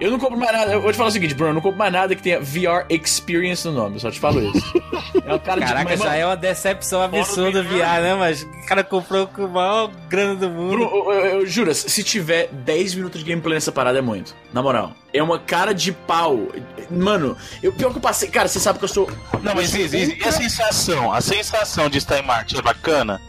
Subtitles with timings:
[0.00, 0.72] Eu não compro mais nada.
[0.72, 2.86] Eu vou te falar o seguinte, Bruno, eu não compro mais nada que tenha VR
[2.88, 4.82] Experience no nome, eu só te falo isso.
[5.24, 6.02] É o cara Caraca, de...
[6.02, 8.14] já é uma decepção absurda VR, né?
[8.14, 10.76] Mas o cara comprou com o maior grana do mundo.
[10.76, 14.34] Bruno, eu, eu, eu, juro, se tiver 10 minutos de gameplay nessa parada é muito.
[14.52, 14.92] Na moral.
[15.12, 16.48] É uma cara de pau.
[16.90, 18.28] Mano, eu, pior que eu passei.
[18.28, 19.10] Cara, você sabe que eu sou.
[19.42, 21.12] Não, mas e, e, e a sensação?
[21.12, 23.20] A sensação de estar em Marte é bacana?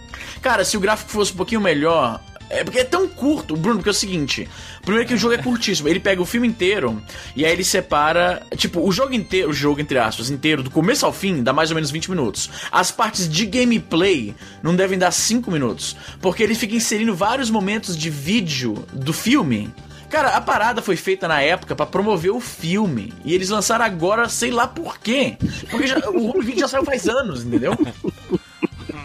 [0.41, 3.89] Cara, se o gráfico fosse um pouquinho melhor, é porque é tão curto, Bruno, porque
[3.89, 4.49] é o seguinte.
[4.81, 5.87] Primeiro que o jogo é curtíssimo.
[5.87, 7.01] Ele pega o filme inteiro
[7.35, 8.41] e aí ele separa.
[8.57, 11.69] Tipo, o jogo inteiro, o jogo, entre aspas, inteiro, do começo ao fim, dá mais
[11.69, 12.49] ou menos 20 minutos.
[12.71, 15.95] As partes de gameplay não devem dar 5 minutos.
[16.21, 19.71] Porque ele fica inserindo vários momentos de vídeo do filme.
[20.09, 23.13] Cara, a parada foi feita na época para promover o filme.
[23.23, 25.37] E eles lançaram agora, sei lá por quê.
[25.69, 27.77] Porque já, o vídeo já saiu faz anos, entendeu?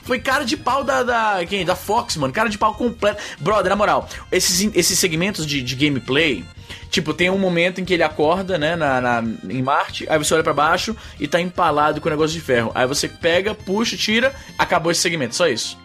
[0.05, 1.65] Foi cara de pau da, da, quem?
[1.65, 2.33] da Fox, mano.
[2.33, 3.23] Cara de pau completo.
[3.41, 6.45] Brother, na moral, esses, esses segmentos de, de gameplay.
[6.91, 10.33] Tipo, tem um momento em que ele acorda, né, na, na em Marte, aí você
[10.33, 12.71] olha para baixo e tá empalado com o negócio de ferro.
[12.75, 15.77] Aí você pega, puxa, tira, acabou esse segmento, só isso.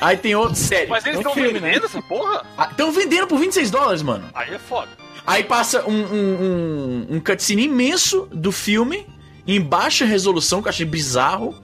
[0.00, 0.90] Aí tem outro, sério.
[0.90, 1.74] Mas eles estão é um vendendo né?
[1.84, 2.44] essa porra?
[2.70, 4.28] Estão ah, vendendo por 26 dólares, mano.
[4.34, 4.90] Aí é foda.
[5.26, 9.06] Aí passa um, um, um, um cutscene imenso do filme,
[9.46, 11.54] em baixa resolução, que eu achei bizarro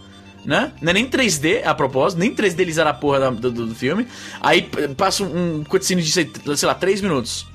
[0.45, 0.73] né?
[0.81, 3.75] Não é nem 3D, a propósito, nem 3D eles eram a porra do, do, do,
[3.75, 4.07] filme.
[4.41, 4.63] Aí
[4.97, 7.47] passa um, cutscene de, sei, sei lá, 3 minutos.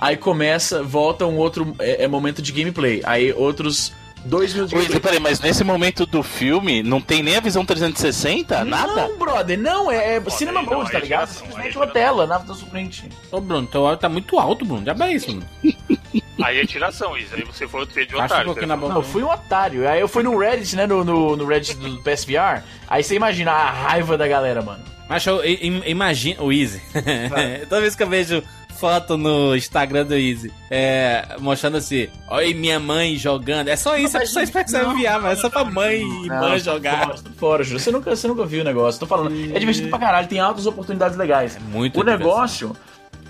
[0.00, 3.00] Aí começa, volta um outro é, é momento de gameplay.
[3.04, 3.92] Aí outros
[4.24, 5.00] dois minutos de gameplay.
[5.00, 8.64] Peraí, mas nesse momento do filme não tem nem a visão 360?
[8.64, 9.08] Nada?
[9.08, 11.28] Não, brother, não, é, é cinema mode, tá ligado?
[11.28, 13.08] Simplesmente uma tela, nada da frente.
[13.30, 14.84] Ô, Bruno, teu áudio tá muito alto, Bruno.
[14.84, 15.46] Já é isso, Bruno.
[16.42, 17.34] Aí é tiração, isso.
[17.34, 18.52] Aí você foi ter de otário.
[18.52, 19.88] Um na Não, eu fui um otário.
[19.88, 20.86] Aí eu fui no Reddit, né?
[20.86, 22.62] No, no, no Reddit do PSVR.
[22.88, 24.82] Aí você imagina a raiva da galera, mano.
[25.08, 26.44] Mas eu, imagino.
[26.44, 26.80] O Easy.
[27.68, 28.42] Toda vez que eu vejo
[28.74, 33.68] foto no Instagram do Easy, é, mostrando assim, olha minha mãe jogando.
[33.68, 37.16] É só isso, é só expressão enviar, mas é só pra mãe e mãe jogar.
[37.36, 37.78] Fora, Ju.
[37.78, 39.00] Você nunca, você nunca viu o negócio.
[39.00, 39.32] Tô falando.
[39.54, 41.56] É divertido pra caralho, tem altas oportunidades legais.
[41.56, 42.76] É muito O negócio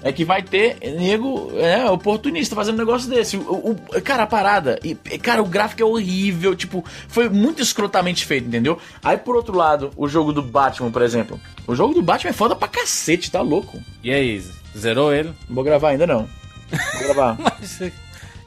[0.04, 3.38] é que vai ter nego é, oportunista fazendo um negócio desse.
[3.38, 4.78] O, o, cara, a parada.
[4.84, 6.54] E, cara, o gráfico é horrível.
[6.54, 8.78] Tipo, foi muito escrotamente feito, entendeu?
[9.02, 11.40] Aí, por outro lado, o jogo do Batman, por exemplo.
[11.66, 13.82] O jogo do Batman é foda pra cacete, tá louco?
[14.02, 14.44] E aí,
[14.76, 15.30] zerou ele?
[15.48, 16.28] Não vou gravar ainda não.
[16.70, 17.38] Vou gravar.
[17.38, 17.80] Mas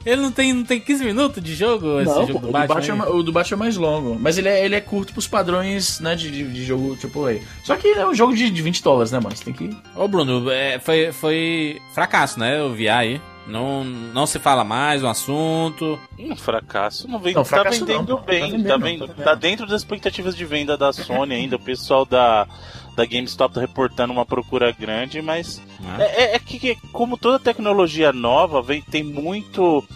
[0.08, 2.02] ele não tem, não tem 15 minutos de jogo?
[2.02, 4.18] Não, jogo do, Batman, Batman é, o do Batman é mais longo.
[4.18, 7.42] Mas ele é, ele é curto pros padrões né, de, de, de jogo AAA.
[7.64, 9.36] Só que é um jogo de, de 20 dólares, né, mano?
[9.36, 9.76] Você tem que.
[9.94, 12.58] Ô, Bruno, é, foi, foi fracasso, né?
[12.58, 13.20] Eu vi aí.
[13.48, 16.00] Não, não se fala mais no assunto.
[16.18, 17.08] Um fracasso.
[17.10, 18.40] Não, vem, não tá vendendo não, bem.
[18.40, 21.58] Tá, vendendo, tá, vendo, tá, tá dentro das expectativas de venda da Sony ainda.
[21.58, 22.48] O pessoal da,
[22.98, 26.02] da GameStop tá reportando uma procura grande, mas ah.
[26.02, 29.88] é, é, é, que, como toda tecnologia nova, vem, tem muito.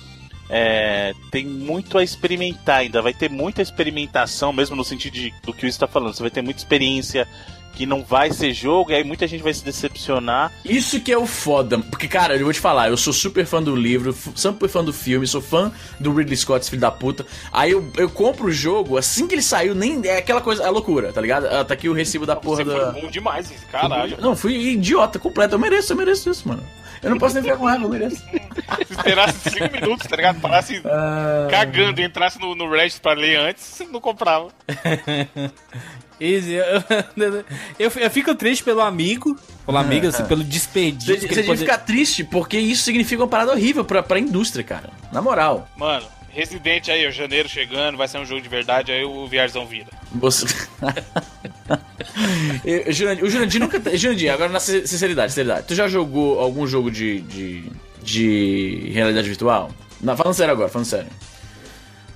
[0.48, 5.54] É, tem muito a experimentar ainda, vai ter muita experimentação, mesmo no sentido de, do
[5.54, 6.14] que o está falando.
[6.14, 7.28] Você vai ter muita experiência
[7.74, 10.52] que não vai ser jogo, e aí muita gente vai se decepcionar.
[10.64, 11.80] Isso que é o foda.
[11.80, 14.94] Porque, cara, eu vou te falar, eu sou super fã do livro, super fã do
[14.94, 17.26] filme, sou fã do Ridley Scott, filho da puta.
[17.52, 20.70] Aí eu, eu compro o jogo, assim que ele saiu, nem é aquela coisa, é
[20.70, 21.46] loucura, tá ligado?
[21.48, 22.92] Ah, tá aqui o recibo da porra Você da.
[22.92, 24.18] Foi bom demais, caralho.
[24.20, 25.56] Não, fui idiota completo.
[25.56, 26.64] Eu mereço, eu mereço isso, mano.
[27.02, 28.18] Eu não posso nem ficar com raiva, eu mereço.
[28.86, 30.40] Se esperasse 5 minutos, tá ligado?
[30.40, 31.50] Parasse uh...
[31.50, 34.50] cagando e entrasse no, no Reddit pra ler antes, você não comprava.
[36.22, 36.54] Easy.
[36.54, 36.84] Eu,
[37.80, 41.20] eu, eu, fico triste pelo amigo, pelo amigo, assim, pelo desperdício.
[41.20, 41.58] Você, você poder...
[41.58, 44.92] ficar triste porque isso significa uma parada horrível pra, pra indústria, cara.
[45.12, 45.68] Na moral.
[45.76, 49.66] Mano, Resident aí, o janeiro chegando, vai ser um jogo de verdade, aí o Viarzão
[49.66, 49.88] vira.
[50.14, 50.46] Você.
[53.20, 53.98] o Jurandir nunca.
[53.98, 55.68] Jurandir, agora na sinceridade, sinceridade.
[55.68, 57.22] Tu já jogou algum jogo de.
[57.22, 57.64] de,
[58.04, 59.72] de realidade virtual?
[60.00, 61.10] Não, falando sério agora, falando sério.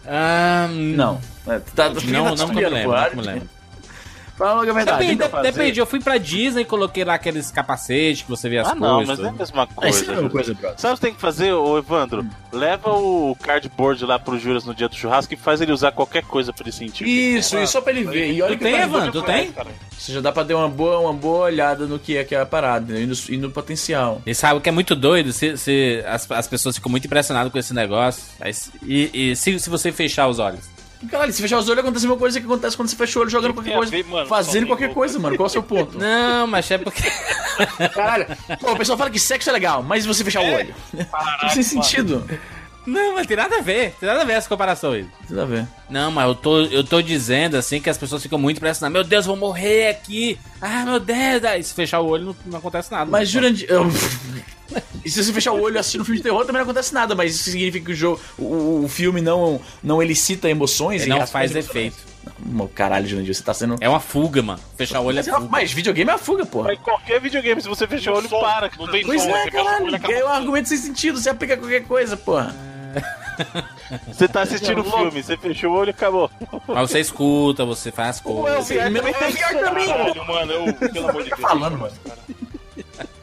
[0.05, 0.95] Um...
[0.95, 1.19] Não.
[1.47, 3.54] É, tá, não, não, não, não me lembro, não me lembro.
[4.37, 5.15] Fala logo a verdade.
[5.15, 8.67] Depende, depende, eu fui pra Disney e coloquei lá aqueles capacetes que você vê as
[8.67, 8.87] ah, coisas.
[8.87, 9.97] Ah, não, mas não é a mesma coisa.
[9.97, 10.79] Ah, é a mesma coisa, brother.
[10.79, 12.21] Sabe o que tem que fazer, ô Evandro?
[12.21, 12.29] Hum.
[12.51, 16.23] Leva o cardboard lá pro Juras no dia do churrasco e faz ele usar qualquer
[16.23, 17.07] coisa pra ele sentir.
[17.07, 18.33] Isso, isso só pra ele ver.
[18.33, 19.11] E olha tu que tem, Evandro?
[19.11, 19.53] Tu tem?
[19.97, 22.93] Você já dá pra dar uma boa, uma boa olhada no que é aquela parada
[22.93, 23.01] né?
[23.01, 24.21] e no, e no potencial.
[24.25, 25.31] E sabe o que é muito doido?
[25.31, 28.23] Se, se as, as pessoas ficam muito impressionadas com esse negócio.
[28.41, 28.51] Aí,
[28.83, 30.74] e, e se, se você fechar os olhos.
[31.09, 33.21] Caralho, se fechar os olhos acontece a mesma coisa que acontece quando você fecha o
[33.21, 33.91] olho jogando qualquer coisa.
[33.91, 35.35] Ver, mano, fazendo qualquer coisa, mano.
[35.35, 35.97] Qual é o seu ponto?
[35.97, 37.03] Não, mas é porque.
[37.93, 38.25] Caralho.
[38.59, 40.49] Pô, o pessoal fala que sexo é legal, mas se você fechar é?
[40.49, 40.75] o olho.
[40.93, 42.25] Não sem sentido.
[42.85, 43.95] Não, mas tem nada a ver.
[43.99, 45.05] Tem nada a ver essa comparação aí.
[45.27, 45.67] Tem nada a ver.
[45.89, 48.93] Não, mas eu tô, eu tô dizendo assim que as pessoas ficam muito impressionadas.
[48.93, 50.37] Meu Deus, vou morrer aqui.
[50.61, 51.43] Ah, meu Deus.
[51.43, 53.09] Aí se fechar o olho não, não acontece nada.
[53.09, 53.67] Mas Jurandir.
[53.69, 53.87] Eu...
[55.03, 57.13] E se você fechar o olho assim no filme de terror, também não acontece nada,
[57.13, 61.27] mas isso significa que o jogo, o, o filme não, não elicita emoções Ele não
[61.27, 61.97] faz efeito.
[62.43, 63.75] Não, caralho, Jurandir, você tá sendo.
[63.79, 64.59] É uma fuga, mano.
[64.75, 65.47] Fechar o olho é mas, é fuga.
[65.49, 66.67] Mas videogame é uma fuga, porra.
[66.69, 68.71] Mas qualquer videogame, se você fechar o olho, para.
[68.77, 69.85] Não tem pois som, é, você caralho.
[69.85, 72.55] o É um argumento sem sentido, você aplica qualquer coisa, porra.
[74.07, 76.31] Você tá assistindo o filme, você fechou o olho e acabou.
[76.67, 78.69] Mas você escuta, você faz coisas.
[78.69, 81.41] Ué, também tem que também, mano, eu, pelo amor de Deus.
[81.41, 81.93] falando, mano.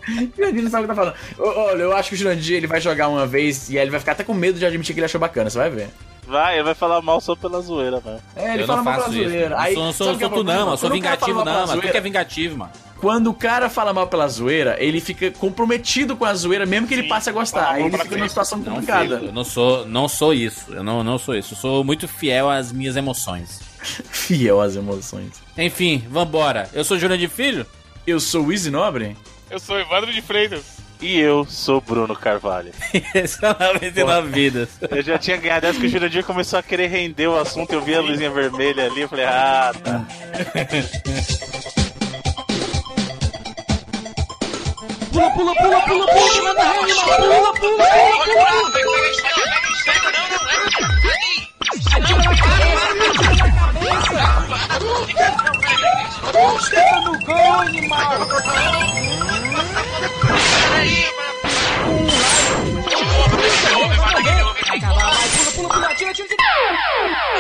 [0.36, 1.14] Jurandir não sabe o que tá falando.
[1.38, 4.00] Olha, eu acho que o Jurandir ele vai jogar uma vez e aí ele vai
[4.00, 5.88] ficar até com medo de admitir que ele achou bacana, você vai ver.
[6.26, 8.20] Vai, ele vai falar mal só pela zoeira, mano.
[8.36, 9.28] É, ele eu fala não mal pela isso.
[9.28, 9.60] zoeira.
[9.60, 11.66] Aí, sou, não sou, que é sou tu não, eu sou vingativo não, mano.
[11.66, 12.72] Tu zoeira- que é vingativo, mano.
[13.00, 16.94] Quando o cara fala mal pela zoeira, ele fica comprometido com a zoeira, mesmo que
[16.94, 17.70] ele Sim, passe a gostar.
[17.72, 19.16] Aí ele fica numa situação Não, complicada.
[19.16, 20.72] eu não sou, não sou isso.
[20.72, 21.54] Eu não, não sou isso.
[21.54, 23.60] Eu sou muito fiel às minhas emoções.
[23.82, 25.32] Fiel às emoções.
[25.58, 26.70] Enfim, vambora.
[26.72, 27.66] Eu sou Jurandir Filho.
[28.06, 29.16] Eu sou o Easy Nobre.
[29.52, 30.64] Eu sou Evandro de Freitas.
[30.98, 32.72] E eu sou Bruno Carvalho.
[33.14, 34.70] Esse é o 99 Vidas.
[34.90, 37.70] Eu já tinha ganhado essa que o Jurandir começou a querer render o assunto.
[37.70, 39.02] Eu vi a luzinha vermelha ali.
[39.02, 40.06] Eu falei, ah, tá.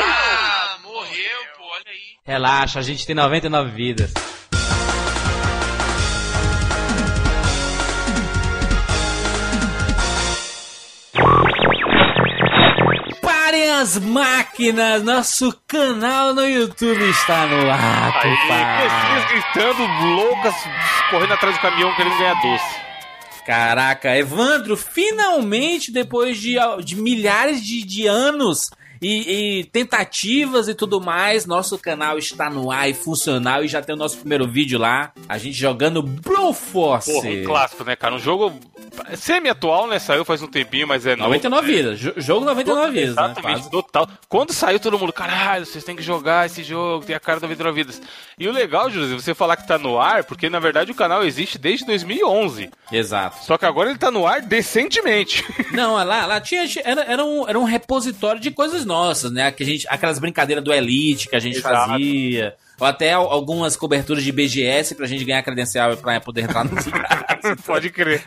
[0.04, 2.16] Ah, morreu, pô, olha aí.
[2.24, 4.12] Relaxa, a gente tem 99 vidas.
[13.44, 15.02] Parem as máquinas!
[15.02, 18.22] Nosso canal no YouTube está no ar.
[18.22, 19.82] Pessoas gritando,
[20.14, 20.54] loucas,
[21.10, 22.80] correndo atrás do caminhão querendo ganhar doce.
[23.44, 26.54] Caraca, Evandro, finalmente, depois de,
[26.84, 28.70] de milhares de, de anos
[29.02, 33.82] e, e tentativas e tudo mais, nosso canal está no ar e funcional e já
[33.82, 37.12] tem o nosso primeiro vídeo lá, a gente jogando Broforce.
[37.12, 38.14] Porra, um clássico, né, cara?
[38.14, 38.52] Um jogo
[39.14, 39.98] semi-atual, né?
[39.98, 41.28] Saiu faz um tempinho, mas é novo.
[41.30, 43.22] 99 vidas, jo- jogo 99 vidas, né?
[43.22, 43.70] Exatamente, Quase.
[43.70, 44.08] total.
[44.28, 47.46] Quando saiu, todo mundo, caralho, vocês têm que jogar esse jogo, tem a cara da
[47.48, 48.00] 99 Vidas.
[48.38, 51.24] E o legal, José, você falar que tá no ar, porque na verdade o canal
[51.24, 52.70] existe desde 2011.
[52.90, 53.44] Exato.
[53.44, 55.44] Só que agora ele tá no ar decentemente.
[55.72, 56.64] Não, lá, lá tinha.
[56.84, 59.50] Era, era, um, era um repositório de coisas nossas, né?
[59.50, 61.90] Que a gente, aquelas brincadeiras do Elite que a gente Exato.
[61.90, 62.54] fazia.
[62.80, 66.70] Ou até al- algumas coberturas de BGS pra gente ganhar credencial pra poder entrar no
[67.64, 68.24] Pode crer.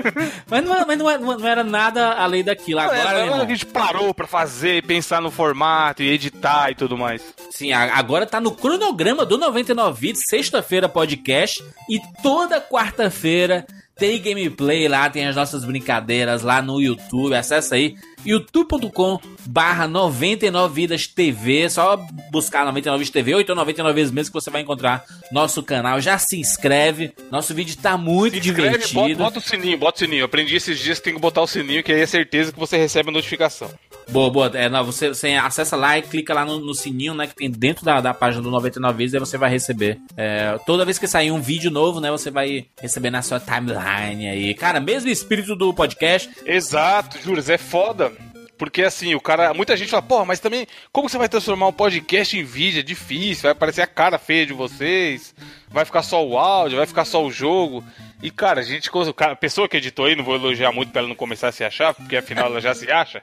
[0.48, 2.80] Mas, não, mas não, não era nada além daquilo.
[2.80, 6.74] Agora, Agora, meu irmão, a gente parou pra fazer, pensar no formato e editar e
[6.74, 7.22] tudo mais.
[7.50, 13.66] sim, agora tá no cronograma do 99 Vídeos, sexta-feira podcast e toda quarta-feira
[13.98, 17.34] tem gameplay lá, tem as nossas brincadeiras lá no YouTube.
[17.34, 21.68] Acessa aí youtube.com barra 99 Vidas TV.
[21.68, 21.96] Só
[22.30, 26.00] buscar 99 Vidas TV ou então 99 vezes mesmo que você vai encontrar nosso canal.
[26.00, 27.12] Já se inscreve.
[27.30, 29.00] Nosso vídeo tá muito Escreve, divertido.
[29.00, 30.20] bota, bota o sininho, bota o sininho.
[30.20, 32.58] Eu aprendi esses dias que tem que botar o sininho, que aí é certeza que
[32.58, 33.68] você recebe a notificação.
[34.10, 34.50] Boa, boa.
[34.54, 37.26] É, não, você, você acessa lá e clica lá no, no sininho, né?
[37.26, 40.00] Que tem dentro da, da página do 99 vezes, aí você vai receber.
[40.16, 42.10] É, toda vez que sair um vídeo novo, né?
[42.10, 44.54] Você vai receber na sua timeline aí.
[44.54, 46.30] Cara, mesmo espírito do podcast.
[46.46, 48.10] Exato, Juras, é foda.
[48.58, 49.54] Porque assim, o cara.
[49.54, 52.80] Muita gente fala, porra, mas também, como você vai transformar um podcast em vídeo?
[52.80, 55.32] É difícil, vai aparecer a cara feia de vocês,
[55.70, 57.84] vai ficar só o áudio, vai ficar só o jogo.
[58.22, 58.90] E, cara, a gente.
[59.20, 61.62] A pessoa que editou aí, não vou elogiar muito pra ela não começar a se
[61.62, 63.22] achar, porque afinal ela já se acha.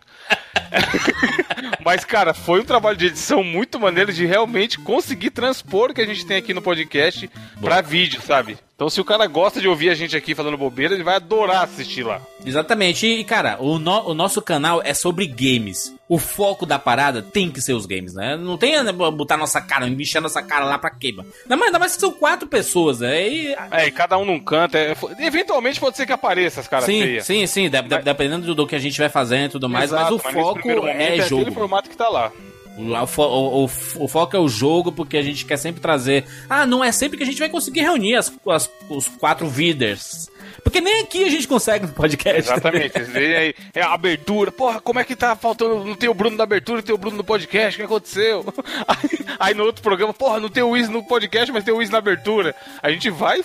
[1.83, 6.01] Mas, cara, foi um trabalho de edição muito maneiro de realmente conseguir transpor o que
[6.01, 7.29] a gente tem aqui no podcast
[7.61, 8.57] pra vídeo, sabe?
[8.75, 11.63] Então, se o cara gosta de ouvir a gente aqui falando bobeira, ele vai adorar
[11.63, 12.21] assistir lá.
[12.45, 13.05] Exatamente.
[13.05, 15.93] E, cara, o, no- o nosso canal é sobre games.
[16.07, 18.37] O foco da parada tem que ser os games, né?
[18.37, 21.27] Não tem né, botar nossa cara, mexer nossa cara lá pra mano?
[21.43, 23.27] Ainda mais, ainda mais que são quatro pessoas, né?
[23.27, 24.75] E, É, e cada um num canto.
[24.77, 27.25] é, eventualmente pode ser que apareça as caras sim, feias.
[27.25, 29.85] sim, sim, de- de- dependendo do, do que a gente vai fazendo e tudo mais,
[29.91, 31.51] Exato, mas o nesse foco primeiro momento é aquele jogo.
[31.51, 32.31] formato que tá lá.
[32.77, 36.25] O, fo- o- o- o foco é o jogo, porque a gente quer sempre trazer.
[36.49, 40.29] Ah, não é sempre que a gente vai conseguir reunir as, as- os quatro vídeos.
[40.63, 42.39] Porque nem aqui a gente consegue no podcast.
[42.39, 42.91] Exatamente.
[42.93, 44.51] Vocês veem aí, é a abertura.
[44.51, 45.83] Porra, como é que tá faltando?
[45.83, 47.75] Não tem o Bruno da abertura, tem o Bruno no podcast.
[47.75, 48.45] O que aconteceu?
[48.87, 51.77] Aí, aí no outro programa, porra, não tem o Wiz no podcast, mas tem o
[51.77, 52.55] Wiz na abertura.
[52.81, 53.43] A gente vai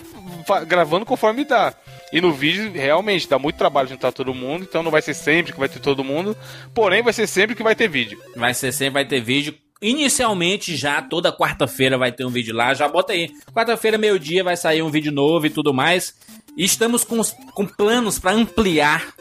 [0.66, 1.74] gravando conforme dá.
[2.12, 5.52] E no vídeo, realmente, dá muito trabalho juntar todo mundo, então não vai ser sempre
[5.52, 6.36] que vai ter todo mundo,
[6.74, 8.20] porém vai ser sempre que vai ter vídeo.
[8.36, 9.54] Vai ser sempre, vai ter vídeo.
[9.80, 12.74] Inicialmente já toda quarta-feira vai ter um vídeo lá.
[12.74, 13.30] Já bota aí.
[13.52, 16.14] Quarta-feira, meio-dia, vai sair um vídeo novo e tudo mais.
[16.56, 17.20] E estamos com,
[17.54, 19.14] com planos para ampliar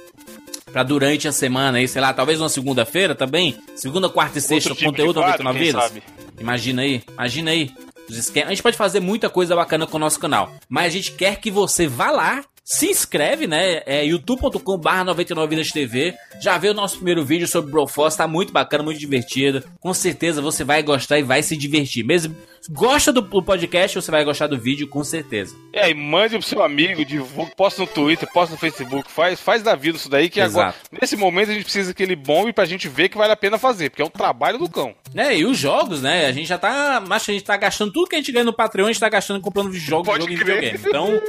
[0.71, 3.57] para durante a semana aí, sei lá, talvez uma segunda-feira também.
[3.75, 5.83] Segunda, quarta e sexta, tipo conteúdo 99 vidas.
[5.83, 6.03] Sabe?
[6.39, 7.71] Imagina aí, imagina aí.
[8.45, 11.39] A gente pode fazer muita coisa bacana com o nosso canal, mas a gente quer
[11.39, 13.81] que você vá lá se inscreve, né?
[13.83, 16.13] É youtube.com/barra 99 Vidas TV.
[16.39, 19.63] Já vê o nosso primeiro vídeo sobre Broforce, tá muito bacana, muito divertido.
[19.79, 22.05] Com certeza você vai gostar e vai se divertir.
[22.05, 22.35] Mesmo
[22.69, 25.55] gosta do, podcast, você vai gostar do vídeo, com certeza.
[25.73, 29.61] É, e mande pro seu amigo, divulgue, posta no Twitter, posta no Facebook, faz, faz
[29.61, 30.59] da vida isso daí, que Exato.
[30.59, 33.35] agora, nesse momento, a gente precisa que ele bombe pra gente ver que vale a
[33.35, 34.95] pena fazer, porque é um trabalho do cão.
[35.15, 36.25] É, e os jogos, né?
[36.25, 37.03] A gente já tá.
[37.05, 39.09] Mas a gente tá gastando tudo que a gente ganha no Patreon, a gente tá
[39.09, 40.77] gastando comprando jogos, Pode jogo crer.
[40.77, 40.87] videogame.
[40.87, 41.21] Então.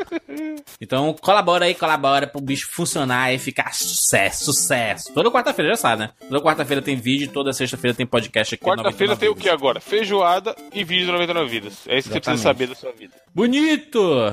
[0.80, 5.12] Então, colabora aí, colabora pro bicho funcionar e ficar sucesso, sucesso.
[5.12, 6.10] Toda quarta-feira, já sabe, né?
[6.28, 8.64] Toda quarta-feira tem vídeo, toda sexta-feira tem podcast aqui.
[8.64, 9.80] Quarta-feira tem o que agora?
[9.80, 11.74] Feijoada e vídeo do 99 Vidas.
[11.86, 13.14] É isso que você precisa saber da sua vida.
[13.34, 14.29] Bonito!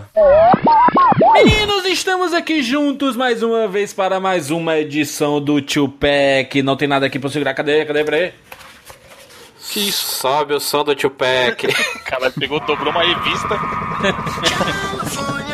[1.34, 6.62] Meninos, estamos aqui juntos mais uma vez para mais uma edição do Tio Pack.
[6.62, 7.54] Não tem nada aqui pra segurar.
[7.54, 7.86] Cadê?
[7.86, 8.04] Cadê?
[8.04, 8.34] Peraí.
[9.70, 11.68] Que sobe o som do Tio Pack.
[12.06, 13.60] Caralho, pegou, dobrou uma revista.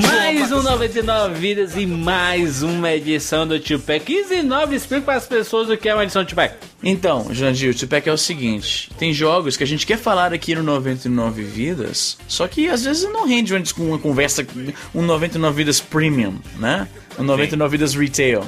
[0.00, 4.04] Mais um 99 vidas e mais uma edição do Tupac.
[4.06, 6.54] 19 explica para as pessoas o que é uma edição do Tupac.
[6.80, 10.54] Então, Jandir, o Tupac é o seguinte: tem jogos que a gente quer falar aqui
[10.54, 14.46] no 99 vidas, só que às vezes não rende uma conversa,
[14.94, 16.86] um 99 vidas premium, né?
[17.18, 17.78] Um 99 Sim.
[17.78, 18.44] vidas retail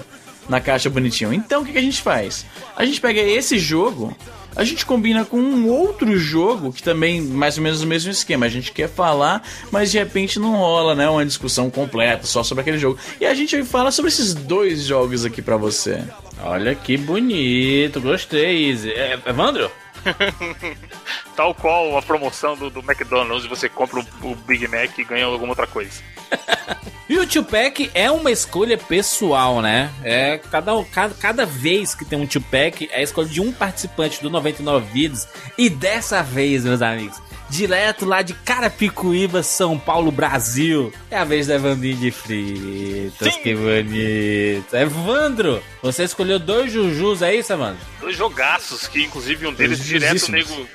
[0.49, 1.35] na caixa bonitinho.
[1.35, 2.47] Então o que a gente faz?
[2.77, 4.17] A gente pega esse jogo
[4.55, 8.47] a gente combina com um outro jogo que também mais ou menos o mesmo esquema.
[8.47, 12.63] A gente quer falar, mas de repente não rola, né, uma discussão completa só sobre
[12.63, 12.99] aquele jogo.
[13.21, 16.03] E a gente fala sobre esses dois jogos aqui para você.
[16.43, 18.91] Olha que bonito, gostei, Easy.
[18.91, 19.71] É, Evandro?
[21.37, 25.27] Tal qual a promoção do, do McDonald's, você compra o, o Big Mac e ganha
[25.27, 26.03] alguma outra coisa.
[27.11, 29.91] E o Tupac é uma escolha pessoal, né?
[30.05, 34.23] É cada, cada, cada vez que tem um Tupac é a escolha de um participante
[34.23, 35.27] do 99 Vidas.
[35.59, 40.93] E dessa vez, meus amigos, direto lá de Carapicuíba, São Paulo, Brasil.
[41.11, 43.43] É a vez da Evandinho de Fritas, Sim.
[43.43, 44.73] que bonito.
[44.73, 47.85] Evandro, você escolheu dois Jujus, é isso, Evandro?
[48.01, 50.69] Dois jogaços, que inclusive um deles direto nego,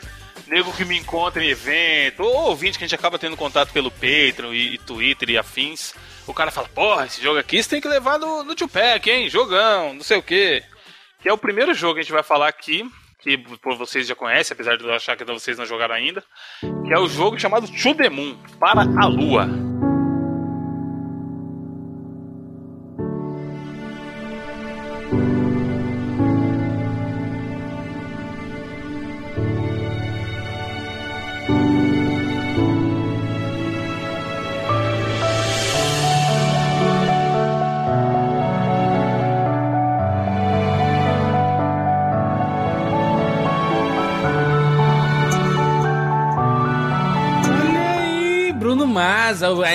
[0.47, 3.89] nego que me encontra em evento, ou ouvinte que a gente acaba tendo contato pelo
[3.89, 5.93] Patreon e, e Twitter e afins.
[6.27, 9.29] O cara fala, porra, esse jogo aqui você tem que levar no, no Tupac, hein?
[9.29, 10.63] Jogão, não sei o quê.
[11.21, 12.89] Que é o primeiro jogo que a gente vai falar aqui
[13.25, 16.23] que por vocês já conhecem, apesar de eu achar que vocês não jogaram ainda,
[16.59, 19.64] que é o jogo chamado To The Moon, para a Lua.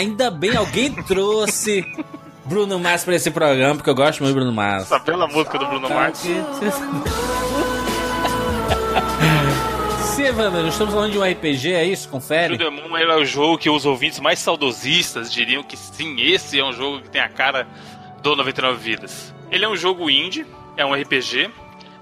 [0.00, 1.85] Ainda bem alguém trouxe
[2.45, 4.88] Bruno Mars pra esse programa, porque eu gosto muito do Bruno Mars.
[4.88, 6.21] Tá pela música do Bruno Mars?
[10.02, 12.09] Sim, Evandro, estamos falando de um RPG, é isso?
[12.09, 12.59] Confere.
[12.59, 16.64] Shoot Moon é o jogo que os ouvintes mais saudosistas diriam que sim, esse é
[16.64, 17.66] um jogo que tem a cara
[18.23, 19.35] do 99 Vidas.
[19.50, 20.45] Ele é um jogo indie,
[20.76, 21.50] é um RPG,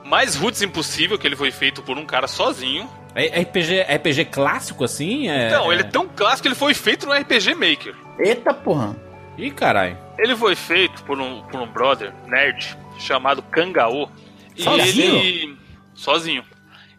[0.05, 2.89] mais roots impossível, que ele foi feito por um cara sozinho.
[3.19, 5.29] É RPG, RPG clássico assim?
[5.29, 5.51] É...
[5.51, 7.95] Não, ele é tão clássico que ele foi feito no RPG Maker.
[8.17, 8.97] Eita porra.
[9.37, 9.99] Ih, caralho.
[10.17, 14.09] Ele foi feito por um, por um brother nerd chamado Kangaô.
[14.57, 15.17] Sozinho?
[15.17, 15.59] ele.
[15.95, 16.45] Sozinho.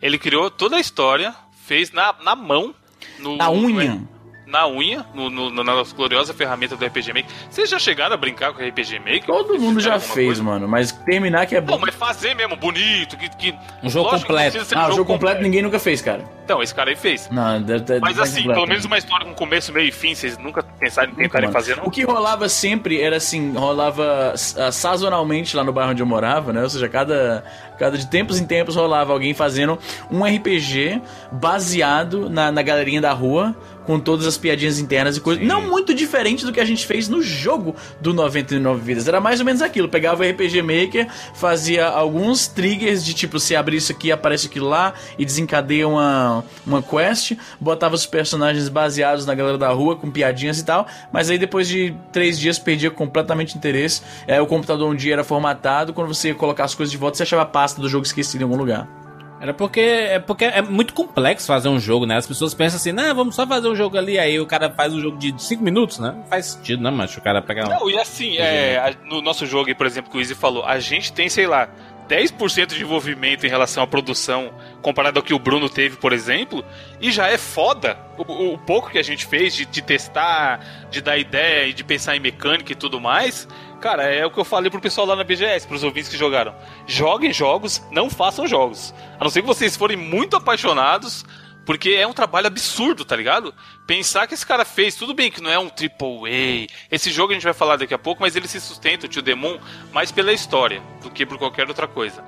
[0.01, 1.33] Ele criou toda a história,
[1.65, 2.75] fez na, na mão.
[3.17, 3.95] No, na unha?
[3.95, 4.07] No,
[4.49, 7.31] na unha, no, no, na nossa gloriosa ferramenta do RPG Maker.
[7.49, 9.25] Vocês já chegaram a brincar com o RPG Maker?
[9.25, 10.43] Todo mundo já fez, coisa?
[10.43, 11.73] mano, mas terminar que é bom.
[11.73, 13.29] Não, mas fazer mesmo, bonito, que...
[13.29, 14.57] que um jogo completo.
[14.57, 16.23] Ah, um jogo, jogo completo ninguém nunca fez, cara.
[16.43, 17.29] Então, esse cara aí fez.
[17.29, 20.15] Não, deve ter, Mas assim, completo, pelo menos uma história com começo, meio e fim,
[20.15, 21.85] vocês nunca pensaram em tentarem fazer, não?
[21.85, 26.51] O que rolava sempre era assim, rolava uh, sazonalmente lá no bairro onde eu morava,
[26.51, 26.63] né?
[26.63, 27.43] Ou seja, cada,
[27.77, 29.77] cada de tempos em tempos rolava alguém fazendo
[30.09, 31.01] um RPG
[31.31, 33.55] baseado na, na galerinha da rua
[33.89, 35.43] com todas as piadinhas internas e coisas.
[35.43, 39.07] Não muito diferente do que a gente fez no jogo do 99 Vidas.
[39.07, 39.89] Era mais ou menos aquilo.
[39.89, 44.69] Pegava o RPG Maker, fazia alguns triggers de tipo, se abrir isso aqui, aparece aquilo
[44.69, 47.35] lá e desencadeia uma, uma quest.
[47.59, 50.85] Botava os personagens baseados na galera da rua, com piadinhas e tal.
[51.11, 54.03] Mas aí depois de três dias perdia completamente interesse.
[54.27, 55.93] É, o computador um dia era formatado.
[55.93, 58.43] Quando você ia colocar as coisas de volta, você achava a pasta do jogo esquecida
[58.43, 58.98] em algum lugar.
[59.41, 62.17] Era porque é porque é muito complexo fazer um jogo, né?
[62.17, 64.93] As pessoas pensam assim, não, vamos só fazer um jogo ali, aí o cara faz
[64.93, 66.13] um jogo de 5 minutos, né?
[66.15, 67.69] Não faz sentido, não, mas o cara pegar um...
[67.69, 71.13] Não, e assim, é, no nosso jogo, por exemplo, que o Easy falou, a gente
[71.13, 71.69] tem, sei lá,
[72.09, 76.65] 10% de envolvimento em relação à produção comparado ao que o Bruno teve, por exemplo,
[76.99, 81.01] e já é foda o, o pouco que a gente fez de, de, testar, de
[81.01, 83.47] dar ideia e de pensar em mecânica e tudo mais.
[83.79, 86.53] Cara, é o que eu falei pro pessoal lá na BGS, pros ouvintes que jogaram.
[86.85, 88.93] Joguem jogos, não façam jogos.
[89.17, 91.25] A não ser que vocês forem muito apaixonados,
[91.65, 93.53] porque é um trabalho absurdo, tá ligado?
[93.87, 96.93] Pensar que esse cara fez, tudo bem que não é um triple A.
[96.93, 99.21] Esse jogo a gente vai falar daqui a pouco, mas ele se sustenta, o Tio
[99.21, 99.57] Demon,
[99.93, 102.21] mais pela história do que por qualquer outra coisa.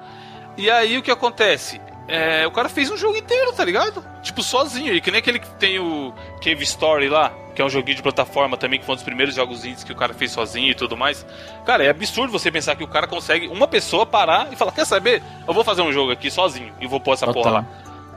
[0.57, 1.81] E aí o que acontece?
[2.11, 4.03] É, o cara fez um jogo inteiro, tá ligado?
[4.21, 4.93] Tipo, sozinho.
[4.93, 6.13] E que nem aquele que tem o
[6.43, 9.33] Cave Story lá, que é um joguinho de plataforma também, que foi um dos primeiros
[9.33, 11.25] jogos indies que o cara fez sozinho e tudo mais.
[11.65, 14.85] Cara, é absurdo você pensar que o cara consegue uma pessoa parar e falar: Quer
[14.85, 15.23] saber?
[15.47, 17.41] Eu vou fazer um jogo aqui sozinho e vou pôr essa Total.
[17.41, 17.65] porra lá.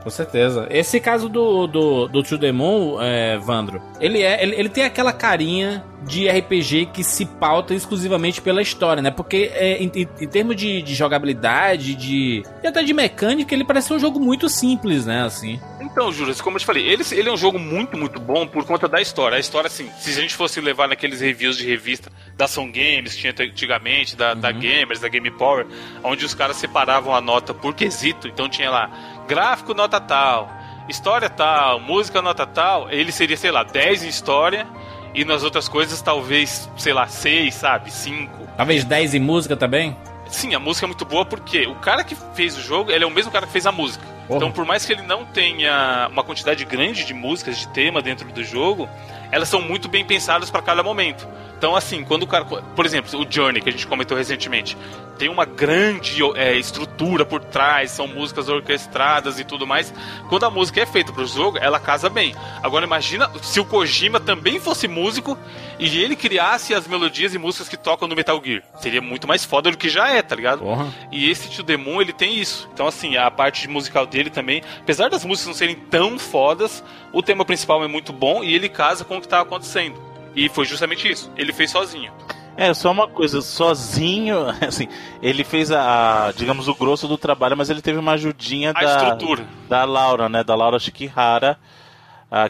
[0.05, 0.67] Com certeza.
[0.69, 5.11] Esse caso do, do, do Tio Demon, é, Vandro, ele, é, ele, ele tem aquela
[5.11, 9.09] carinha de RPG que se pauta exclusivamente pela história, né?
[9.09, 13.91] Porque é, em, em, termos de, de jogabilidade, de, e até de mecânica, ele parece
[13.91, 15.23] um jogo muito simples, né?
[15.23, 15.59] Assim.
[15.81, 18.63] Então, Júlio, como eu te falei, ele, ele é um jogo muito, muito bom por
[18.65, 19.37] conta da história.
[19.37, 23.15] A história, assim, se a gente fosse levar naqueles reviews de revista da Ação Games,
[23.15, 24.39] que tinha antigamente, da, uhum.
[24.39, 25.65] da Gamers, da Game Power,
[26.03, 30.49] onde os caras separavam a nota por quesito, então tinha lá gráfico nota tal,
[30.87, 34.67] história tal, música nota tal, ele seria, sei lá, 10 em história
[35.13, 37.91] e nas outras coisas talvez, sei lá, 6, sabe?
[37.91, 38.47] 5.
[38.57, 39.95] Talvez 10 em música também?
[40.27, 43.07] Sim, a música é muito boa porque o cara que fez o jogo, ele é
[43.07, 44.03] o mesmo cara que fez a música.
[44.27, 44.37] Porra.
[44.37, 48.27] Então, por mais que ele não tenha uma quantidade grande de músicas de tema dentro
[48.31, 48.89] do jogo,
[49.31, 51.27] elas são muito bem pensadas para cada momento.
[51.57, 52.43] Então, assim, quando o cara.
[52.43, 54.75] Por exemplo, o Journey, que a gente comentou recentemente,
[55.17, 59.93] tem uma grande é, estrutura por trás, são músicas orquestradas e tudo mais.
[60.29, 62.35] Quando a música é feita pro jogo, ela casa bem.
[62.61, 65.37] Agora, imagina se o Kojima também fosse músico
[65.79, 68.63] e ele criasse as melodias e músicas que tocam no Metal Gear.
[68.79, 70.59] Seria muito mais foda do que já é, tá ligado?
[70.59, 70.93] Porra.
[71.11, 72.69] E esse To The Moon, ele tem isso.
[72.73, 77.21] Então, assim, a parte musical dele também, apesar das músicas não serem tão fodas, o
[77.21, 79.99] tema principal é muito bom e ele casa com o que tá acontecendo.
[80.35, 81.31] E foi justamente isso.
[81.37, 82.11] Ele fez sozinho.
[82.57, 84.87] É, só uma coisa, sozinho, assim,
[85.21, 88.73] ele fez a, a, digamos, o grosso do trabalho, mas ele teve uma ajudinha a
[88.73, 89.45] da, estrutura.
[89.67, 91.57] da Laura, né, da Laura Shikihara,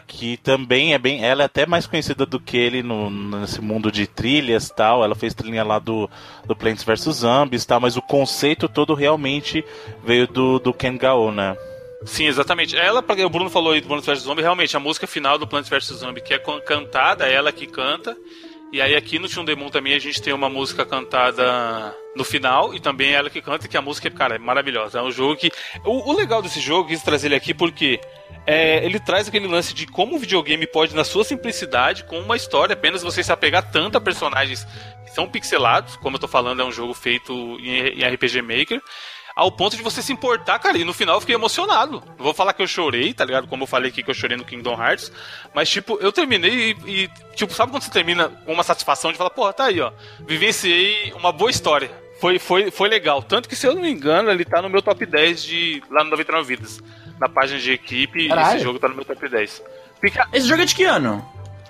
[0.06, 3.92] que também é bem, ela é até mais conhecida do que ele no, nesse mundo
[3.92, 6.10] de trilhas tal, ela fez trilha lá do,
[6.44, 9.64] do Plants vs Zombies tal, mas o conceito todo realmente
[10.04, 11.56] veio do, do Ken Gao, né.
[12.04, 12.76] Sim, exatamente.
[12.76, 15.68] Ela, o Bruno falou aí do Plants vs Zombies, realmente, a música final do Plants
[15.68, 18.16] vs Zombies, que é cantada, é ela que canta,
[18.72, 22.80] e aí aqui no Tundemon também a gente tem uma música cantada no final e
[22.80, 24.98] também ela que canta, que a música, cara, é maravilhosa.
[24.98, 25.50] É um jogo que.
[25.84, 28.00] O, o legal desse jogo, quis trazer ele aqui porque
[28.46, 32.36] é, ele traz aquele lance de como o videogame pode, na sua simplicidade, com uma
[32.36, 34.64] história, apenas você se apegar tanto a personagens
[35.04, 38.80] que são pixelados, como eu tô falando, é um jogo feito em, em RPG Maker,
[39.36, 40.78] ao ponto de você se importar, cara.
[40.78, 42.02] E no final eu fiquei emocionado.
[42.16, 43.46] Não vou falar que eu chorei, tá ligado?
[43.46, 45.12] Como eu falei aqui que eu chorei no Kingdom Hearts.
[45.54, 49.18] Mas, tipo, eu terminei e, e tipo, sabe quando você termina com uma satisfação de
[49.18, 49.92] falar, porra, tá aí, ó.
[50.26, 51.90] Vivenciei uma boa história.
[52.18, 53.22] Foi, foi, foi legal.
[53.22, 56.02] Tanto que, se eu não me engano, ele tá no meu top 10 de lá
[56.02, 56.80] no 99 Vidas.
[57.20, 58.56] Na página de equipe, Caralho.
[58.56, 59.62] esse jogo tá no meu top 10.
[60.00, 60.26] Fica...
[60.32, 61.22] Esse jogo é de que ano?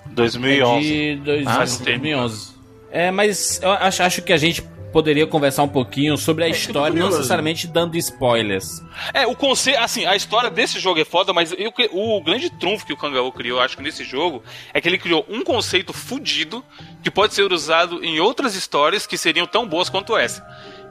[0.07, 0.87] 2011.
[0.87, 1.46] É de dois...
[1.48, 2.55] ah, 2011.
[2.92, 4.62] É, mas eu acho, acho que a gente
[4.96, 8.82] poderia conversar um pouquinho sobre a é, história, não necessariamente dando spoilers.
[9.12, 12.87] É, o conceito, assim, a história desse jogo é foda, mas eu, o grande trunfo
[12.87, 16.64] que o Kangaroo criou, acho que nesse jogo, é que ele criou um conceito fudido
[17.02, 20.42] que pode ser usado em outras histórias que seriam tão boas quanto essa.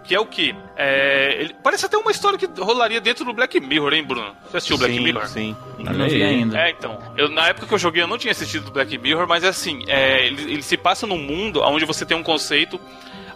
[0.03, 0.55] que é o que?
[0.77, 4.35] É, ele, parece até uma história que rolaria dentro do Black Mirror, hein, Bruno?
[4.51, 5.27] Você assistiu o Black sim, Mirror?
[5.27, 6.59] Sim, não vi ainda.
[6.59, 6.99] É, então.
[7.17, 9.47] Eu, na época que eu joguei, eu não tinha assistido o Black Mirror, mas é
[9.47, 12.79] assim, é, ele, ele se passa num mundo onde você tem um conceito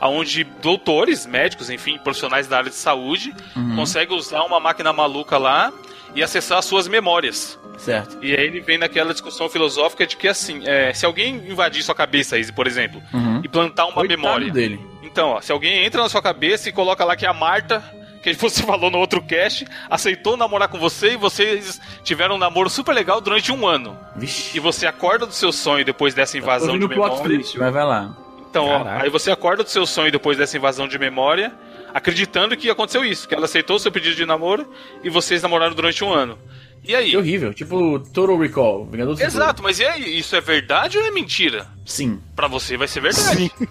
[0.07, 3.75] onde doutores, médicos, enfim, profissionais da área de saúde, uhum.
[3.75, 5.73] conseguem usar uma máquina maluca lá
[6.15, 7.59] e acessar as suas memórias.
[7.77, 8.17] Certo.
[8.21, 11.95] E aí ele vem naquela discussão filosófica de que, assim, é, se alguém invadir sua
[11.95, 13.41] cabeça, Izzy, por exemplo, uhum.
[13.43, 14.51] e plantar uma Coitado memória.
[14.51, 14.79] dele.
[15.01, 17.83] Então, ó, se alguém entra na sua cabeça e coloca lá que a Marta
[18.21, 22.69] que você falou no outro cast, aceitou namorar com você e vocês tiveram um namoro
[22.69, 23.97] super legal durante um ano.
[24.15, 24.57] Vixe.
[24.57, 27.15] E você acorda do seu sonho depois dessa invasão de memória.
[27.15, 28.13] Plot twist, mas vai lá.
[28.49, 31.53] Então, ó, aí você acorda do seu sonho depois dessa invasão de memória,
[31.93, 34.67] acreditando que aconteceu isso, que ela aceitou o seu pedido de namoro
[35.03, 36.37] e vocês namoraram durante um ano.
[36.83, 37.11] E aí?
[37.11, 39.63] Que horrível, tipo Total Recall, Vingador do Exato, Futuro.
[39.63, 40.17] mas e aí?
[40.17, 41.67] Isso é verdade ou é mentira?
[41.85, 42.19] Sim.
[42.35, 43.51] Para você vai ser verdade.
[43.57, 43.67] Sim.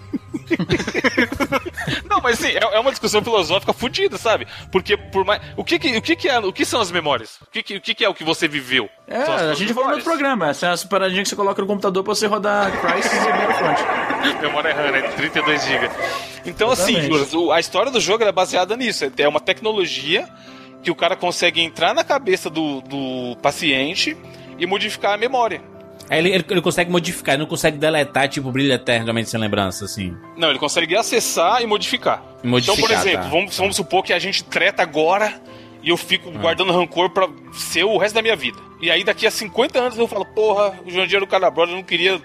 [2.09, 4.47] não, mas sim, é, é, uma discussão filosófica fodida, sabe?
[4.71, 5.41] Porque por mais.
[5.55, 6.39] O que, que, o que, que é.
[6.39, 7.37] O que são as memórias?
[7.41, 8.89] O que, que, o que, que é o que você viveu?
[9.07, 10.49] É, a gente falou no programa.
[10.49, 14.41] Essa é as paradinhas que você coloca no computador pra você rodar Crysis e Battlefront.
[14.41, 15.01] Memória RAM, né?
[15.15, 15.89] 32 GB.
[16.45, 17.23] Então, assim, Exatamente.
[17.23, 19.11] assim, a história do jogo é baseada nisso.
[19.17, 20.27] É uma tecnologia
[20.81, 24.15] que o cara consegue entrar na cabeça do, do paciente
[24.57, 25.61] e modificar a memória.
[26.09, 30.15] Ele, ele, ele, consegue modificar, ele não consegue deletar, tipo, brilho eternamente sem lembrança, assim.
[30.35, 32.23] Não, ele consegue acessar e modificar.
[32.43, 33.29] modificar então, por exemplo, tá.
[33.29, 35.39] vamos, vamos supor que a gente treta agora
[35.83, 36.39] e eu fico ah.
[36.39, 38.57] guardando rancor pra ser o resto da minha vida.
[38.81, 41.83] E aí, daqui a 50 anos, eu falo, porra, o João Dinheiro Cadabrod, eu não
[41.83, 42.19] queria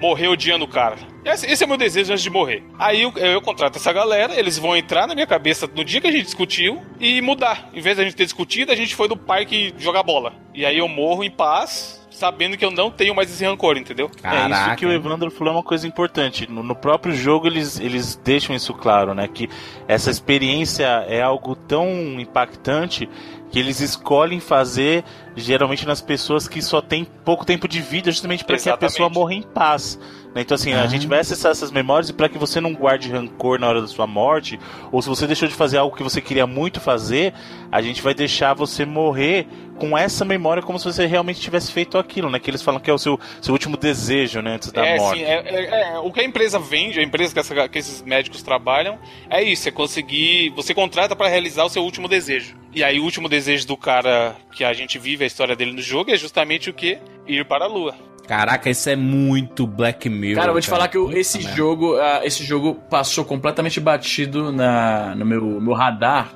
[0.00, 0.96] morrer odiando o cara.
[1.24, 2.62] Esse, esse, é o meu desejo antes de morrer.
[2.78, 6.06] Aí eu, eu, contrato essa galera, eles vão entrar na minha cabeça no dia que
[6.06, 7.70] a gente discutiu e mudar.
[7.72, 10.34] Em vez da gente ter discutido, a gente foi no parque jogar bola.
[10.54, 14.10] E aí eu morro em paz, sabendo que eu não tenho mais esse rancor, entendeu?
[14.22, 14.54] Caraca.
[14.54, 16.50] É isso que o Evandro falou é uma coisa importante.
[16.50, 19.28] No, no, próprio jogo eles, eles deixam isso claro, né?
[19.28, 19.48] Que
[19.86, 23.08] essa experiência é algo tão impactante
[23.50, 25.04] que eles escolhem fazer
[25.36, 29.08] geralmente nas pessoas que só têm pouco tempo de vida, justamente para que a pessoa
[29.08, 29.98] morra em paz.
[30.34, 30.42] Né?
[30.42, 33.58] Então, assim, a gente vai acessar essas memórias e para que você não guarde rancor
[33.58, 34.58] na hora da sua morte,
[34.90, 37.32] ou se você deixou de fazer algo que você queria muito fazer,
[37.70, 39.46] a gente vai deixar você morrer
[39.78, 42.38] com essa memória como se você realmente tivesse feito aquilo, né?
[42.38, 44.54] Que eles falam que é o seu, seu último desejo, né?
[44.54, 45.18] Antes da é, morte.
[45.18, 48.02] Sim, é, é, é, o que a empresa vende, a empresa que, essa, que esses
[48.02, 48.98] médicos trabalham,
[49.30, 50.50] é isso, é conseguir.
[50.50, 52.56] Você contrata para realizar o seu último desejo.
[52.74, 55.82] E aí o último desejo do cara que a gente vive a história dele no
[55.82, 56.98] jogo é justamente o que?
[57.26, 57.94] Ir para a lua.
[58.26, 60.36] Caraca, isso é muito Black Mirror.
[60.36, 60.76] Cara, eu vou te cara.
[60.76, 65.72] falar que eu, esse jogo, uh, esse jogo passou completamente batido na, no meu, meu
[65.74, 66.34] radar.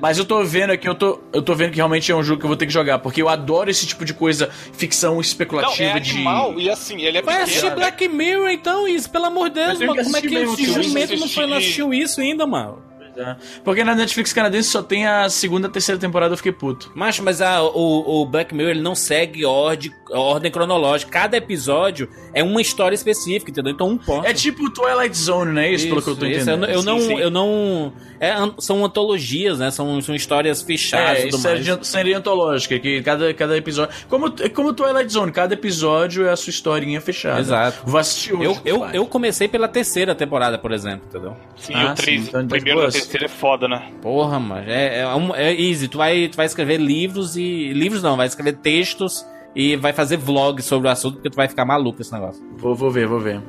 [0.00, 2.40] Mas eu tô vendo aqui, eu tô, eu tô vendo que realmente é um jogo
[2.40, 5.90] que eu vou ter que jogar, porque eu adoro esse tipo de coisa, ficção especulativa
[5.90, 6.12] não, é de.
[6.12, 7.74] Animal, e assim, ele é Vai assistir né?
[7.74, 10.02] Black Mirror então, isso, pelo amor de Deus, mano.
[10.02, 12.91] Como é que esse jumento não, foi, não assistiu isso ainda, mano?
[13.16, 13.36] É.
[13.64, 16.90] Porque na Netflix canadense só tem a segunda e terceira temporada, eu fiquei puto.
[16.94, 21.10] Macho, mas a, o, o Black Mirror ele não segue ordem, ordem cronológica.
[21.10, 23.72] Cada episódio é uma história específica, entendeu?
[23.72, 24.26] Então um ponto.
[24.26, 25.70] É tipo Twilight Zone, né?
[25.70, 26.64] Isso, isso pelo que eu tô entendendo.
[26.64, 27.18] Eu, eu, não, sim.
[27.18, 27.92] eu não.
[28.20, 29.70] É, são antologias, né?
[29.70, 31.24] São, são histórias fechadas.
[31.24, 33.94] É, isso é série antológica, que cada, cada episódio.
[34.08, 37.40] Como, é como Twilight Zone, cada episódio é a sua historinha fechada.
[37.40, 37.78] Exato.
[37.84, 38.60] Vou assistir hoje.
[38.64, 41.36] Eu, eu, eu comecei pela terceira temporada, por exemplo, entendeu?
[41.56, 42.28] Sim, ah, o 3.
[42.28, 43.90] Então, primeiro terceira é foda, né?
[44.00, 44.68] Porra, mano.
[44.68, 45.04] É, é,
[45.36, 45.88] é easy.
[45.88, 47.72] Tu vai, tu vai escrever livros e.
[47.72, 51.48] Livros não, vai escrever textos e vai fazer vlog sobre o assunto, porque tu vai
[51.48, 52.42] ficar maluco esse negócio.
[52.56, 53.40] Vou, vou ver, vou ver.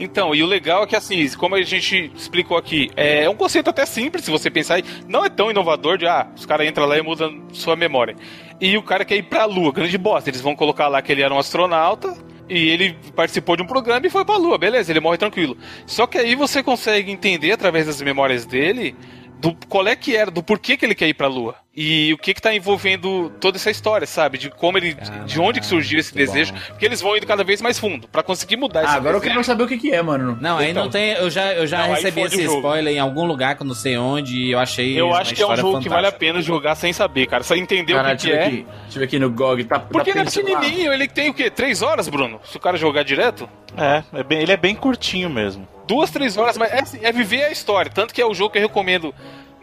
[0.00, 3.70] Então, e o legal é que assim, como a gente explicou aqui, é um conceito
[3.70, 6.98] até simples, se você pensar, não é tão inovador de, ah, os caras entram lá
[6.98, 8.16] e mudam sua memória.
[8.60, 10.30] E o cara quer ir pra lua, grande bosta.
[10.30, 12.16] Eles vão colocar lá que ele era um astronauta,
[12.50, 15.56] e ele participou de um programa e foi pra lua, beleza, ele morre tranquilo.
[15.86, 18.96] Só que aí você consegue entender através das memórias dele
[19.40, 21.54] do qual é que era, do porquê que ele quer ir pra lua.
[21.74, 24.36] E o que que tá envolvendo toda essa história, sabe?
[24.36, 24.94] De como ele.
[25.24, 26.52] de onde que surgiu esse desejo.
[26.52, 26.60] Bom.
[26.68, 29.30] Porque eles vão indo cada vez mais fundo para conseguir mudar esse ah, Agora desejo.
[29.30, 30.36] eu quero saber o que, que é, mano.
[30.40, 30.84] Não, aí então.
[30.84, 31.12] não tem.
[31.12, 33.96] Eu já, eu já não, recebi esse spoiler em algum lugar que eu não sei
[33.96, 35.00] onde e eu achei.
[35.00, 35.82] Eu acho que é um jogo fantástica.
[35.82, 37.44] que vale a pena jogar sem saber, cara.
[37.44, 38.44] Só entender Caralho, o que, que é.
[38.44, 39.64] Aqui, deixa eu ver aqui no GOG.
[39.64, 41.48] Tá, Porque tá ele é pequenininho, ele tem o quê?
[41.48, 42.40] Três horas, Bruno?
[42.44, 43.48] Se o cara jogar direto?
[43.76, 45.66] É, é bem, ele é bem curtinho mesmo.
[45.86, 47.90] Duas, três horas, mas é, é viver a história.
[47.90, 49.14] Tanto que é o jogo que eu recomendo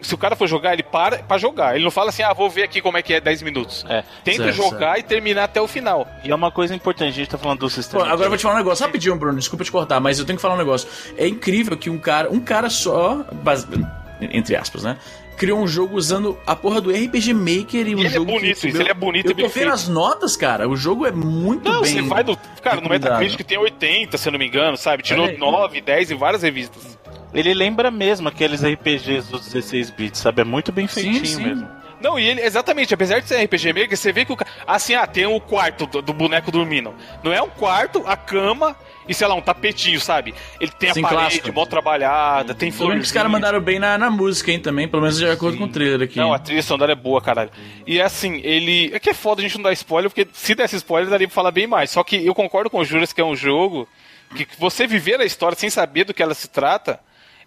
[0.01, 1.75] se o cara for jogar, ele para pra jogar.
[1.75, 3.85] Ele não fala assim, ah, vou ver aqui como é que é 10 minutos.
[3.89, 4.03] É.
[4.23, 4.99] Tenta certo, jogar certo.
[4.99, 6.07] e terminar até o final.
[6.23, 8.03] E é uma coisa importante, a gente tá falando do sistema.
[8.03, 10.25] Pô, agora eu vou te falar um negócio, rapidinho, Bruno, desculpa te cortar, mas eu
[10.25, 10.87] tenho que falar um negócio.
[11.17, 13.25] É incrível que um cara, um cara só,
[14.21, 14.97] entre aspas, né?
[15.37, 18.31] Criou um jogo usando a porra do RPG Maker e um ele é jogo.
[18.31, 20.67] É bonito, que, isso, ele é bonito Eu tô vendo as notas, cara.
[20.67, 21.95] O jogo é muito não, bem.
[21.95, 22.35] Não, você vai do.
[22.61, 25.03] Cara, no Metacritic tem 80, se eu não me engano, sabe?
[25.03, 26.97] Tirou 9, 10 em várias revistas.
[27.33, 30.41] Ele lembra mesmo aqueles RPGs dos 16 bits, sabe?
[30.41, 31.43] É muito bem feitinho sim, sim.
[31.43, 31.67] mesmo.
[31.99, 35.07] Não, e ele, exatamente, apesar de ser RPG maker, você vê que o Assim, ah,
[35.07, 36.93] tem o quarto do, do, boneco dormindo.
[37.23, 38.75] Não é um quarto, a cama
[39.07, 40.33] e, sei lá, um tapetinho, sabe?
[40.59, 41.53] Ele tem Sim, a parede clássico.
[41.53, 43.07] mó trabalhada, tem flores.
[43.07, 45.59] Os caras mandaram bem na, na música, hein, também, pelo menos de acordo Sim.
[45.59, 46.17] com o trailer aqui.
[46.17, 47.49] Não, a trilha sonora é boa, caralho.
[47.85, 48.91] E assim, ele.
[48.93, 51.35] É que é foda a gente não dar spoiler, porque se desse spoiler, daria pra
[51.35, 51.89] falar bem mais.
[51.91, 53.87] Só que eu concordo com o Juras que é um jogo
[54.35, 56.99] que você viver a história sem saber do que ela se trata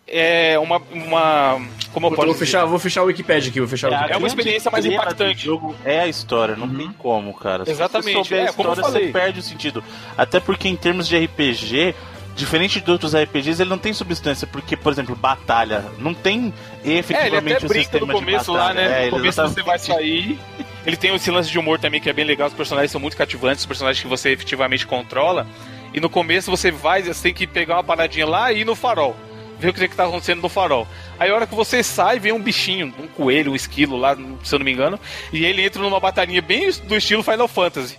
[0.07, 0.81] é uma.
[0.93, 1.61] uma
[1.93, 4.17] como eu, posso vou fechar, vou fechar o Wikipedia aqui, vou fechar é, o É
[4.17, 5.45] uma experiência mais impactante.
[5.45, 6.77] Jogo é a história, não uhum.
[6.77, 7.65] tem como, cara.
[7.67, 8.25] Exatamente.
[8.25, 9.83] Se você é, a história, você perde o sentido.
[10.17, 11.95] Até porque em termos de RPG,
[12.35, 16.53] diferente de outros RPGs, ele não tem substância, porque, por exemplo, batalha, não tem
[16.85, 19.03] efetivamente é, ele até o sistema no começo lá, né?
[19.03, 20.39] É, no começo você vai sair.
[20.87, 23.17] Ele tem esse lance de humor também que é bem legal, os personagens são muito
[23.17, 25.47] cativantes, os personagens que você efetivamente controla.
[25.93, 28.77] E no começo você vai, você tem que pegar uma paradinha lá e ir no
[28.77, 29.17] farol
[29.61, 30.87] ver o que está acontecendo no farol.
[31.19, 34.55] Aí a hora que você sai, vem um bichinho, um coelho, um esquilo lá, se
[34.55, 34.99] eu não me engano,
[35.33, 37.99] e ele entra numa batalhinha bem do estilo Final Fantasy.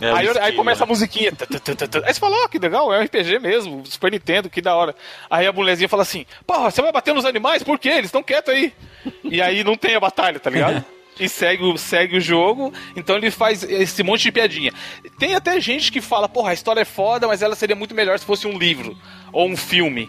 [0.00, 0.90] É, aí, aí, começa a né?
[0.90, 1.32] musiquinha.
[2.04, 4.74] Aí você fala, ó, oh, que legal, é um RPG mesmo, Super Nintendo, que da
[4.74, 4.94] hora.
[5.28, 7.64] Aí a mulherzinha fala assim, porra, você vai bater nos animais?
[7.64, 7.88] Por quê?
[7.88, 8.72] Eles estão quietos aí.
[9.24, 10.84] e aí não tem a batalha, tá ligado?
[11.18, 14.72] e segue, segue o jogo, então ele faz esse monte de piadinha.
[15.18, 18.18] Tem até gente que fala, porra, a história é foda, mas ela seria muito melhor
[18.18, 18.96] se fosse um livro
[19.32, 20.08] ou um filme.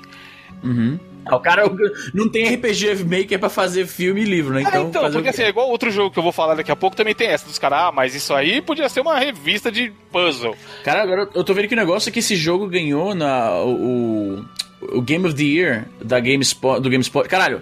[0.64, 1.00] Uhum.
[1.26, 1.64] Ah, o cara
[2.14, 4.62] não tem RPG Maker pra fazer filme e livro, né?
[4.62, 6.76] Então, é, então porque assim, é igual outro jogo que eu vou falar daqui a
[6.76, 9.92] pouco, também tem essa dos caras, ah, mas isso aí podia ser uma revista de
[10.12, 10.56] puzzle.
[10.84, 14.44] Cara, agora eu tô vendo que o negócio é que esse jogo ganhou na, o,
[14.82, 17.28] o Game of the Year da GameSpot, do GameSpot.
[17.28, 17.62] Caralho,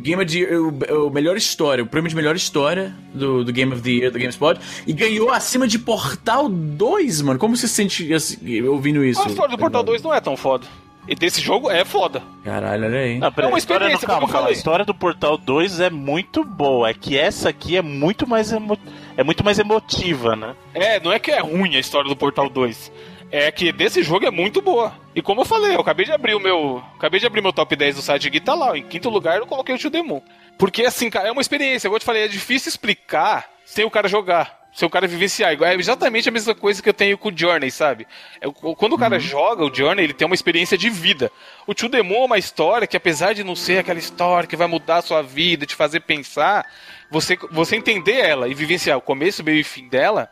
[0.00, 3.52] Game of the Year, o, o, melhor história, o prêmio de melhor história do, do
[3.52, 7.38] Game of the Year do GameSpot e ganhou acima de Portal 2, mano.
[7.38, 9.22] Como você se sente assim, ouvindo isso?
[9.22, 10.66] A história do Portal 2 não é tão foda.
[11.06, 12.22] E desse jogo é foda.
[12.44, 13.18] Caralho, olha aí.
[13.18, 14.48] Não, pera, é uma experiência, calma, calma.
[14.48, 16.90] A história do Portal 2 é muito boa.
[16.90, 18.78] É que essa aqui é muito mais emo...
[19.16, 20.54] é muito mais emotiva, né?
[20.72, 22.92] É, não é que é ruim a história do Portal 2.
[23.32, 24.92] É que desse jogo é muito boa.
[25.14, 26.82] E como eu falei, eu acabei de abrir o meu.
[26.96, 28.76] Acabei de abrir meu top 10 do site aqui, tá lá.
[28.76, 30.20] Em quinto lugar eu coloquei o Tio Demon.
[30.58, 31.88] Porque assim, cara, é uma experiência.
[31.88, 35.52] Eu te falei, é difícil explicar sem o cara jogar se o cara vivenciar.
[35.62, 38.06] É exatamente a mesma coisa que eu tenho com o Journey, sabe?
[38.40, 39.20] É, quando o cara uhum.
[39.20, 41.30] joga o Journey, ele tem uma experiência de vida.
[41.66, 44.66] O Tio Demon é uma história que, apesar de não ser aquela história que vai
[44.66, 46.66] mudar a sua vida, te fazer pensar,
[47.10, 50.30] você, você entender ela e vivenciar o começo, meio e fim dela.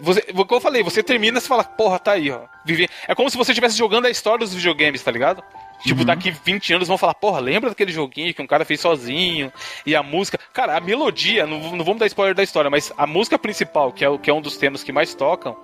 [0.00, 2.42] Você, como eu falei, você termina e fala, porra, tá aí, ó.
[2.64, 2.88] Viver.
[3.06, 5.42] É como se você estivesse jogando a história dos videogames, tá ligado?
[5.82, 6.06] Tipo, uhum.
[6.06, 9.52] daqui 20 anos vão falar, porra, lembra daquele joguinho que um cara fez sozinho?
[9.86, 10.38] E a música.
[10.52, 14.04] Cara, a melodia, não, não vamos dar spoiler da história, mas a música principal, que
[14.04, 15.56] é, que é um dos temas que mais tocam,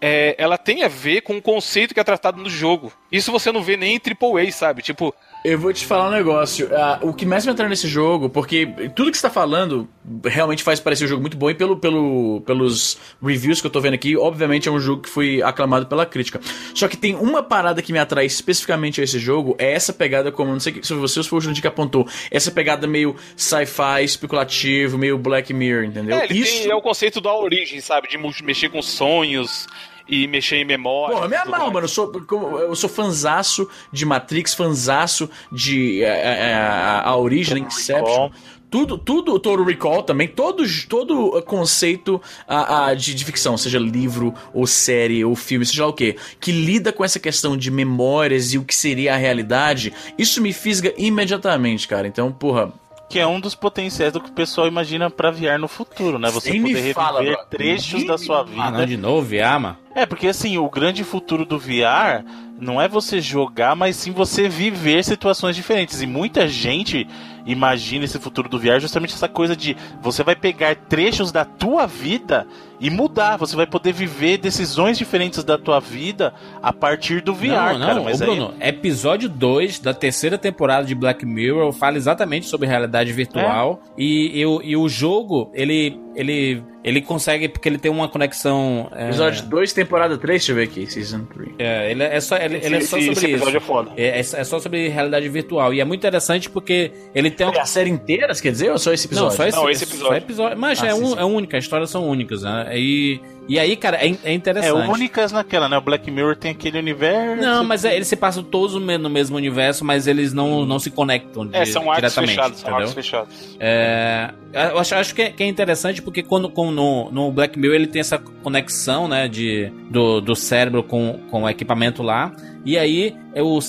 [0.00, 2.92] é, ela tem a ver com o conceito que é tratado no jogo.
[3.10, 4.82] Isso você não vê nem em AAA, sabe?
[4.82, 5.14] Tipo,
[5.52, 6.66] eu vou te falar um negócio.
[6.66, 9.88] Uh, o que mais me atrai nesse jogo, porque tudo que você tá falando
[10.24, 13.80] realmente faz parecer um jogo muito bom, e pelo, pelo, pelos reviews que eu tô
[13.80, 16.40] vendo aqui, obviamente é um jogo que foi aclamado pela crítica.
[16.74, 20.30] Só que tem uma parada que me atrai especificamente a esse jogo, é essa pegada,
[20.30, 23.16] como não sei se você ou se foi o Jurandir que apontou, essa pegada meio
[23.36, 26.18] sci-fi, especulativo, meio Black Mirror, entendeu?
[26.18, 26.62] É, ele Isso...
[26.62, 28.08] tem, é o conceito da origem, sabe?
[28.08, 29.66] De mexer com sonhos
[30.08, 31.14] e mexer em memória.
[31.14, 31.84] Porra, minha mão, mano.
[31.84, 32.12] Eu sou,
[32.60, 38.30] eu sou fanzaço de Matrix, fanzaço de é, é, é a, a origem, Inception.
[38.70, 44.34] Tudo, tudo, todo Recall também, todo, todo conceito a, a, de, de, ficção, seja livro,
[44.52, 48.52] ou série, ou filme, seja lá o que, que lida com essa questão de memórias
[48.52, 52.06] e o que seria a realidade, isso me fisga imediatamente, cara.
[52.06, 52.70] Então, porra,
[53.08, 56.30] que é um dos potenciais do que o pessoal imagina para VR no futuro, né?
[56.30, 58.62] Você Sim, poder reviver fala, trechos da sua vida.
[58.62, 59.76] Ah, não, de novo, VR, mano?
[59.94, 62.22] É, porque assim, o grande futuro do VR
[62.60, 66.02] não é você jogar, mas sim você viver situações diferentes.
[66.02, 67.06] E muita gente
[67.46, 71.86] imagina esse futuro do VR justamente essa coisa de você vai pegar trechos da tua
[71.86, 72.46] vida
[72.80, 73.36] e mudar.
[73.36, 77.86] Você vai poder viver decisões diferentes da tua vida a partir do VR, não, não,
[77.86, 78.00] cara.
[78.02, 78.68] Mas Ô, Bruno, aí...
[78.68, 83.82] episódio 2 da terceira temporada de Black Mirror fala exatamente sobre realidade virtual.
[83.90, 83.92] É?
[83.98, 88.88] E, e, e o jogo, ele, ele ele consegue, porque ele tem uma conexão.
[88.94, 89.08] É...
[89.08, 91.50] Episódio 2, temporada 3, deixa eu ver aqui, Season 3.
[91.58, 93.56] É, ele é só, ele, esse, ele é só esse, sobre esse isso.
[93.56, 93.90] É, foda.
[93.96, 95.74] É, é, é, só sobre realidade virtual.
[95.74, 97.46] E é muito interessante porque ele tem.
[97.48, 99.30] É a série inteira, quer dizer, ou só esse episódio?
[99.30, 100.08] Não, só esse, Não, esse episódio.
[100.08, 100.58] Só episódio.
[100.58, 102.67] Mas ah, é, um, é única, as histórias são únicas, né?
[102.76, 104.70] E E aí, cara, é, é interessante.
[104.70, 105.78] É únicas naquela, né?
[105.78, 107.42] O Black Mirror tem aquele universo.
[107.42, 110.90] Não, mas é, eles se passam todos no mesmo universo, mas eles não, não se
[110.90, 112.34] conectam de, é, são diretamente.
[112.34, 113.56] Fechados, são arcos fechados.
[113.58, 117.58] É, eu acho, acho que, é, que é interessante porque quando, quando no, no, Black
[117.58, 122.32] Mirror ele tem essa conexão, né, de, do, do cérebro com, com o equipamento lá.
[122.64, 123.16] E aí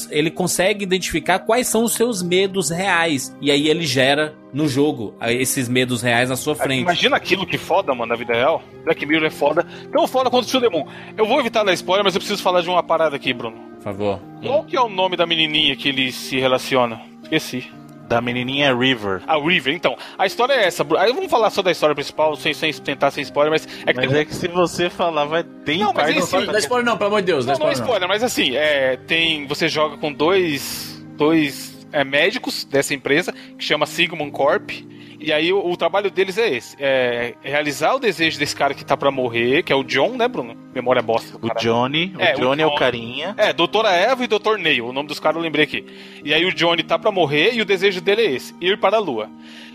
[0.09, 3.35] ele consegue identificar quais são os seus medos reais.
[3.39, 6.81] E aí ele gera no jogo esses medos reais na sua frente.
[6.81, 8.63] Imagina aquilo que foda, mano, na vida real.
[8.83, 9.65] Black Mirror é foda.
[9.91, 10.87] Tão foda quanto o Demon.
[11.17, 13.57] Eu vou evitar dar spoiler, mas eu preciso falar de uma parada aqui, Bruno.
[13.75, 14.19] Por favor.
[14.41, 17.01] Qual que é o nome da menininha que ele se relaciona?
[17.23, 17.79] Esqueci
[18.09, 19.21] da menininha River.
[19.27, 19.95] A River, então.
[20.17, 20.85] A história é essa.
[20.97, 23.99] Aí vamos falar só da história principal, sem, sem tentar sem spoiler, mas é que.
[23.99, 26.85] Mas é que se você falar, vai ter Não, mas é não, não dá spoiler
[26.85, 27.45] não, pelo amor de Deus.
[27.45, 29.45] Não, não, não é spoiler, mas assim, é, tem.
[29.45, 31.05] Você joga com dois.
[31.15, 34.71] dois é, médicos dessa empresa, que chama Sigmund Corp.
[35.19, 38.85] E aí o, o, trabalho deles é esse: é realizar o desejo desse cara que
[38.85, 40.55] tá pra morrer, que é o John, né, Bruno?
[40.73, 41.37] Memória bosta.
[41.41, 43.35] O Johnny, o é, Johnny o é o carinha.
[43.37, 45.85] É, doutora Eva e doutor Neil, o nome dos caras eu lembrei aqui.
[46.23, 48.97] E aí o Johnny tá pra morrer e o desejo dele é esse: ir para
[48.97, 49.29] a lua.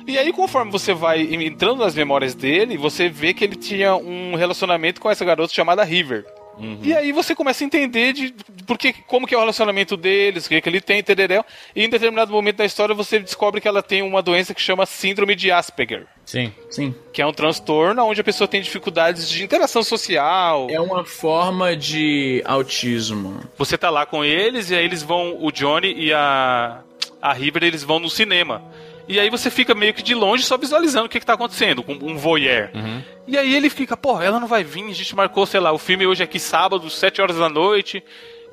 [0.06, 4.34] E aí, conforme você vai entrando nas memórias dele, você vê que ele tinha um
[4.34, 6.26] relacionamento com essa garota chamada River.
[6.58, 6.78] Uhum.
[6.82, 8.34] E aí você começa a entender de
[8.66, 11.44] porque, como que é o relacionamento deles, o que, que ele tem, entendeu?
[11.74, 14.86] E em determinado momento da história você descobre que ela tem uma doença que chama
[14.86, 16.06] síndrome de Asperger.
[16.24, 16.94] Sim, sim.
[17.12, 20.68] Que é um transtorno onde a pessoa tem dificuldades de interação social.
[20.70, 23.40] É uma forma de autismo.
[23.58, 26.80] Você tá lá com eles e aí eles vão, o Johnny e a
[27.24, 28.62] a River, eles vão no cinema.
[29.06, 31.82] E aí você fica meio que de longe só visualizando o que, que tá acontecendo,
[31.82, 32.70] com um voyeur.
[32.74, 33.02] Uhum.
[33.26, 35.78] E aí ele fica, pô, ela não vai vir, a gente marcou, sei lá, o
[35.78, 38.02] filme hoje aqui sábado, 7 horas da noite,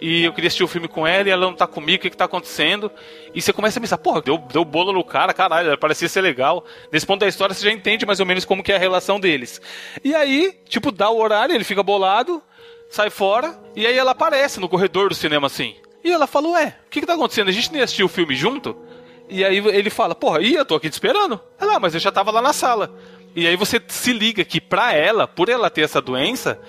[0.01, 2.09] e eu queria assistir o filme com ela e ela não tá comigo, o que,
[2.09, 2.91] que tá acontecendo?
[3.35, 6.65] E você começa a pensar, porra, deu, deu bolo no cara, caralho, parecia ser legal.
[6.91, 9.19] Nesse ponto da história você já entende mais ou menos como que é a relação
[9.19, 9.61] deles.
[10.03, 12.41] E aí, tipo, dá o horário, ele fica bolado,
[12.89, 15.75] sai fora, e aí ela aparece no corredor do cinema assim.
[16.03, 17.49] E ela fala, ué, o que, que tá acontecendo?
[17.49, 18.75] A gente nem assistiu o filme junto?
[19.31, 21.39] E aí ele fala, porra, e eu tô aqui te esperando.
[21.57, 22.93] Ela, ah, mas eu já tava lá na sala.
[23.33, 26.59] E aí você se liga que pra ela, por ela ter essa doença,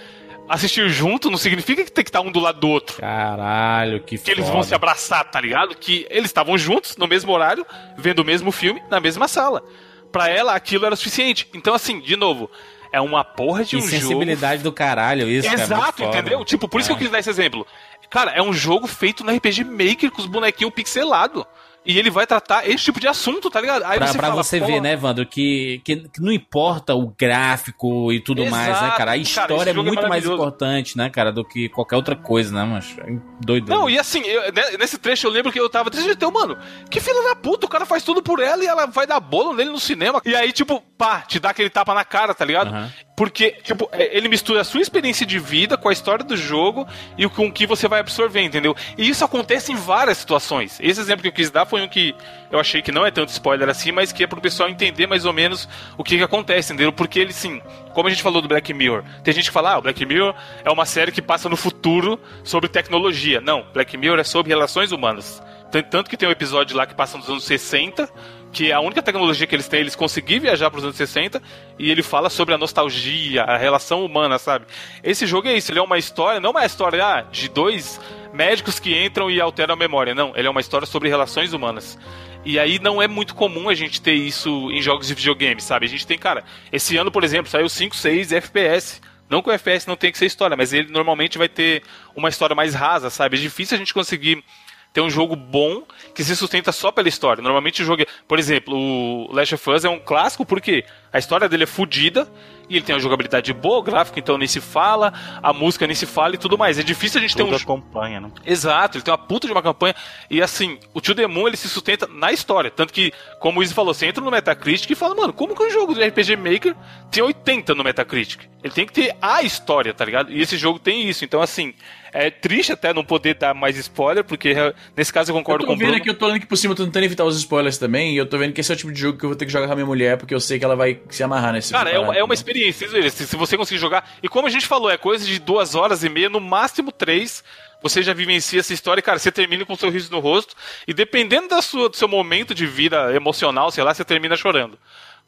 [0.48, 2.98] assistir junto não significa que tem que estar um do lado do outro.
[3.01, 5.75] Caralho, que Que eles vão se abraçar, tá ligado?
[5.75, 7.66] Que eles estavam juntos, no mesmo horário,
[7.98, 9.64] vendo o mesmo filme, na mesma sala.
[10.12, 11.48] Pra ela, aquilo era suficiente.
[11.53, 12.48] Então, assim, de novo,
[12.92, 14.12] é uma porra de que um sensibilidade jogo.
[14.20, 15.48] sensibilidade do caralho, isso.
[15.48, 16.44] É Exato, entendeu?
[16.44, 16.94] Tipo, por isso é.
[16.94, 17.66] que eu quis dar esse exemplo.
[18.09, 21.44] Cara, é um jogo feito no RPG Maker com os bonequinhos pixelados.
[21.85, 23.83] E ele vai tratar esse tipo de assunto, tá ligado?
[23.85, 27.12] Aí pra você, pra fala, você ver, né, Vando, que, que, que, não importa o
[27.18, 29.11] gráfico e tudo Exato, mais, né, cara?
[29.12, 32.14] A história cara, é, é muito é mais importante, né, cara, do que qualquer outra
[32.14, 33.68] coisa, né, mas é doido.
[33.68, 36.57] Não, e assim, eu, né, nesse trecho eu lembro que eu tava triste então, mano,
[36.88, 39.53] que filha da puta, o cara faz tudo por ela e ela vai dar bolo
[39.53, 40.23] nele no cinema.
[40.25, 42.73] E aí, tipo, pá, te dá aquele tapa na cara, tá ligado?
[42.73, 42.88] Uhum.
[43.14, 46.87] Porque, tipo, é, ele mistura a sua experiência de vida com a história do jogo
[47.18, 48.75] e com o que você vai absorver, entendeu?
[48.96, 50.79] E isso acontece em várias situações.
[50.81, 52.14] Esse exemplo que eu quis dar foi um que
[52.51, 55.27] eu achei que não é tanto spoiler assim, mas que é pro pessoal entender mais
[55.27, 56.92] ou menos o que, que acontece, entendeu?
[56.92, 57.61] Porque ele, sim,
[57.92, 60.35] como a gente falou do Black Mirror, tem gente que fala, ah, o Black Mirror
[60.64, 63.42] é uma série que passa no futuro sobre tecnologia.
[63.42, 65.42] Não, Black Mirror é sobre relações humanas.
[65.80, 68.08] Tanto que tem um episódio lá que passa nos anos 60,
[68.52, 71.42] que a única tecnologia que eles têm, eles conseguiram viajar para os anos 60
[71.78, 74.66] e ele fala sobre a nostalgia, a relação humana, sabe?
[75.02, 77.98] Esse jogo é isso, ele é uma história, não é uma história ah, de dois
[78.35, 81.98] médicos que entram e alteram a memória, não, ele é uma história sobre relações humanas.
[82.44, 85.87] E aí não é muito comum a gente ter isso em jogos de videogame, sabe?
[85.87, 89.00] A gente tem, cara, esse ano, por exemplo, saiu 5, 6 FPS.
[89.30, 91.82] Não que o FPS não tenha que ser história, mas ele normalmente vai ter
[92.14, 93.38] uma história mais rasa, sabe?
[93.38, 94.44] É difícil a gente conseguir
[94.92, 95.83] ter um jogo bom
[96.14, 97.42] que se sustenta só pela história.
[97.42, 101.18] Normalmente o jogo, é, por exemplo, o Last of Us é um clássico porque a
[101.18, 102.28] história dele é fodida
[102.68, 105.94] e ele tem uma jogabilidade boa, o gráfico então nem se fala, a música nem
[105.94, 106.78] se fala e tudo mais.
[106.78, 108.31] É difícil a gente Toda ter um campanha, né?
[108.44, 109.94] Exato, ele tem uma puta de uma campanha
[110.31, 113.74] e assim, o Tio Demon ele se sustenta na história, tanto que como o Izzy
[113.74, 116.74] falou, você entra no Metacritic e fala, mano, como que um jogo de RPG Maker
[117.11, 118.42] tem 80 no Metacritic?
[118.62, 120.31] Ele tem que ter a história, tá ligado?
[120.31, 121.24] E esse jogo tem isso.
[121.24, 121.74] Então assim,
[122.12, 124.55] é triste até não poder dar mais spoiler, porque
[124.96, 125.90] nesse caso eu concordo com o Bruno.
[125.90, 127.79] Eu tô vendo aqui, eu tô lendo aqui por cima, tô tentando evitar os spoilers
[127.79, 129.37] também, e eu tô vendo que esse é o tipo de jogo que eu vou
[129.37, 131.53] ter que jogar com a minha mulher, porque eu sei que ela vai se amarrar
[131.53, 134.09] nesse Cara, é uma, é uma experiência, se, se você conseguir jogar.
[134.22, 137.42] E como a gente falou, é coisa de duas horas e meia, no máximo três
[137.83, 140.55] você já vivencia essa história e, cara, você termina com um sorriso no rosto,
[140.87, 144.79] e dependendo da sua, do seu momento de vida emocional, sei lá, você termina chorando.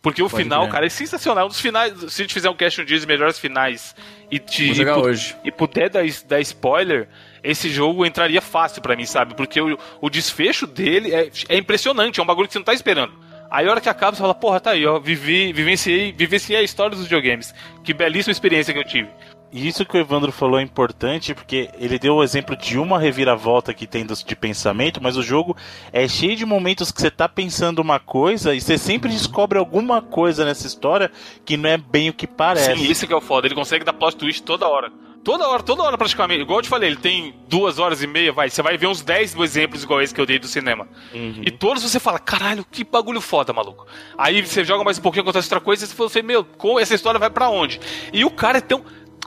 [0.04, 1.46] Porque o Pode final, cara, é sensacional.
[1.46, 3.96] Um dos finais, se a gente fizer um cast um dia de melhores finais
[4.30, 4.66] e te.
[4.66, 5.34] Vou jogar e, hoje.
[5.42, 7.08] E puder dar, dar spoiler,
[7.42, 9.34] esse jogo entraria fácil para mim, sabe?
[9.34, 12.74] Porque o, o desfecho dele é, é impressionante, é um bagulho que você não tá
[12.74, 13.14] esperando.
[13.50, 16.62] Aí a hora que acaba, você fala, porra, tá aí, ó, vivi, vivenciei, vivenciei a
[16.62, 17.54] história dos videogames.
[17.82, 19.08] Que belíssima experiência que eu tive.
[19.54, 22.98] E isso que o Evandro falou é importante, porque ele deu o exemplo de uma
[22.98, 25.56] reviravolta que tem de pensamento, mas o jogo
[25.92, 30.02] é cheio de momentos que você tá pensando uma coisa e você sempre descobre alguma
[30.02, 31.08] coisa nessa história
[31.44, 32.76] que não é bem o que parece.
[32.76, 33.46] Sim, isso que é o foda.
[33.46, 34.90] Ele consegue dar plot twist toda hora.
[35.22, 36.42] Toda hora, toda hora praticamente.
[36.42, 38.50] Igual eu te falei, ele tem duas horas e meia, vai.
[38.50, 40.88] Você vai ver uns 10 exemplos igual esse que eu dei do cinema.
[41.14, 41.42] Uhum.
[41.46, 43.86] E todos você fala, caralho, que bagulho foda, maluco.
[44.18, 46.46] Aí você joga mais um pouquinho, acontece outra coisa, e você fala, meu,
[46.80, 47.80] essa história vai para onde?
[48.12, 48.84] E o cara é tão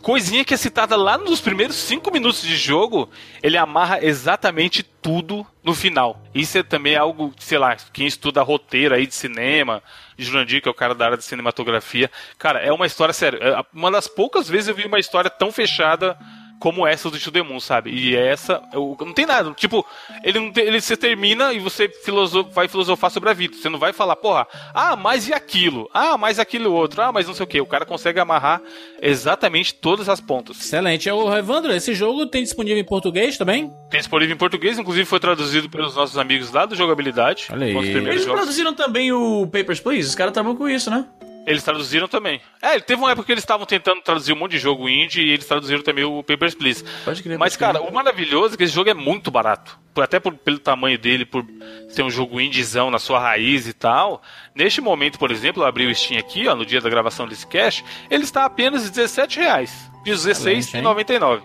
[0.08, 3.10] coisinha que é citada lá nos primeiros cinco minutos de jogo,
[3.44, 6.24] ele amarra exatamente tudo no final.
[6.34, 9.84] Isso é também algo, sei lá, quem estuda roteiro aí de cinema,
[10.18, 13.38] Jurandir, que é o cara da área de cinematografia, cara, é uma história séria.
[13.38, 16.18] É uma das poucas vezes eu vi uma história tão fechada
[16.60, 17.92] como essa do To The Moon, sabe?
[17.92, 19.52] E essa, eu, não tem nada.
[19.54, 19.86] Tipo,
[20.24, 23.56] ele não tem, ele se termina e você filosof, vai filosofar sobre a vida.
[23.56, 25.90] Você não vai falar, porra, ah, mas e aquilo?
[25.94, 27.02] Ah, mas aquilo outro?
[27.02, 27.62] Ah, mas não sei o que.
[27.62, 28.62] O cara consegue amarrar
[29.02, 30.60] exatamente todas as pontas.
[30.60, 31.10] Excelente.
[31.10, 33.72] O Evandro, esse jogo tem disponível em português também?
[33.90, 37.48] Tem disponível em português, inclusive foi traduzido pelos nossos amigos lá do Jogabilidade.
[37.52, 37.76] Olha aí.
[37.76, 38.42] Eles jogos.
[38.42, 40.10] traduziram também o Papers, Please?
[40.10, 41.06] Os caras estavam com isso, né?
[41.48, 42.42] Eles traduziram também.
[42.62, 45.32] É, teve uma época que eles estavam tentando traduzir um monte de jogo indie e
[45.32, 46.84] eles traduziram também o Papers, Please.
[47.06, 49.80] Pode crer, Mas, cara, o maravilhoso é que esse jogo é muito barato.
[49.96, 51.46] Até por, pelo tamanho dele, por
[51.88, 54.22] ser um jogo indiezão na sua raiz e tal.
[54.54, 57.48] Neste momento, por exemplo, eu abri o Steam aqui, ó, no dia da gravação desse
[57.48, 57.82] cash,
[58.12, 59.70] ele está apenas R$17,00.
[60.06, 61.42] R$16,99.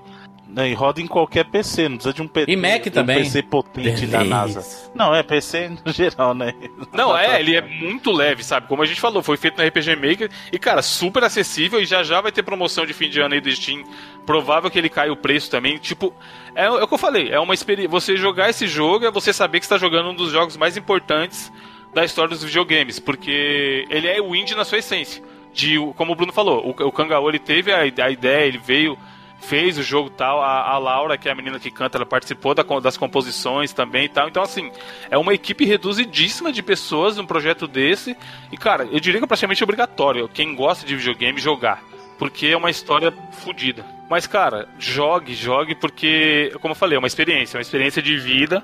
[0.48, 2.50] Né, e roda em qualquer PC, não precisa de um PC.
[2.50, 3.20] E Mac também.
[3.20, 4.08] Um PC potente Delícia.
[4.08, 4.90] da NASA.
[4.94, 6.52] Não, é PC no geral, né?
[6.92, 8.66] Não, é, ele é muito leve, sabe?
[8.66, 12.02] Como a gente falou, foi feito no RPG Maker e, cara, super acessível e já
[12.02, 13.82] já vai ter promoção de fim de ano aí do Steam.
[14.26, 15.78] Provável que ele caia o preço também.
[15.78, 16.14] Tipo,
[16.54, 17.88] é, é o que eu falei, é uma experiência.
[17.88, 21.50] Você jogar esse jogo é você saber que está jogando um dos jogos mais importantes
[21.94, 25.22] da história dos videogames, porque ele é o indie na sua essência.
[25.52, 28.98] De, como o Bruno falou, o, o Kangawa ele teve a, a ideia, ele veio
[29.42, 30.40] fez o jogo tal.
[30.40, 34.06] A, a, Laura, que é a menina que canta, ela participou da, das composições também
[34.06, 34.28] e tal.
[34.28, 34.70] Então, assim,
[35.10, 38.16] é uma equipe reduzidíssima de pessoas num projeto desse.
[38.50, 41.82] E, cara, eu diria que é praticamente obrigatório quem gosta de videogame jogar.
[42.18, 43.84] Porque é uma história fodida.
[44.08, 48.16] Mas, cara, jogue, jogue, porque, como eu falei, é uma experiência, é uma experiência de
[48.16, 48.62] vida.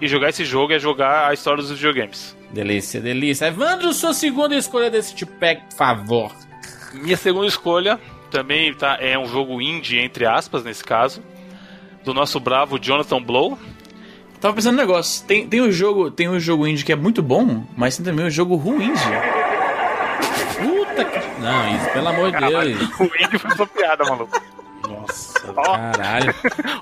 [0.00, 2.36] E jogar esse jogo é jogar a história dos videogames.
[2.50, 3.46] Delícia, delícia.
[3.46, 6.32] Evandro, sua segunda escolha desse tipo, por favor.
[6.92, 7.98] Minha segunda escolha
[8.30, 11.22] também tá, é um jogo indie, entre aspas, nesse caso,
[12.04, 13.58] do nosso bravo Jonathan Blow.
[14.40, 17.22] Tava pensando no negócio, tem, tem um jogo, tem um jogo indie que é muito
[17.22, 19.02] bom, mas tem também um jogo ruim indie.
[20.58, 21.18] Puta que...
[21.40, 22.90] Não, isso, pelo amor de Deus.
[23.00, 24.40] O indie foi sua piada, maluco.
[24.86, 26.34] Nossa, caralho.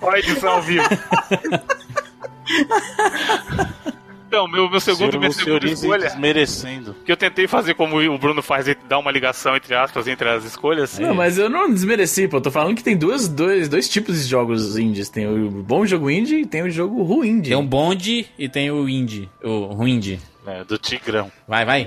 [0.02, 0.84] Olha a edição ao vivo.
[4.34, 6.08] Então, meu, meu segundo, minha segunda escolha.
[6.08, 6.96] Desmerecendo.
[7.04, 10.44] Que eu tentei fazer como o Bruno faz, dar uma ligação entre aspas entre as
[10.44, 10.98] escolhas.
[10.98, 12.38] Não, mas eu não desmereci, pô.
[12.38, 15.08] Eu tô falando que tem duas, dois, dois tipos de jogos indies.
[15.08, 17.50] Tem o bom jogo indie e tem o jogo ruim indie.
[17.50, 19.28] Tem o bonde e tem o indie.
[19.40, 20.20] O ruim indie.
[20.44, 21.30] É, do Tigrão.
[21.46, 21.86] Vai, vai.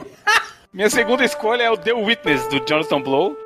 [0.72, 3.43] minha segunda escolha é o The Witness, do Jonathan Blow.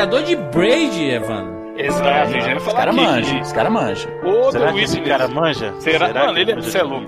[0.00, 1.60] Criador de Braid, Evan.
[1.76, 4.10] Exato, é, já Os caras manjam, os caras manjam.
[4.24, 4.92] O Será The Witness.
[4.94, 5.74] esse cara manja?
[5.78, 6.06] Será?
[6.06, 7.06] Será Mano, ele é, é louco.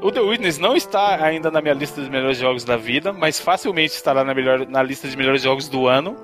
[0.00, 3.38] O The Witness não está ainda na minha lista dos melhores jogos da vida, mas
[3.38, 6.16] facilmente estará na, melhor, na lista de melhores jogos do ano.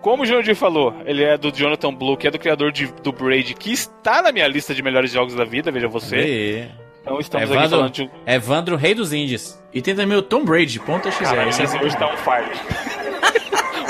[0.00, 3.12] Como o Jordi falou, ele é do Jonathan Blue, que é do criador de, do
[3.12, 6.16] Braid, que está na minha lista de melhores jogos da vida, veja você.
[6.16, 6.68] E...
[7.00, 8.10] Então estamos Evandro, aqui falando de...
[8.26, 9.62] Evandro, rei dos indies.
[9.72, 11.24] E tem também o Tom Brady, ponta XR.
[11.24, 12.99] Cara, esse hoje tá um fire.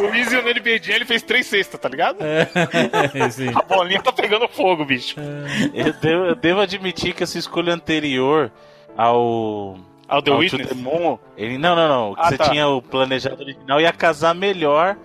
[0.01, 2.19] O Easy no NBA Jam, ele fez três cestas, tá ligado?
[2.23, 2.49] É,
[3.55, 5.17] a bolinha tá pegando fogo, bicho.
[5.19, 5.89] É.
[5.89, 8.51] Eu, devo, eu devo admitir que essa escolha anterior
[8.97, 9.79] ao
[10.09, 10.73] ao The Witness?
[10.73, 12.15] Moon, ele, não, não, não.
[12.19, 12.49] Ah, você tá.
[12.49, 14.97] tinha o planejado original ia casar melhor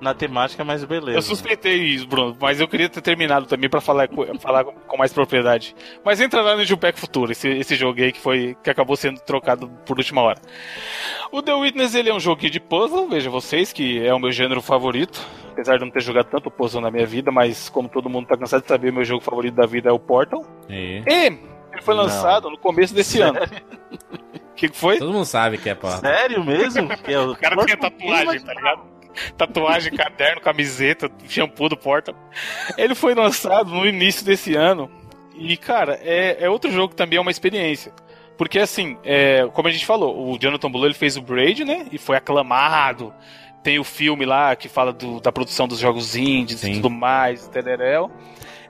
[0.00, 1.18] na temática, mas beleza.
[1.18, 4.08] Eu suspeitei isso, Bruno, mas eu queria ter terminado também para falar,
[4.40, 5.74] falar com mais propriedade.
[6.04, 9.20] Mas entra lá no Jupack Futuro, esse, esse jogo aí que foi que acabou sendo
[9.20, 10.40] trocado por última hora.
[11.32, 14.30] O The Witness ele é um joguinho de puzzle, veja vocês, que é o meu
[14.30, 15.20] gênero favorito.
[15.52, 18.36] Apesar de não ter jogado tanto puzzle na minha vida, mas como todo mundo tá
[18.36, 20.44] cansado de saber, meu jogo favorito da vida é o Portal.
[20.68, 21.26] E, e
[21.74, 22.52] ele foi lançado não.
[22.52, 23.42] no começo desse Sério?
[23.42, 23.46] ano.
[24.54, 24.98] O que, que foi?
[24.98, 26.00] Todo mundo sabe que é Portal.
[26.00, 26.88] Sério mesmo?
[27.04, 27.32] É o...
[27.32, 28.93] o cara tem tatuagem, tá ligado?
[29.36, 32.14] tatuagem, caderno, camiseta, shampoo do Porta.
[32.76, 34.90] Ele foi lançado no início desse ano.
[35.36, 37.92] E, cara, é, é outro jogo que também é uma experiência.
[38.36, 41.86] Porque assim, é, como a gente falou, o Jonathan Blow ele fez o Braid, né?
[41.92, 43.12] E foi aclamado.
[43.62, 46.72] Tem o filme lá que fala do, da produção dos jogos indies Sim.
[46.72, 48.10] e tudo mais, tereréu.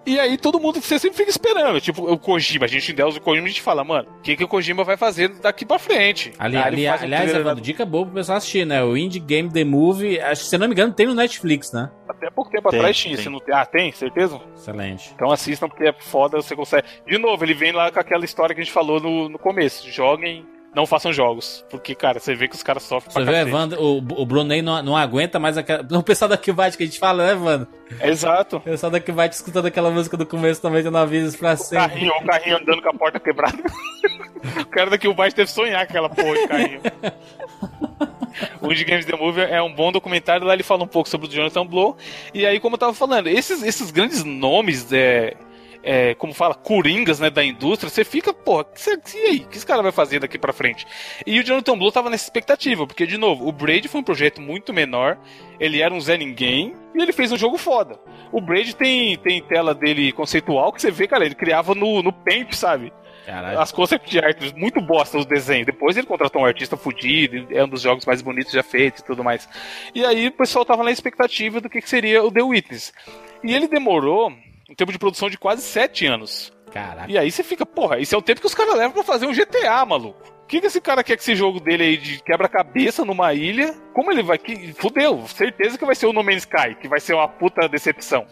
[0.07, 1.81] E aí todo mundo, você sempre fica esperando.
[1.81, 4.45] Tipo, o Kojima, a gente ideia o Kojima, a gente fala, mano, o que, que
[4.45, 6.33] o Kojima vai fazer daqui pra frente?
[6.39, 8.83] Ali, ali, aliás, Evandro, dica boa pro pessoal assistir, né?
[8.83, 11.91] O Indie Game The Movie, acho que se não me engano, tem no Netflix, né?
[12.09, 13.29] Até pouco tempo tem, atrás tinha, tem.
[13.29, 13.55] não tem.
[13.55, 13.93] Ah, tem?
[13.93, 14.41] Certeza?
[14.55, 15.11] Excelente.
[15.15, 16.87] Então assistam porque é foda, você consegue.
[17.07, 19.91] De novo, ele vem lá com aquela história que a gente falou no, no começo.
[19.91, 21.65] Joguem não façam jogos.
[21.71, 24.83] Porque, cara, você vê que os caras sofrem Você vê, Evandro, o, o Brunei não,
[24.83, 25.87] não aguenta mais aquela.
[25.93, 27.69] O pessoal da Kivat que a gente fala, né, Evandro?
[28.03, 28.57] Exato.
[28.57, 31.89] O pessoal da Kivat escutando aquela música do começo também de Navios pra sempre.
[31.89, 33.63] Carrinho, o carrinho andando com a porta quebrada.
[34.61, 36.81] o cara da Kivat deve sonhar com aquela porra de carrinho.
[38.61, 40.47] o Indie Games The Movie é um bom documentário.
[40.47, 41.97] Lá ele fala um pouco sobre o Jonathan Blow.
[42.33, 45.37] E aí, como eu tava falando, esses, esses grandes nomes é,
[45.85, 48.67] é, como fala, coringas, né, da indústria, você fica, porra,
[49.15, 49.37] e aí?
[49.39, 50.87] O que esse cara vai fazer daqui pra frente?
[51.27, 54.41] E o Jonathan Blue tava nessa expectativa, porque, de novo, o Braid foi um projeto
[54.41, 55.19] muito menor,
[55.61, 57.99] ele era um Zé Ninguém, e ele fez um jogo foda.
[58.33, 62.13] O Braid tem, tem tela dele conceitual que você vê, cara, ele criava no, no
[62.13, 62.93] Paint, sabe?
[63.27, 63.59] Caralho.
[63.59, 65.67] As concept art muito bosta os desenhos.
[65.67, 69.05] Depois ele contratou um artista fudido, é um dos jogos mais bonitos já feitos e
[69.05, 69.49] tudo mais.
[69.95, 72.93] E aí o pessoal tava na expectativa do que, que seria o The Witness.
[73.43, 74.33] E ele demorou
[74.69, 76.53] um tempo de produção de quase sete anos.
[76.73, 77.11] Caraca.
[77.11, 79.27] E aí você fica, porra, esse é o tempo que os caras levam pra fazer
[79.27, 80.34] um GTA, maluco.
[80.45, 83.75] O que, que esse cara quer que esse jogo dele aí de quebra-cabeça numa ilha?
[83.95, 84.37] Como ele vai.
[84.37, 87.67] Que, fudeu, certeza que vai ser o No Man's Sky, que vai ser uma puta
[87.67, 88.27] decepção.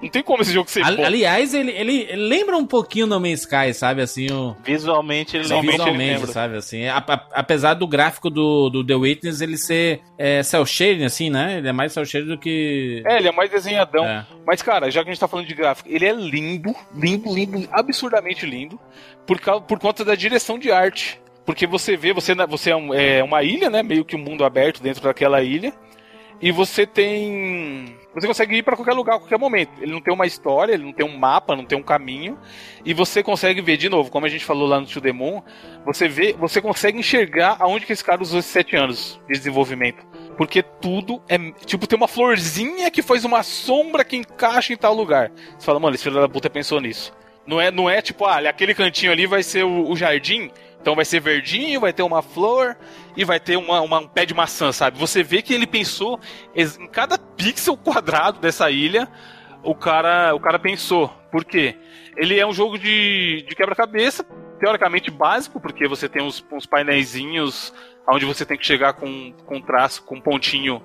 [0.00, 1.04] Não tem como esse jogo ser bom.
[1.04, 4.00] Aliás, ele, ele, ele lembra um pouquinho No Man's Sky, sabe?
[4.00, 4.54] Assim, o...
[4.62, 5.72] Visualmente ele lembra.
[5.72, 6.56] Visualmente, sabe?
[6.56, 11.04] Assim, a, a, apesar do gráfico do, do The Witness ele ser é, cel shading,
[11.04, 11.58] assim, né?
[11.58, 13.02] Ele é mais cel shading do que.
[13.06, 14.04] É, ele é mais desenhadão.
[14.04, 14.24] É.
[14.46, 17.68] Mas, cara, já que a gente tá falando de gráfico, ele é lindo, lindo, lindo,
[17.72, 18.78] absurdamente lindo,
[19.26, 21.20] por, por conta da direção de arte.
[21.46, 23.82] Porque você vê, você, você é, um, é uma ilha, né?
[23.82, 25.72] Meio que um mundo aberto dentro daquela ilha.
[26.42, 29.72] E você tem você consegue ir para qualquer lugar a qualquer momento.
[29.78, 32.38] Ele não tem uma história, ele não tem um mapa, não tem um caminho.
[32.82, 35.42] E você consegue ver, de novo, como a gente falou lá no To The Moon,
[35.84, 40.02] você vê, você consegue enxergar aonde que esse cara usou esses sete anos de desenvolvimento.
[40.34, 41.36] Porque tudo é.
[41.66, 45.30] Tipo, tem uma florzinha que faz uma sombra que encaixa em tal lugar.
[45.58, 47.12] Você fala, mano, esse filho da puta pensou nisso.
[47.46, 50.50] Não é, não é tipo, ah, aquele cantinho ali vai ser o, o jardim.
[50.86, 52.76] Então vai ser verdinho, vai ter uma flor
[53.16, 54.96] e vai ter uma, uma, um pé de maçã, sabe?
[55.00, 56.20] Você vê que ele pensou
[56.54, 59.08] em cada pixel quadrado dessa ilha,
[59.64, 61.08] o cara, o cara pensou.
[61.32, 61.74] Por quê?
[62.16, 64.24] Ele é um jogo de, de quebra-cabeça,
[64.60, 67.16] teoricamente básico, porque você tem uns, uns painéis
[68.08, 70.80] onde você tem que chegar com, com traço, com um pontinho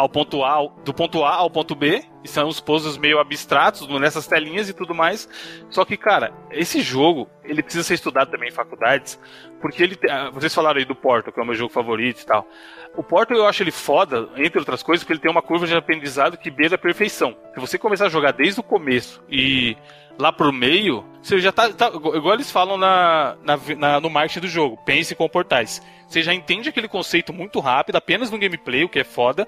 [0.00, 3.86] ao ponto A, do ponto A ao ponto B, e são os puzzles meio abstratos
[4.00, 5.28] nessas telinhas e tudo mais.
[5.68, 9.20] Só que, cara, esse jogo, ele precisa ser estudado também em faculdades,
[9.60, 12.24] porque ele ah, vocês falaram aí do Portal, que é o meu jogo favorito e
[12.24, 12.48] tal.
[12.96, 15.74] O Portal eu acho ele foda, entre outras coisas, porque ele tem uma curva de
[15.74, 17.36] aprendizado que beira a perfeição.
[17.52, 19.76] Se você começar a jogar desde o começo e
[20.18, 24.40] lá pro meio, você já tá, tá igual eles falam na, na, na, no marketing
[24.40, 25.82] do jogo, pense com portais.
[26.08, 29.46] Você já entende aquele conceito muito rápido, apenas no gameplay, o que é foda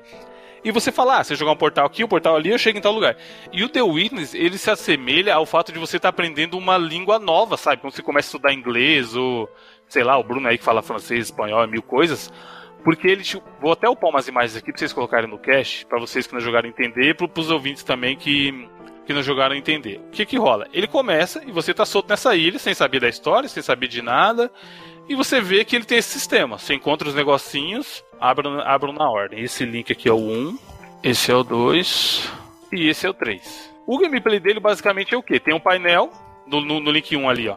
[0.65, 2.81] e você fala, ah, você jogar um portal aqui, um portal ali, eu chego em
[2.81, 3.17] tal lugar.
[3.53, 6.79] E o The Witness, ele se assemelha ao fato de você estar tá aprendendo uma
[6.79, 7.81] língua nova, sabe?
[7.81, 9.49] Quando você começa a estudar inglês, ou,
[9.89, 12.33] sei lá, o Bruno aí que fala francês, espanhol, mil coisas.
[12.85, 13.23] Porque ele.
[13.61, 16.41] Vou até upar umas imagens aqui pra vocês colocarem no cache, para vocês que não
[16.41, 18.69] jogaram entender, e pros ouvintes também que,
[19.07, 20.01] que não jogaram entender.
[20.09, 20.67] O que que rola?
[20.73, 24.03] Ele começa e você tá solto nessa ilha, sem saber da história, sem saber de
[24.03, 24.51] nada.
[25.09, 26.59] E você vê que ele tem esse sistema.
[26.59, 29.41] Você encontra os negocinhos, abram, abram na ordem.
[29.41, 30.59] Esse link aqui é o 1,
[31.03, 32.31] esse é o 2
[32.73, 33.73] e esse é o 3.
[33.87, 35.41] O gameplay dele basicamente é o que?
[35.41, 36.11] Tem um painel
[36.47, 37.57] no, no, no, link 1 ali, ó.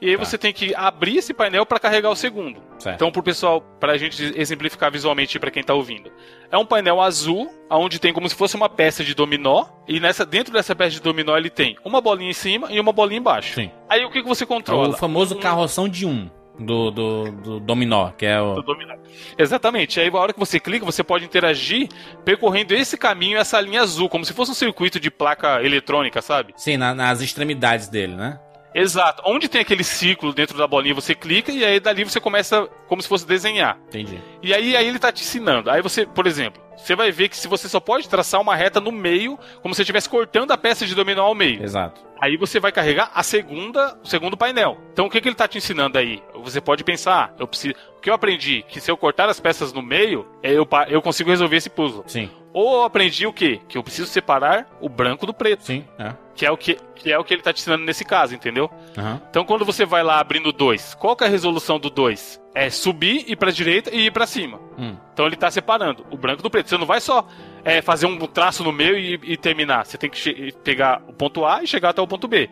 [0.00, 0.24] E aí tá.
[0.24, 2.60] você tem que abrir esse painel para carregar o segundo.
[2.78, 2.96] Certo.
[2.96, 6.12] Então, pro pessoal, pra gente exemplificar visualmente para quem tá ouvindo.
[6.50, 10.26] É um painel azul, onde tem como se fosse uma peça de dominó, e nessa
[10.26, 13.54] dentro dessa peça de dominó ele tem uma bolinha em cima e uma bolinha embaixo.
[13.54, 13.70] Sim.
[13.88, 14.88] Aí o que, que você controla?
[14.88, 16.28] É o famoso carroção de um
[16.58, 18.62] do, do, do dominó, que é o.
[18.62, 18.94] dominó.
[19.36, 20.00] Exatamente.
[20.00, 21.88] Aí, a hora que você clica, você pode interagir
[22.24, 26.54] percorrendo esse caminho, essa linha azul, como se fosse um circuito de placa eletrônica, sabe?
[26.56, 28.38] Sim, na, nas extremidades dele, né?
[28.74, 29.22] Exato.
[29.24, 33.00] Onde tem aquele ciclo dentro da bolinha, você clica e aí dali você começa como
[33.00, 33.78] se fosse desenhar.
[33.86, 34.20] Entendi.
[34.42, 35.70] E aí, aí ele tá te ensinando.
[35.70, 38.80] Aí você, por exemplo, você vai ver que se você só pode traçar uma reta
[38.80, 41.62] no meio, como se você estivesse cortando a peça de dominó ao meio.
[41.62, 42.04] Exato.
[42.20, 44.78] Aí você vai carregar a segunda, o segundo painel.
[44.92, 46.22] Então o que, que ele está te ensinando aí?
[46.42, 47.74] Você pode pensar, ah, eu preciso.
[47.96, 48.64] O que eu aprendi?
[48.68, 52.04] Que se eu cortar as peças no meio, é, eu, eu consigo resolver esse puzzle.
[52.06, 52.30] Sim.
[52.52, 53.60] Ou eu aprendi o quê?
[53.68, 55.64] Que eu preciso separar o branco do preto.
[55.64, 56.14] Sim, é.
[56.36, 58.70] Que é o que, que, é o que ele tá te ensinando nesse caso, entendeu?
[58.96, 59.20] Uhum.
[59.28, 62.40] Então quando você vai lá abrindo dois, qual que é a resolução do dois?
[62.54, 64.60] É subir, ir pra direita e ir pra cima.
[64.78, 64.96] Hum.
[65.12, 66.68] Então ele tá separando o branco do preto.
[66.68, 67.26] Você não vai só
[67.64, 69.86] é, fazer um traço no meio e, e terminar.
[69.86, 72.50] Você tem que pegar o ponto A e chegar até o ponto B.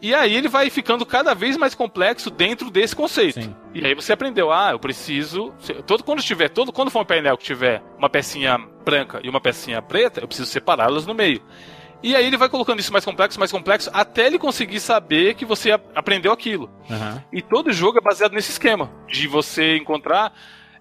[0.00, 3.42] E aí ele vai ficando cada vez mais complexo dentro desse conceito.
[3.42, 3.56] Sim.
[3.74, 5.54] E aí você aprendeu, ah, eu preciso.
[5.86, 9.40] Todo, quando tiver, todo, quando for um painel que tiver uma pecinha branca e uma
[9.40, 11.42] pecinha preta, eu preciso separá-las no meio.
[12.02, 15.46] E aí ele vai colocando isso mais complexo, mais complexo, até ele conseguir saber que
[15.46, 16.70] você aprendeu aquilo.
[16.90, 17.22] Uhum.
[17.32, 20.32] E todo jogo é baseado nesse esquema de você encontrar.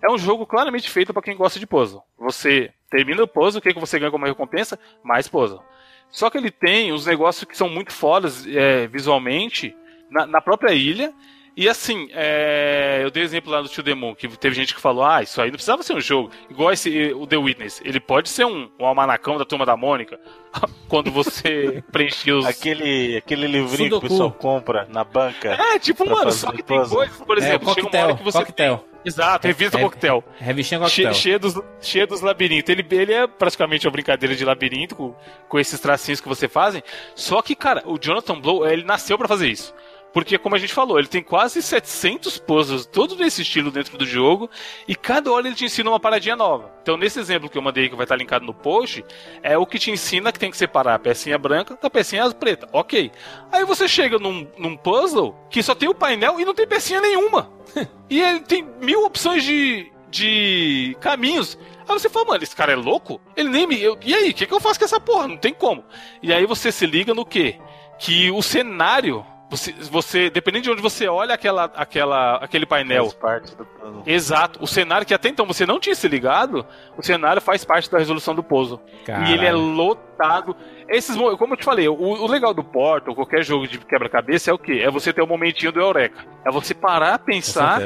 [0.05, 2.03] É um jogo claramente feito para quem gosta de puzzle.
[2.19, 4.77] Você termina o puzzle, o que, é que você ganha como recompensa?
[5.03, 5.63] Mais puzzle.
[6.11, 9.75] Só que ele tem uns negócios que são muito fodas é, visualmente
[10.11, 11.11] na, na, própria ilha.
[11.57, 15.03] E assim, é, eu dei exemplo lá do Tio Demon, que teve gente que falou:
[15.03, 16.29] ah, isso aí não precisava ser um jogo.
[16.49, 17.81] Igual esse, o The Witness.
[17.83, 20.19] Ele pode ser um, um almanacão da turma da Mônica.
[20.87, 22.45] quando você preenche os.
[22.45, 24.01] Aquele, aquele livrinho Sudoku.
[24.01, 25.53] que o pessoal compra na banca.
[25.53, 28.23] É, tipo, mano, só que tem coisas, por exemplo, é, coquetel, chega uma hora que
[28.23, 28.39] você.
[28.39, 28.94] Coquetel.
[29.05, 30.23] Exato, revista é, Coquetel.
[30.37, 31.13] Revistinha Coquetel.
[31.13, 32.69] Che, cheia, dos, cheia dos labirintos.
[32.69, 35.15] Ele, ele é praticamente uma brincadeira de labirinto com,
[35.47, 36.81] com esses tracinhos que você fazem.
[37.13, 39.73] Só que, cara, o Jonathan Blow, ele nasceu para fazer isso.
[40.16, 44.05] Porque, como a gente falou, ele tem quase 700 puzzles, todo nesse estilo dentro do
[44.05, 44.49] jogo,
[44.88, 46.72] e cada hora ele te ensina uma paradinha nova.
[46.82, 49.03] Então, nesse exemplo que eu mandei, que vai estar linkado no post,
[49.43, 52.66] é o que te ensina que tem que separar a pecinha branca da pecinha preta.
[52.72, 53.11] Ok.
[53.51, 57.01] Aí você chega num, num puzzle que só tem o painel e não tem pecinha
[57.01, 57.51] nenhuma.
[58.09, 61.59] e ele tem mil opções de, de caminhos.
[61.80, 63.20] Aí você fala, mano, esse cara é louco?
[63.36, 63.82] Ele nem me.
[63.82, 65.28] Eu, e aí, o que, que eu faço com essa porra?
[65.28, 65.84] Não tem como.
[66.24, 67.59] E aí você se liga no quê?
[67.99, 73.05] Que o cenário você, você, dependendo de onde você olha aquela, aquela, aquele painel.
[73.05, 74.03] Faz parte do puzzle.
[74.05, 74.59] Exato.
[74.61, 76.65] O cenário que até então você não tinha se ligado,
[76.97, 78.81] o cenário faz parte da resolução do puzzle.
[79.05, 79.27] Caralho.
[79.27, 80.55] E ele é lotado.
[80.89, 84.53] Esses, como eu te falei, o, o legal do Portal, qualquer jogo de quebra-cabeça, é
[84.53, 84.81] o quê?
[84.83, 86.25] É você ter o um momentinho do Eureka.
[86.45, 87.81] É você parar, pensar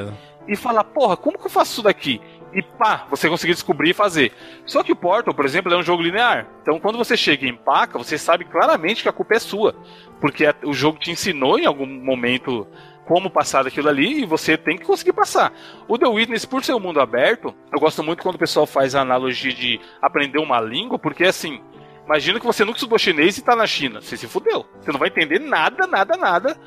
[0.47, 2.19] e falar, porra, como que eu faço isso daqui?
[2.53, 4.31] E pá, você conseguir descobrir e fazer.
[4.65, 6.47] Só que o Portal, por exemplo, é um jogo linear.
[6.61, 9.75] Então, quando você chega em empaca, você sabe claramente que a culpa é sua.
[10.19, 12.67] Porque o jogo te ensinou em algum momento
[13.05, 15.51] como passar daquilo ali e você tem que conseguir passar.
[15.87, 18.93] O The Witness, por ser um mundo aberto, eu gosto muito quando o pessoal faz
[18.93, 21.59] a analogia de aprender uma língua, porque assim,
[22.05, 23.99] imagina que você nunca estudou chinês e está na China.
[23.99, 24.65] Você se fudeu.
[24.79, 26.59] Você não vai entender nada, nada, nada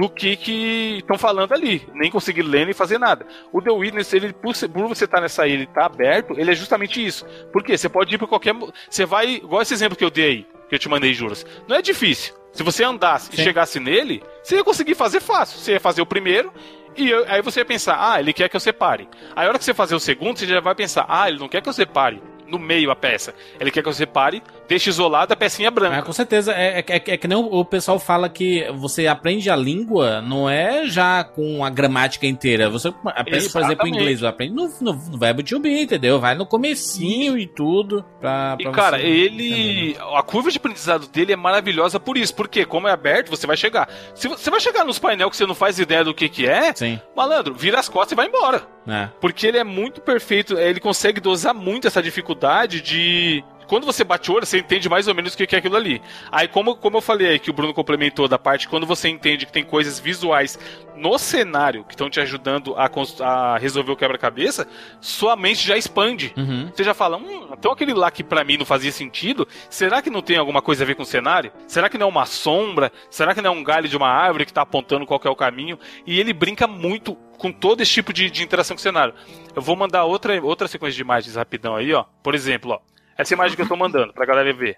[0.00, 3.26] do que que estão falando ali, nem conseguir ler nem fazer nada.
[3.52, 6.50] O The Witness, ele por, por você estar tá nessa ilha e tá aberto, ele
[6.50, 7.26] é justamente isso.
[7.52, 8.54] Porque você pode ir para qualquer,
[8.88, 11.44] você vai, igual esse exemplo que eu dei, que eu te mandei juras.
[11.68, 12.34] Não é difícil.
[12.50, 13.42] Se você andasse Sim.
[13.42, 15.58] e chegasse nele, você ia conseguir fazer fácil.
[15.58, 16.50] Você ia fazer o primeiro
[16.96, 19.06] e aí você ia pensar, ah, ele quer que eu separe.
[19.36, 21.48] Aí a hora que você fazer o segundo, você já vai pensar, ah, ele não
[21.48, 23.34] quer que eu separe no meio a peça.
[23.60, 25.96] Ele quer que você pare, deixe isolada a pecinha branca.
[25.96, 26.52] É, com certeza.
[26.52, 30.48] É, é, é, é que nem o, pessoal fala que você aprende a língua, não
[30.48, 32.70] é já com a gramática inteira.
[32.70, 33.52] Você aprende, Exatamente.
[33.52, 36.20] por exemplo, inglês, aprende no, no, no verbo to be, entendeu?
[36.20, 38.04] Vai no comecinho e tudo.
[38.20, 39.96] Pra, pra e, cara, ele.
[40.14, 42.32] A curva de aprendizado dele é maravilhosa por isso.
[42.36, 43.88] Porque, como é aberto, você vai chegar.
[44.14, 46.72] Se você vai chegar nos painel que você não faz ideia do que, que é,
[46.76, 47.00] Sim.
[47.16, 48.62] malandro, vira as costas e vai embora.
[48.86, 49.08] É.
[49.20, 54.28] Porque ele é muito perfeito, ele consegue dosar muito essa dificuldade de quando você bate
[54.32, 56.02] o olho, você entende mais ou menos o que é aquilo ali.
[56.32, 59.46] Aí, como, como eu falei aí, que o Bruno complementou da parte, quando você entende
[59.46, 60.58] que tem coisas visuais
[60.96, 62.90] no cenário que estão te ajudando a,
[63.24, 64.66] a, resolver o quebra-cabeça,
[65.00, 66.34] sua mente já expande.
[66.36, 66.68] Uhum.
[66.74, 70.10] Você já fala, hum, então aquele lá que para mim não fazia sentido, será que
[70.10, 71.52] não tem alguma coisa a ver com o cenário?
[71.68, 72.90] Será que não é uma sombra?
[73.08, 75.36] Será que não é um galho de uma árvore que tá apontando qual é o
[75.36, 75.78] caminho?
[76.04, 79.14] E ele brinca muito com todo esse tipo de, de interação com o cenário.
[79.54, 82.04] Eu vou mandar outra, outra sequência de imagens rapidão aí, ó.
[82.20, 82.90] Por exemplo, ó.
[83.20, 84.76] Essa imagem que eu tô mandando pra galera ver.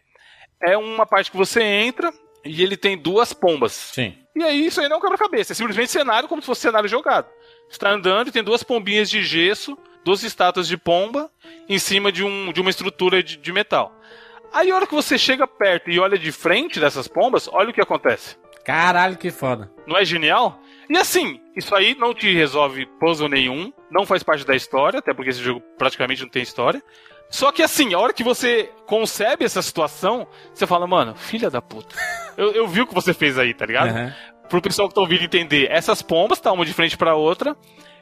[0.60, 2.12] É uma parte que você entra
[2.44, 3.72] e ele tem duas pombas.
[3.72, 4.16] Sim.
[4.34, 6.88] E aí isso aí não é um quebra-cabeça, é simplesmente cenário como se fosse cenário
[6.88, 7.28] jogado.
[7.68, 11.30] Você tá andando e tem duas pombinhas de gesso, duas estátuas de pomba
[11.68, 13.94] em cima de, um, de uma estrutura de, de metal.
[14.52, 17.72] Aí a hora que você chega perto e olha de frente dessas pombas, olha o
[17.72, 18.36] que acontece.
[18.64, 19.70] Caralho, que foda.
[19.86, 20.60] Não é genial?
[20.88, 25.12] E assim, isso aí não te resolve puzzle nenhum, não faz parte da história, até
[25.12, 26.82] porque esse jogo praticamente não tem história.
[27.32, 31.62] Só que assim, a hora que você concebe essa situação, você fala, mano, filha da
[31.62, 31.96] puta.
[32.36, 33.90] eu, eu vi o que você fez aí, tá ligado?
[33.90, 34.12] Uhum.
[34.50, 37.56] Pro pessoal que tá ouvindo entender, essas pombas tá uma de frente pra outra.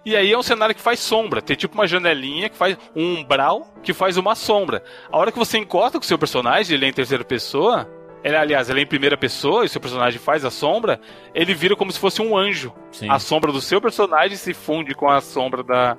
[0.05, 1.41] E aí é um cenário que faz sombra.
[1.41, 4.83] Tem tipo uma janelinha que faz um umbral que faz uma sombra.
[5.12, 7.89] A hora que você encosta com o seu personagem, ele é em terceira pessoa.
[8.24, 11.01] Ele, aliás, ele é em primeira pessoa e seu personagem faz a sombra.
[11.33, 12.74] Ele vira como se fosse um anjo.
[12.91, 13.09] Sim.
[13.09, 15.97] A sombra do seu personagem se funde com a sombra da,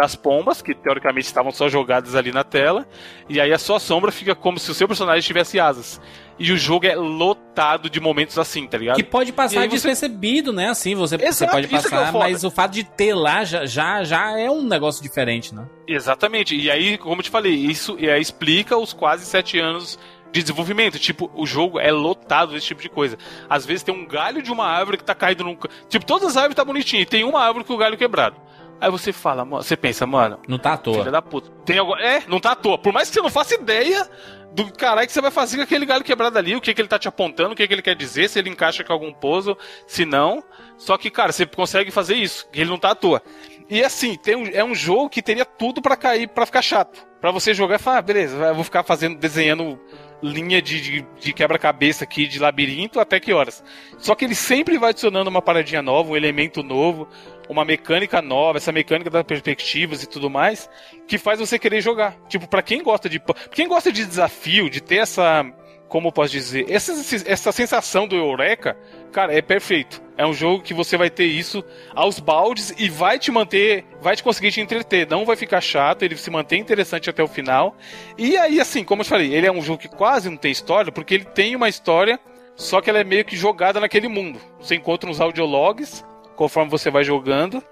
[0.00, 2.86] das pombas, que teoricamente estavam só jogadas ali na tela,
[3.28, 6.00] e aí a sua sombra fica como se o seu personagem tivesse asas.
[6.38, 8.96] E o jogo é lotado de momentos assim, tá ligado?
[8.96, 10.56] Que pode passar despercebido, você...
[10.56, 10.68] né?
[10.70, 13.66] Assim, você, Exato, você pode é passar, é mas o fato de ter lá já,
[13.66, 15.66] já, já é um negócio diferente, né?
[15.86, 16.56] Exatamente.
[16.56, 19.98] E aí, como eu te falei, isso aí explica os quase sete anos
[20.32, 20.98] de desenvolvimento.
[20.98, 23.18] Tipo, o jogo é lotado desse tipo de coisa.
[23.46, 25.58] Às vezes tem um galho de uma árvore que tá caído num.
[25.90, 28.36] Tipo, todas as árvores tá bonitinho e tem uma árvore com o galho quebrado.
[28.80, 30.38] Aí você fala, mano, você pensa, mano.
[30.48, 30.98] Não tá à toa.
[30.98, 31.50] Filha da puta.
[31.64, 31.94] Tem algo...
[31.96, 32.78] É, não tá à toa.
[32.78, 34.08] Por mais que você não faça ideia
[34.52, 36.88] do caralho que você vai fazer com aquele galho quebrado ali, o que, que ele
[36.88, 39.56] tá te apontando, o que, que ele quer dizer, se ele encaixa com algum pouso,
[39.86, 40.42] se não.
[40.76, 43.22] Só que, cara, você consegue fazer isso, ele não tá à toa.
[43.68, 47.06] E assim, tem um, é um jogo que teria tudo para cair, para ficar chato.
[47.20, 49.78] para você jogar e falar, ah, beleza, eu vou ficar fazendo, desenhando
[50.22, 53.62] linha de, de, de quebra-cabeça aqui, de labirinto, até que horas.
[53.98, 57.08] Só que ele sempre vai adicionando uma paradinha nova, um elemento novo,
[57.50, 60.70] uma mecânica nova, essa mecânica das perspectivas e tudo mais,
[61.08, 62.16] que faz você querer jogar.
[62.28, 63.20] Tipo, para quem gosta de.
[63.50, 65.44] Quem gosta de desafio, de ter essa.
[65.88, 66.70] Como eu posso dizer?
[66.70, 66.92] Essa,
[67.26, 68.76] essa sensação do Eureka,
[69.10, 70.00] cara, é perfeito.
[70.16, 74.14] É um jogo que você vai ter isso aos baldes e vai te manter, vai
[74.14, 75.08] te conseguir te entreter.
[75.10, 77.76] Não vai ficar chato, ele se mantém interessante até o final.
[78.16, 80.92] E aí, assim, como eu falei, ele é um jogo que quase não tem história,
[80.92, 82.20] porque ele tem uma história,
[82.54, 84.40] só que ela é meio que jogada naquele mundo.
[84.60, 86.04] Você encontra uns audiologs
[86.40, 87.62] conforme você vai jogando.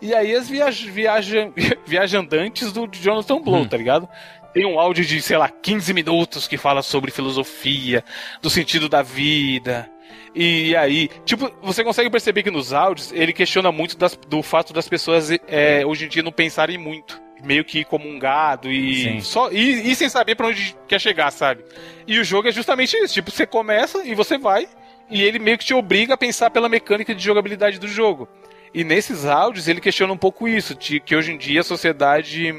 [0.00, 1.52] E aí as viaj viaja
[1.84, 3.68] viajandantes do Jonathan Blow, hum.
[3.68, 4.08] tá ligado?
[4.54, 8.02] Tem um áudio de, sei lá, 15 minutos que fala sobre filosofia,
[8.40, 9.90] do sentido da vida.
[10.34, 14.72] E aí, tipo, você consegue perceber que nos áudios ele questiona muito das, do fato
[14.72, 17.20] das pessoas é, hoje em dia não pensarem muito.
[17.42, 21.30] Meio que como um gado e só e, e sem saber para onde quer chegar,
[21.30, 21.62] sabe?
[22.06, 23.12] E o jogo é justamente isso.
[23.12, 24.66] Tipo, você começa e você vai
[25.10, 28.28] e ele meio que te obriga a pensar pela mecânica de jogabilidade do jogo.
[28.72, 32.52] E nesses áudios ele questiona um pouco isso, de que hoje em dia a sociedade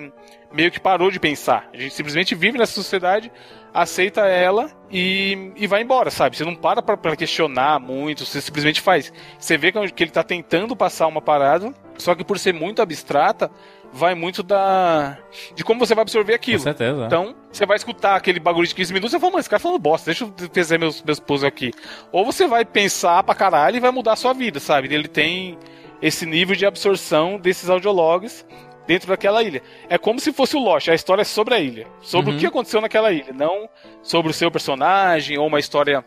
[0.55, 1.69] meio que parou de pensar.
[1.73, 3.29] A gente simplesmente vive nessa sociedade,
[3.73, 6.37] aceita ela e, e vai embora, sabe?
[6.37, 9.11] Você não para pra questionar muito, você simplesmente faz.
[9.37, 13.51] Você vê que ele tá tentando passar uma parada, só que por ser muito abstrata,
[13.93, 15.17] vai muito da.
[15.55, 16.59] de como você vai absorver aquilo.
[16.59, 17.05] Com certeza.
[17.05, 19.79] Então, você vai escutar aquele bagulho de 15 minutos e fala, mano, esse cara falando
[19.79, 21.71] bosta, deixa eu fazer meus, meus puzzles aqui.
[22.11, 24.93] Ou você vai pensar pra caralho e vai mudar a sua vida, sabe?
[24.93, 25.57] Ele tem
[26.01, 28.45] esse nível de absorção desses audiologs
[28.86, 29.61] dentro daquela ilha.
[29.89, 32.38] É como se fosse o Lost, a história é sobre a ilha, sobre uhum.
[32.38, 33.67] o que aconteceu naquela ilha, não
[34.03, 36.03] sobre o seu personagem ou uma história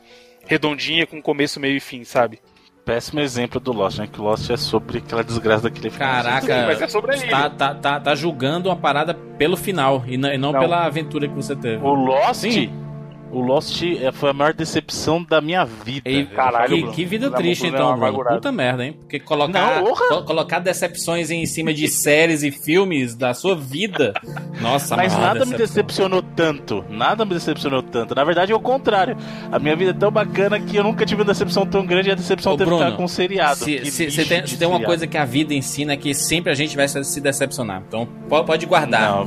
[0.46, 2.40] redondinha com começo, meio e fim, sabe?
[2.88, 4.08] Péssimo exemplo do Lost, né?
[4.10, 5.98] Que o Lost é sobre aquela desgraça daquele filme.
[5.98, 10.32] Caraca, mas é sobre tá, tá, tá, tá julgando uma parada pelo final e não,
[10.32, 10.60] e não, não.
[10.60, 11.84] pela aventura que você teve.
[11.84, 12.40] O Lost.
[12.40, 12.87] Sim.
[13.30, 16.08] O Lost é, foi a maior decepção da minha vida.
[16.08, 18.24] E, caralho, que, que vida triste então, Bruno.
[18.24, 18.96] Puta merda, hein?
[18.98, 24.14] Porque colocar, co colocar decepções em cima de séries e filmes da sua vida.
[24.60, 25.46] Nossa, Mas nada decepção.
[25.46, 26.84] me decepcionou tanto.
[26.88, 28.14] Nada me decepcionou tanto.
[28.14, 29.16] Na verdade, é o contrário.
[29.52, 32.12] A minha vida é tão bacana que eu nunca tive uma decepção tão grande e
[32.12, 33.56] a decepção Ô, teve Bruno, ficar com um seriado.
[33.56, 36.50] Se, se, se tem, se tem uma coisa que a vida ensina é que sempre
[36.50, 37.82] a gente vai se decepcionar.
[37.86, 39.26] Então pode guardar.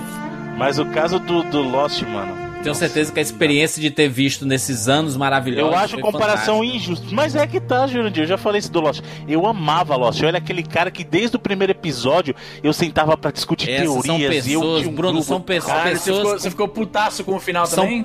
[0.56, 4.46] mas o caso do, do Lost, mano tenho certeza que a experiência de ter visto
[4.46, 5.70] nesses anos maravilhosos.
[5.70, 7.06] Eu acho comparação injusta.
[7.12, 8.22] Mas é que tá, Jurandir.
[8.22, 9.02] Eu já falei isso do Lost.
[9.28, 10.22] Eu amava Lost.
[10.22, 14.44] Olha aquele cara que desde o primeiro episódio eu sentava para discutir Essas teorias.
[14.44, 15.72] São pessoas, um Bruno, são pessoas.
[15.76, 16.16] Cara, pessoas...
[16.16, 18.04] Você, ficou, você ficou putaço com o final são, também?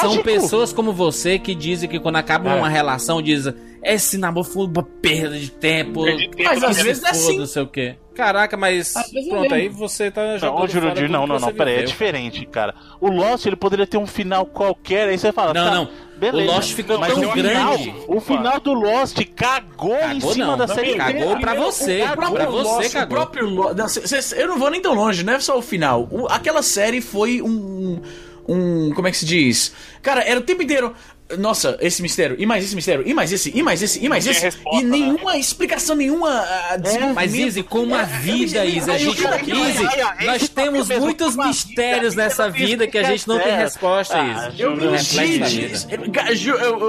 [0.00, 4.66] São pessoas como você que dizem que quando acaba uma relação, dizem esse namoro foi
[4.66, 6.04] uma perda de tempo.
[6.04, 7.38] tempo mas às vezes é assim.
[7.38, 7.96] Não sei o quê.
[8.14, 8.92] Caraca, mas
[9.28, 10.58] pronto, aí você tá jogando.
[10.58, 12.74] Não, Jurandir, não, não, não, peraí, é diferente, cara.
[13.00, 15.54] O Lost ele poderia ter um final qualquer, aí você fala.
[15.54, 15.88] Não, tá, não.
[16.18, 16.52] Beleza.
[16.52, 17.84] O Lost ficou mas tão grande.
[17.84, 20.96] Final, o final do Lost cagou, cagou em cima não, da série.
[20.96, 22.02] Cagou pra você.
[22.02, 23.16] O pra você Lost, cagou.
[23.18, 26.06] O próprio Lost, eu não vou nem tão longe, não é só o final.
[26.10, 28.02] O, aquela série foi um
[28.50, 28.92] um.
[28.92, 29.72] Como é que se diz?
[30.02, 30.94] Cara, era o tempo inteiro
[31.38, 34.26] nossa, esse mistério, e mais esse mistério, e mais esse, e mais esse, e mais
[34.26, 35.38] esse, resposta, e nenhuma né?
[35.38, 36.28] explicação nenhuma.
[36.30, 39.20] Uh, é, mas Izzy, como a vida, Izzy, a gente.
[39.20, 44.62] Izzy, nós temos muitos mistérios nessa vida que a gente não tem resposta, Izzy.
[44.62, 44.98] Eu me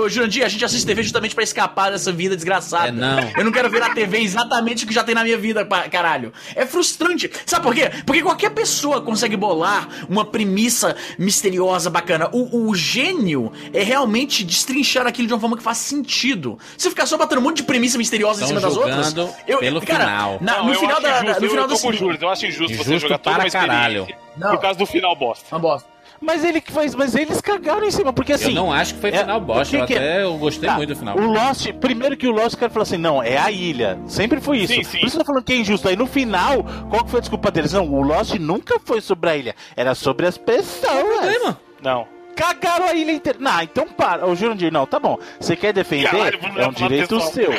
[0.09, 2.87] Jurandir, a gente assiste TV justamente pra escapar dessa vida desgraçada.
[2.87, 3.31] É, não.
[3.37, 6.33] Eu não quero ver na TV exatamente o que já tem na minha vida, caralho.
[6.55, 7.29] É frustrante.
[7.45, 7.91] Sabe por quê?
[8.05, 12.29] Porque qualquer pessoa consegue bolar uma premissa misteriosa, bacana.
[12.31, 16.57] O, o gênio é realmente realmente destrinchar aquilo de uma forma que faz sentido.
[16.77, 19.37] Se ficar só batendo um monte de premissa misteriosa Estão em cima das outras.
[19.45, 20.37] Eu, pelo cara, final.
[20.39, 21.09] Na, não, no final da.
[21.21, 23.43] Injusto, no final eu, eu tô com juros, eu acho injusto, injusto você jogar para
[23.43, 24.07] tudo caralho.
[24.39, 25.45] Por causa do final bosta.
[25.51, 25.91] Uma bosta.
[26.23, 28.49] Mas ele faz, mas eles cagaram em cima, porque assim.
[28.49, 30.23] Eu não acho que foi é, final bosta, eu até é?
[30.23, 31.17] eu gostei tá, muito do final.
[31.17, 33.99] O Lost, primeiro que o Lost, o cara falou assim: não, é a ilha.
[34.05, 34.73] Sempre foi isso.
[34.73, 34.99] Sim, sim.
[34.99, 35.87] Por isso eu tô falando que é injusto.
[35.87, 37.73] Aí no final, qual que foi a desculpa deles?
[37.73, 41.55] Não, o Lost nunca foi sobre a ilha, era sobre as pessoas.
[41.81, 43.37] Não cagaram a ilha inteira.
[43.39, 44.25] Não, então para.
[44.25, 45.17] Ô, Jurandir, não, tá bom.
[45.39, 46.09] Você quer defender?
[46.09, 47.53] Caralho, é um direito seu.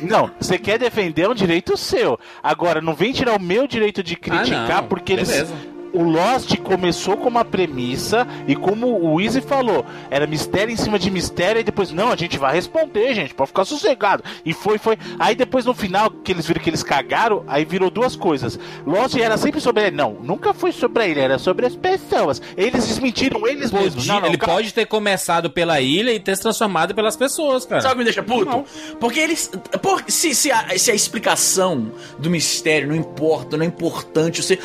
[0.00, 2.18] Não, você quer defender é um direito seu.
[2.42, 5.36] Agora, não vem tirar o meu direito de criticar, ah, porque Beleza.
[5.36, 10.76] eles o Lost começou com uma premissa e como o Easy falou, era mistério em
[10.76, 14.24] cima de mistério e depois, não, a gente vai responder, gente, pode ficar sossegado.
[14.44, 14.98] E foi, foi.
[15.18, 18.58] Aí depois no final, que eles viram que eles cagaram, aí virou duas coisas.
[18.86, 19.96] Lost era sempre sobre ele.
[19.96, 22.40] Não, nunca foi sobre ele, era sobre as pessoas.
[22.56, 24.06] Eles desmentiram eles Podia, mesmos.
[24.06, 24.52] Não, não, ele cara...
[24.52, 27.80] pode ter começado pela ilha e ter se transformado pelas pessoas, cara.
[27.80, 28.44] Sabe o que me deixa puto?
[28.44, 28.64] Não.
[28.98, 29.50] Porque eles.
[29.80, 34.42] Por, se, se, a, se a explicação do mistério não importa, não é importante.
[34.42, 34.58] Se,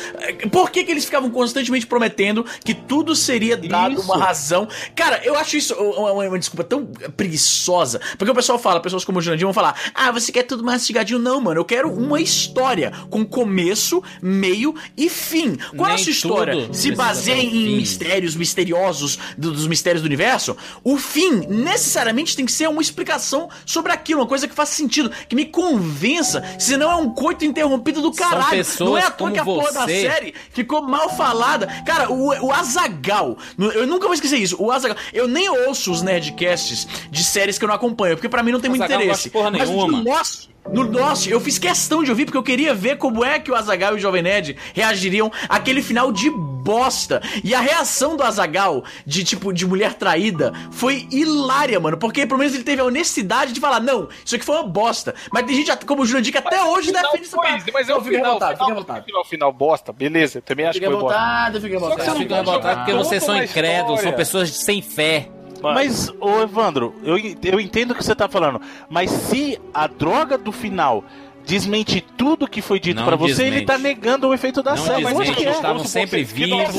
[0.50, 4.02] por que, que eles ficavam constantemente prometendo que tudo seria dado isso.
[4.02, 4.68] uma razão.
[4.94, 8.00] Cara, eu acho isso uma, uma, uma, desculpa tão preguiçosa.
[8.16, 11.18] Porque o pessoal fala, pessoas como o Jurandir vão falar: ah, você quer tudo mastigadinho?
[11.18, 15.56] Não, mano, eu quero uma história com começo, meio e fim.
[15.76, 16.72] Qual Nem a sua história?
[16.72, 20.56] Se baseia em mistérios misteriosos do, dos mistérios do universo?
[20.84, 25.10] O fim necessariamente tem que ser uma explicação sobre aquilo, uma coisa que faça sentido,
[25.28, 28.64] que me convença, senão é um coito interrompido do caralho.
[28.80, 31.66] Não é à toa que a porra da série ficou mal falada.
[31.84, 34.56] Cara, o, o Azagal, eu nunca vou esquecer isso.
[34.62, 38.42] O Azagal, eu nem ouço os nerdcasts de séries que eu não acompanho, porque para
[38.42, 39.30] mim não tem muito interesse.
[39.30, 40.02] Porra nenhuma.
[40.02, 43.50] Mas, no nosso, eu fiz questão de ouvir porque eu queria ver como é que
[43.50, 47.22] o Azagal e o Jovem Nerd reagiriam àquele final de bosta.
[47.42, 52.38] E a reação do Azagal de tipo de mulher traída foi hilária, mano, porque pelo
[52.38, 55.14] menos ele teve a honestidade de falar: "Não, isso aqui foi uma bosta".
[55.32, 57.64] Mas tem gente como o Jurandir que até hoje defende essa coisa.
[57.72, 59.04] Mas eu fico revoltado, fico revoltado.
[59.06, 62.18] Final, final bosta, beleza, também acho que foi Fica revoltado, fica revoltado.
[62.18, 65.28] Fica revoltado porque vocês são incrédulos, são pessoas sem fé.
[65.62, 65.74] Mano.
[65.74, 70.38] Mas, ô Evandro, eu, eu entendo o que você tá falando, mas se a droga
[70.38, 71.02] do final
[71.48, 75.02] desmente tudo que foi dito para você, ele tá negando o efeito da não série.
[75.02, 76.76] Desmente, eles estavam sempre vivos,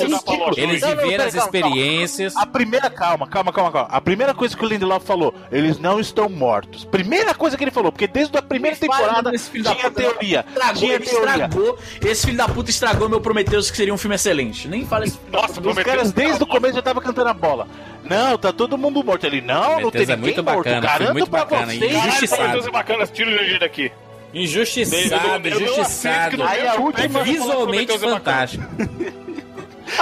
[0.55, 2.35] eles viveram as experiências.
[2.35, 3.89] A primeira, calma, calma, calma, calma.
[3.89, 6.85] A primeira coisa que o Lindelof falou, eles não estão mortos.
[6.85, 10.45] Primeira coisa que ele falou, porque desde a primeira ele temporada tinha teoria.
[10.47, 11.45] Estragou, tinha teoria.
[11.45, 14.67] Estragou, esse filho da puta estragou meu Prometheus que seria um filme excelente.
[14.67, 15.19] Nem fala isso.
[15.31, 17.67] Nossa, Os caras desde o começo já tava cantando a bola.
[18.03, 19.25] Não, tá todo mundo morto.
[19.25, 20.87] Ele, não, não tem ninguém é muito bacana, morto.
[20.87, 21.95] Garanto muito bacana, vocês.
[21.95, 22.67] Injustiçado.
[22.67, 23.91] é bacana, tira o daqui.
[24.33, 26.43] Injustiçado, injustiçado.
[26.43, 28.63] Aí a última visualmente fantástico.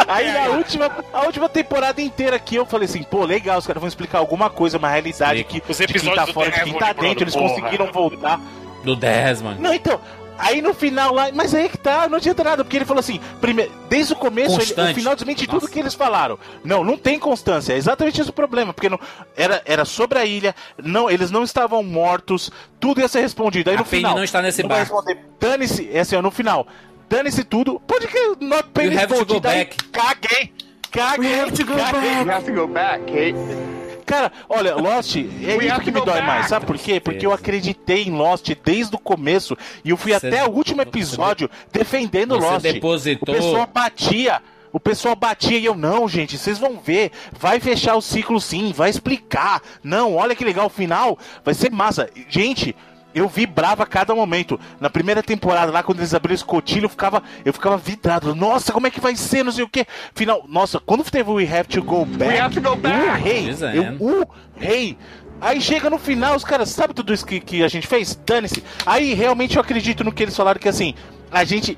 [0.07, 3.79] Aí a última, a última temporada inteira aqui eu falei assim, pô, legal, os caras
[3.79, 6.73] vão explicar alguma coisa, uma realidade que os episódios de quem tá fora, de quem
[6.73, 8.39] tá dentro, eles conseguiram voltar.
[8.83, 9.61] Do 10, mano.
[9.61, 9.99] Não, então,
[10.37, 13.19] Aí no final lá, mas aí que tá, não adianta nada, porque ele falou assim,
[13.41, 16.37] primeiro, desde o começo, ele, o final desmente tudo que eles falaram.
[16.63, 18.99] Não, não tem constância, é exatamente esse o problema, porque não,
[19.35, 23.69] era, era sobre a ilha, não, eles não estavam mortos, tudo ia ser respondido.
[23.69, 24.15] Aí a no Penny final.
[24.15, 25.03] não está nesse barco.
[25.39, 26.67] Dane-se, é assim, no final,
[27.09, 29.75] dane-se tudo, pode que not Penny go back.
[29.91, 30.53] Caguei,
[30.91, 32.01] caguei, we have to go caguei.
[32.01, 32.25] back.
[32.25, 33.76] You have to go back, Kate.
[34.07, 35.21] Cara, olha, Lost é
[35.65, 36.47] isso que me dói mais.
[36.47, 36.97] Sabe por quê?
[36.97, 40.81] Porque eu acreditei em Lost desde o começo e eu fui Você até o último
[40.81, 42.61] episódio defendendo Você Lost.
[42.63, 43.35] Depositou...
[43.35, 44.41] O pessoal batia.
[44.71, 47.11] O pessoal batia e eu, não, gente, vocês vão ver.
[47.37, 49.61] Vai fechar o ciclo sim, vai explicar.
[49.83, 52.09] Não, olha que legal, o final vai ser massa.
[52.29, 52.73] Gente,
[53.13, 54.59] eu vibrava a cada momento.
[54.79, 58.35] Na primeira temporada, lá quando eles abriram o escotilho, eu ficava, eu ficava vidrado.
[58.35, 59.43] Nossa, como é que vai ser?
[59.43, 59.85] Não sei o que.
[60.13, 62.97] Final, nossa, quando teve o We Have to Go Back, We have to go back.
[62.97, 63.77] o rei, é.
[63.77, 64.97] eu, o rei.
[65.39, 68.19] Aí chega no final, os caras, sabe tudo isso que, que a gente fez?
[68.25, 68.63] Dane-se.
[68.85, 70.95] Aí realmente eu acredito no que eles falaram, que assim,
[71.31, 71.77] a gente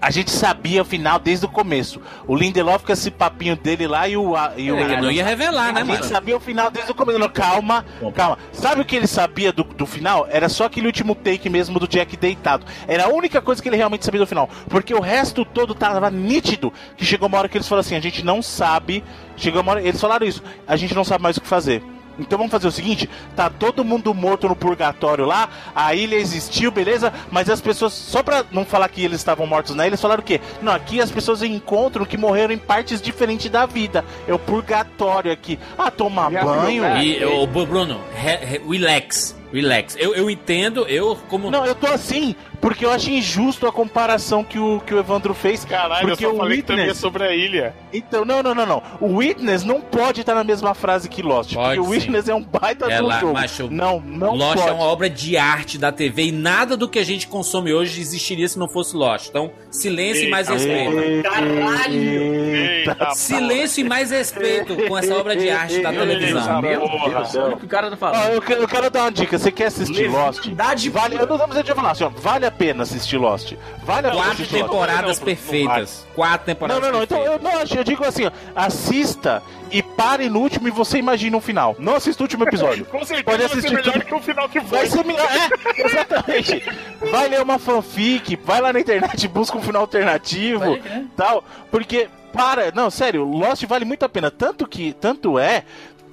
[0.00, 2.00] a gente sabia o final desde o começo.
[2.26, 4.34] O Lindelof com esse papinho dele lá e o.
[4.56, 5.92] E o é, não ia revelar, né, mano?
[5.92, 7.18] A gente sabia o final desde o começo.
[7.18, 7.84] Não, calma,
[8.14, 8.38] calma.
[8.52, 10.26] Sabe o que ele sabia do, do final?
[10.30, 12.64] Era só aquele último take mesmo do Jack deitado.
[12.88, 14.48] Era a única coisa que ele realmente sabia do final.
[14.68, 16.72] Porque o resto todo tava nítido.
[16.96, 19.04] Que chegou uma hora que eles falaram assim: a gente não sabe.
[19.36, 19.82] Chegou uma hora.
[19.82, 20.42] Eles falaram isso.
[20.66, 21.82] A gente não sabe mais o que fazer.
[22.20, 26.70] Então vamos fazer o seguinte: tá todo mundo morto no purgatório lá, a ilha existiu,
[26.70, 27.12] beleza?
[27.30, 30.20] Mas as pessoas, só pra não falar que eles estavam mortos na ilha, eles falaram
[30.20, 30.40] o quê?
[30.62, 34.04] Não, aqui as pessoas encontram que morreram em partes diferentes da vida.
[34.28, 35.58] É o purgatório aqui.
[35.76, 36.84] Ah, tomar banho.
[36.98, 39.39] E, o Bruno, relax.
[39.52, 39.96] Relax.
[39.98, 41.50] Eu, eu entendo, eu como.
[41.50, 45.34] Não, eu tô assim, porque eu acho injusto a comparação que o, que o Evandro
[45.34, 45.64] fez.
[45.64, 46.78] Caralho, porque eu só o falei Witness...
[46.80, 47.74] também sobre a ilha.
[47.92, 48.82] Então, não, não, não, não.
[49.00, 51.54] O Witness não pode estar na mesma frase que Lost.
[51.54, 51.90] Pode, porque o.
[51.90, 53.32] Witness é um baita É do lá, jogo.
[53.34, 54.68] macho, não, não Lost pode.
[54.68, 58.00] é uma obra de arte da TV e nada do que a gente consome hoje
[58.00, 59.28] existiria se não fosse Lost.
[59.28, 61.22] Então, silêncio e mais Eita, respeito.
[61.22, 61.94] Caralho!
[61.94, 66.62] Eita, Silêncio e mais respeito com essa obra de arte da televisão.
[66.62, 66.80] Meu.
[66.80, 68.32] Deus, olha o que o cara tá Ó, falando.
[68.32, 69.38] eu, eu quero dar uma dica.
[69.40, 70.46] Você quer assistir Lost?
[70.90, 73.54] Vale, eu não dizer de falar assim, ó, vale a pena assistir Lost.
[73.84, 74.70] Vale a pena Quatro assistir Lost.
[74.70, 76.06] temporadas Não, perfeitas.
[76.14, 77.02] Quatro Não, temporadas não, não.
[77.02, 77.44] Então perfeitas.
[77.46, 77.74] eu não acho.
[77.76, 81.74] Eu digo assim, ó, assista e pare no último e você imagina um final.
[81.78, 82.84] Não assista o último episódio.
[82.90, 84.04] Com certeza Pode vai ser assistir melhor tudo.
[84.04, 84.98] que o final que Vai foi.
[84.98, 85.28] ser melhor.
[85.30, 86.62] É, exatamente.
[87.10, 91.04] Vai ler uma fanfic, vai lá na internet, busca um final alternativo, crer.
[91.16, 91.42] tal.
[91.70, 94.30] Porque, para, não, sério, Lost vale muito a pena.
[94.30, 95.64] Tanto que, tanto é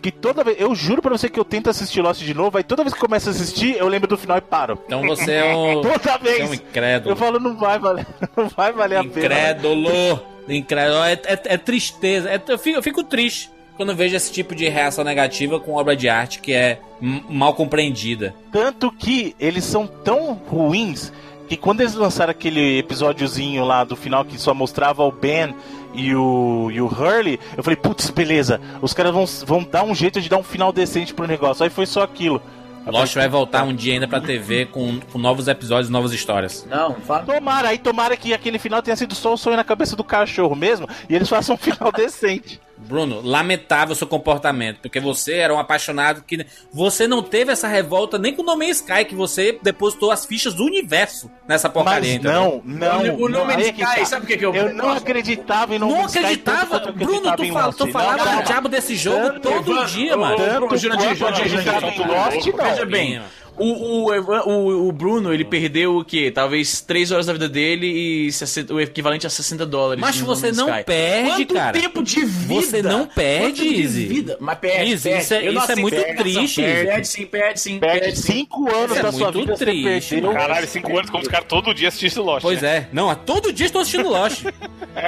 [0.01, 2.63] que toda vez, eu juro pra você que eu tento assistir Lost de novo, aí
[2.63, 4.77] toda vez que começo a assistir, eu lembro do final e paro.
[4.85, 6.53] Então você é um, Toda você é um vez.
[6.53, 7.11] incrédulo.
[7.11, 8.05] Eu falo, não vai valer,
[8.37, 9.25] não vai valer a pena.
[9.25, 10.19] Incrédulo.
[10.47, 11.03] Incrédulo.
[11.03, 12.29] É, é- é tristeza.
[12.29, 15.73] É- eu, fico, eu fico triste quando eu vejo esse tipo de reação negativa com
[15.73, 18.33] obra de arte que é mal compreendida.
[18.51, 21.11] Tanto que eles são tão ruins
[21.47, 25.53] que quando eles lançaram aquele episódiozinho lá do final que só mostrava o Ben
[25.97, 29.95] e o, e o Hurley, eu falei, putz, beleza, os caras vão, vão dar um
[29.95, 31.63] jeito de dar um final decente pro negócio.
[31.63, 32.39] Aí foi só aquilo.
[32.85, 36.65] Eu Lost vai voltar um dia ainda pra TV com, com novos episódios, novas histórias.
[36.69, 37.23] Não, fala.
[37.23, 40.55] Tomara, aí tomara que aquele final tenha sido só o sonho na cabeça do cachorro
[40.55, 42.61] mesmo e eles façam um final decente.
[42.77, 48.17] Bruno, lamentável seu comportamento, porque você era um apaixonado que você não teve essa revolta
[48.19, 52.13] nem com o No Man's Sky, que você depositou as fichas do universo nessa porcaria.
[52.15, 53.15] Mas não, não.
[53.15, 54.05] o não, nome é Sky, tá.
[54.05, 56.79] sabe o que, que eu, Eu não acreditava em No Não Man's Sky acreditava?
[56.79, 58.43] tanto quanto eu Bruno, acreditava tu, fala, tu Não, falava não, do não.
[58.43, 60.37] diabo desse jogo Tanto- todo dia, mano.
[60.37, 62.65] Tanto Jurandir, eu acreditava Jurandir, em Lost, não.
[62.69, 63.21] Veja bem,
[63.57, 66.31] o, o, o, o Bruno, ele perdeu o quê?
[66.31, 67.87] Talvez 3 horas da vida dele
[68.27, 70.01] e 60 o equivalente a 60 dólares.
[70.01, 70.83] Mas você não Sky.
[70.85, 71.79] perde, Quanto cara.
[71.79, 72.53] tempo de vida?
[72.61, 74.05] Você não perde, Quanto tempo de Izzy.
[74.05, 74.37] vida?
[74.39, 75.23] Mas perde, Izzy, perde.
[75.23, 76.15] isso é- isso é muito negação.
[76.23, 78.31] triste, Perde sim, perde sim, Perde perde sim.
[78.33, 80.33] 5 anos Isso é da sua muito vida, triste, você perdeu.
[80.33, 82.41] Caralho, cinco anos como os caras todo dia assistindo Lost.
[82.41, 82.75] Pois né?
[82.77, 82.87] é.
[82.91, 84.43] Não, todo dia estou assistindo Lost.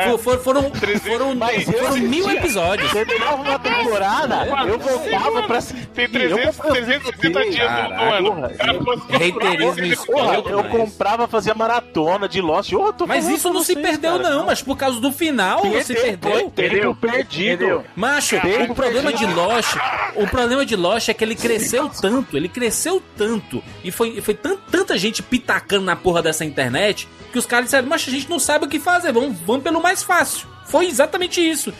[0.03, 0.71] For- for- foram
[1.03, 2.91] foram, Mas foram mil assistia- episódios.
[2.91, 5.59] Terminava uma temporada, eu voltava pra.
[5.95, 8.38] Tem Eu 300, comprava- 360 dias no- ano.
[8.39, 9.01] Porra.
[9.09, 12.71] Reiterismo escroto, eu mas- comprava, fazia maratona de Lost.
[12.97, 14.29] Tô Mas isso não se vocês, perdeu, cara.
[14.29, 14.45] não.
[14.45, 16.31] Mas por causa do final, você perdeu.
[16.31, 17.57] Foi tempo perdido.
[17.59, 17.85] Perdeu.
[17.95, 18.35] Macho,
[18.69, 19.25] o problema de.
[19.25, 19.75] Lost,
[20.15, 24.33] o problema de Lost é que ele cresceu tanto, ele cresceu tanto, e foi, foi
[24.33, 28.29] tan- tanta gente pitacando na porra dessa internet, que os caras disseram, mas a gente
[28.29, 30.47] não sabe o que fazer, vamos, vamos pelo mais fácil.
[30.65, 31.73] Foi exatamente isso.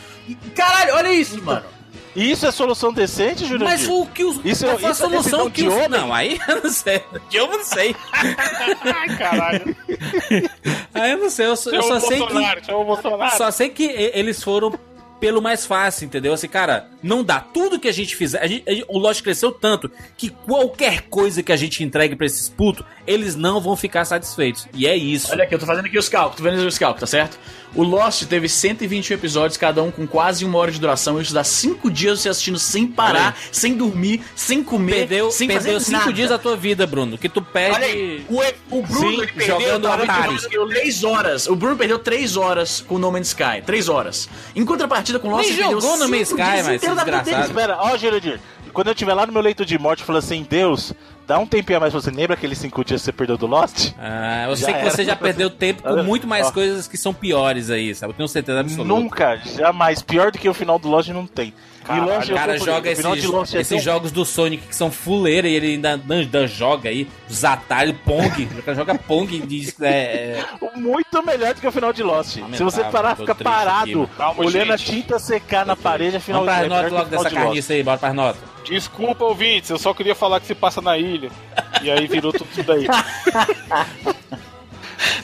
[0.54, 1.62] Caralho, olha isso, mano.
[2.16, 3.64] E isso é solução decente, Júlio?
[3.64, 4.40] Mas o que os.
[4.44, 5.88] Isso é- foi a é solução que de os.
[5.88, 7.02] Não, aí eu não sei.
[7.32, 7.94] Eu não sei.
[8.12, 9.76] Ai, caralho.
[10.94, 11.46] Aí eu não sei.
[11.46, 12.24] Eu, só- eu Chama só o sei que.
[12.26, 13.36] Bolsonaro, chama o Bolsonaro.
[13.36, 14.78] Só sei que eles foram
[15.20, 16.32] pelo mais fácil, entendeu?
[16.32, 17.40] Assim, cara, não dá.
[17.40, 18.42] Tudo que a gente fizer.
[18.42, 22.16] a gente- a gente- o Lost cresceu tanto que qualquer coisa que a gente entregue
[22.16, 24.66] pra esses putos, eles não vão ficar satisfeitos.
[24.74, 25.30] E é isso.
[25.30, 27.38] Olha aqui, eu tô fazendo aqui os cálculos, tô vendo os cálculos, tá certo?
[27.74, 31.20] O Lost teve 121 episódios, cada um com quase uma hora de duração.
[31.20, 35.74] Isso dá 5 dias você assistindo sem parar, sem dormir, sem comer, Perdeu, sem perdeu
[35.74, 36.12] fazer cinco nada.
[36.12, 37.16] dias da tua vida, Bruno.
[37.16, 37.84] Que tu Olha perde.
[37.84, 40.36] aí, o, o Bruno Sim, perdeu, jogando Atari.
[40.70, 41.46] 3 horas.
[41.46, 43.62] O Bruno perdeu 3 horas com No Man's Sky.
[43.64, 44.28] 3 horas.
[44.56, 47.44] Em contrapartida com o Lost, Nem ele perdeu jogou No cinco Man's Sky, mas.
[47.46, 48.40] Espera, ó, Jurandir.
[48.72, 50.92] Quando eu estiver lá no meu leito de morte, falando assim, Deus,
[51.30, 52.10] dá um tempinho a mais pra você.
[52.10, 53.92] Lembra aqueles cinco dias que você perdeu do Lost?
[53.96, 54.90] Ah, eu Já sei que era.
[54.90, 56.50] você já perdeu tempo com muito mais ó.
[56.50, 58.12] coisas que são piores aí, sabe?
[58.12, 58.88] Eu tenho certeza absoluta.
[58.88, 60.02] Nunca, jamais.
[60.02, 61.54] Pior do que o final do Lost não tem.
[61.96, 64.66] Caralho, e O cara tô- joga final esses, de é esses tão- jogos do Sonic
[64.68, 68.44] que são fuleira e ele ainda, ainda joga aí, os atalhos, Pong.
[68.58, 69.74] o cara joga Pong e diz.
[69.80, 70.44] É, é,
[70.78, 72.30] muito melhor do que o final de Lost.
[72.30, 74.10] Se Lamentável, você parar, tô fica aqui, parado.
[74.16, 74.90] Calma, olhando gente.
[74.90, 77.22] a tinta secar na parede, afinal Vamos pras é melhor notas que o logo final
[77.24, 78.42] dessa de carniça aí, bora pras notas.
[78.64, 81.30] Desculpa, ouvintes, eu só queria falar que se passa na ilha.
[81.82, 82.86] E aí virou tudo isso daí.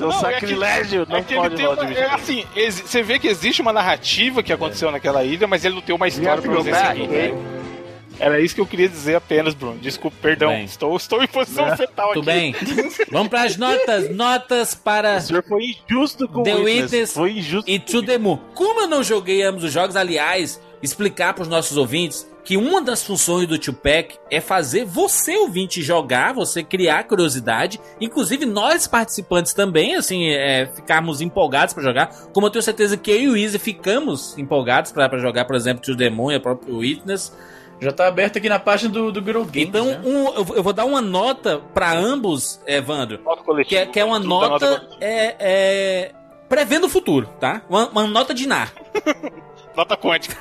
[0.00, 2.44] É um Não, é que- sacrilégio, não é que ele pode uma, é assim,
[2.84, 6.08] você vê que existe uma narrativa que aconteceu naquela ilha, mas ele não tem uma
[6.08, 7.34] história pra você seguir.
[8.18, 9.76] Era isso que eu queria dizer apenas, Bruno.
[9.78, 10.48] Desculpa, perdão.
[10.48, 10.64] Bem.
[10.64, 12.40] Estou, estou em posição fetal Tudo aqui.
[12.40, 12.54] bem?
[13.10, 14.08] Vamos pras notas.
[14.16, 16.82] Notas para O senhor foi injusto com The o Witness.
[16.92, 17.70] Witness Foi injusto.
[17.70, 18.38] e To The Moon.
[18.54, 23.02] Como eu não joguei ambos os jogos, aliás, explicar pros nossos ouvintes que uma das
[23.02, 29.96] funções do Tupac é fazer você, ouvinte, jogar, você criar curiosidade, inclusive nós participantes também,
[29.96, 33.58] assim, é, ficarmos empolgados pra jogar, como eu tenho certeza que eu e o Easy
[33.58, 37.36] ficamos empolgados pra pra jogar, por exemplo, To The Moon e o próprio Witness.
[37.80, 39.68] Já tá aberto aqui na página do, do Girl Games.
[39.68, 40.00] Então, né?
[40.04, 43.20] um, eu, vou dar uma nota para ambos, Evandro.
[43.24, 43.68] Nota coletiva.
[43.68, 44.70] Que, é, que é uma nota.
[44.70, 46.12] nota é, é,
[46.48, 47.62] prevendo o futuro, tá?
[47.68, 48.72] Uma, uma nota de NAR.
[49.76, 50.36] nota quântica.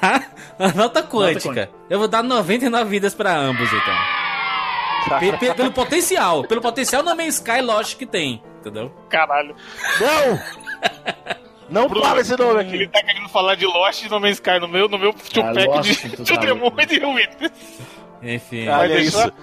[0.58, 1.50] Uma nota quântica.
[1.50, 1.70] nota quântica.
[1.90, 5.56] Eu vou dar 99 vidas para ambos, então.
[5.56, 6.44] pelo potencial.
[6.44, 8.42] Pelo potencial No Man's Sky, lógico que tem.
[8.62, 8.92] Entendeu?
[9.10, 9.56] Caralho.
[10.00, 10.40] Não!
[11.70, 12.76] Não Bruno, fala esse nome aqui.
[12.76, 15.70] Ele tá querendo falar de Lost e No Man's Sky no meu, no meu two-pack
[15.72, 17.52] ah, de To The Moon e The Witness.
[18.22, 18.68] Enfim.
[18.70, 19.34] Olha isso.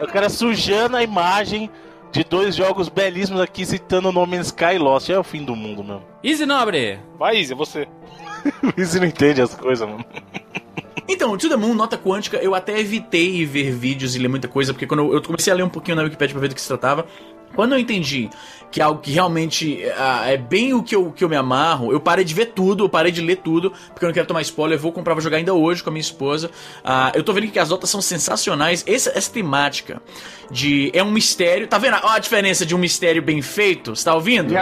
[0.00, 1.70] O cara sujando a imagem
[2.12, 5.08] de dois jogos belíssimos aqui citando No Man's Sky e Lost.
[5.10, 6.04] É o fim do mundo mesmo.
[6.22, 7.00] Easy Nobre.
[7.18, 7.88] Vai, Easy, é você.
[8.62, 10.04] o não entende as coisas, mano.
[11.08, 14.72] Então, To The Moon, nota quântica, eu até evitei ver vídeos e ler muita coisa,
[14.72, 16.68] porque quando eu comecei a ler um pouquinho na Wikipedia pra ver do que se
[16.68, 17.06] tratava,
[17.54, 18.30] quando eu entendi
[18.70, 21.92] que é algo que realmente uh, é bem o que eu, que eu me amarro.
[21.92, 24.40] Eu parei de ver tudo, eu parei de ler tudo, porque eu não quero tomar
[24.40, 24.78] spoiler.
[24.78, 26.48] Eu vou comprar, vou jogar ainda hoje com a minha esposa.
[26.82, 28.82] Uh, eu tô vendo que as notas são sensacionais.
[28.86, 30.00] Essa, essa temática
[30.52, 30.90] de.
[30.94, 31.66] É um mistério.
[31.66, 33.96] Tá vendo a, a diferença de um mistério bem feito?
[33.96, 34.52] Você tá ouvindo?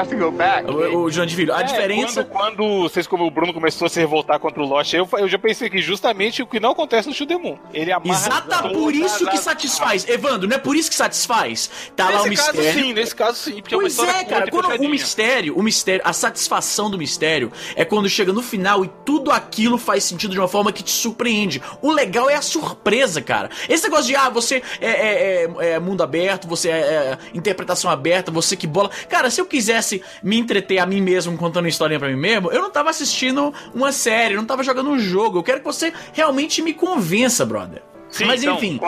[0.70, 1.53] O, o João de Filho.
[1.53, 2.24] A é, diferença.
[2.24, 5.28] Quando, quando vocês, como o Bruno começou a se revoltar contra o Lost, eu, eu
[5.28, 7.57] já pensei que justamente o que não acontece no Shudemon.
[7.74, 8.11] Ele amarra.
[8.11, 10.09] Exata, por isso que satisfaz.
[10.09, 11.70] Evandro, não é por isso que satisfaz.
[11.97, 12.62] Tá nesse lá o mistério.
[12.62, 15.62] Caso, sim, nesse caso sim, porque pois é uma é, cara, quando o mistério, o
[15.62, 20.32] mistério, a satisfação do mistério é quando chega no final e tudo aquilo faz sentido
[20.32, 21.61] de uma forma que te surpreende.
[21.82, 23.51] O legal é a surpresa, cara.
[23.68, 27.91] Esse negócio de, ah, você é, é, é, é mundo aberto, você é, é, interpretação
[27.91, 28.91] aberta, você que bola.
[29.09, 32.61] Cara, se eu quisesse me entreter a mim mesmo contando historinha pra mim mesmo, eu
[32.61, 35.39] não tava assistindo uma série, eu não tava jogando um jogo.
[35.39, 37.83] Eu quero que você realmente me convença, brother.
[38.11, 38.78] Sim, Mas então, enfim,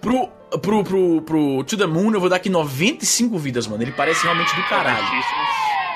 [0.00, 0.28] pro,
[0.58, 3.82] pro, pro, pro To The Moon eu vou dar aqui 95 vidas, mano.
[3.82, 5.06] Ele parece realmente do caralho.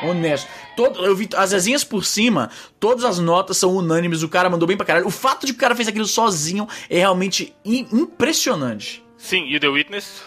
[0.02, 0.48] Honesto.
[0.76, 4.68] Todo, eu vi as resenhas por cima, todas as notas são unânimes, o cara mandou
[4.68, 5.08] bem pra caralho.
[5.08, 9.04] O fato de que o cara fez aquilo sozinho é realmente impressionante.
[9.16, 10.22] Sim, e The Witness?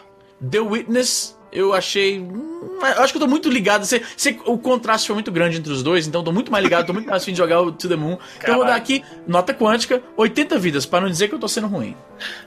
[0.49, 2.19] The Witness eu achei.
[2.19, 3.85] Hum, eu acho que eu tô muito ligado.
[4.45, 7.09] O contraste foi muito grande entre os dois, então tô muito mais ligado, tô muito
[7.09, 8.15] mais afim de jogar o To The Moon.
[8.15, 8.37] Caralho.
[8.37, 11.47] Então eu vou dar aqui, nota quântica, 80 vidas, para não dizer que eu tô
[11.47, 11.95] sendo ruim.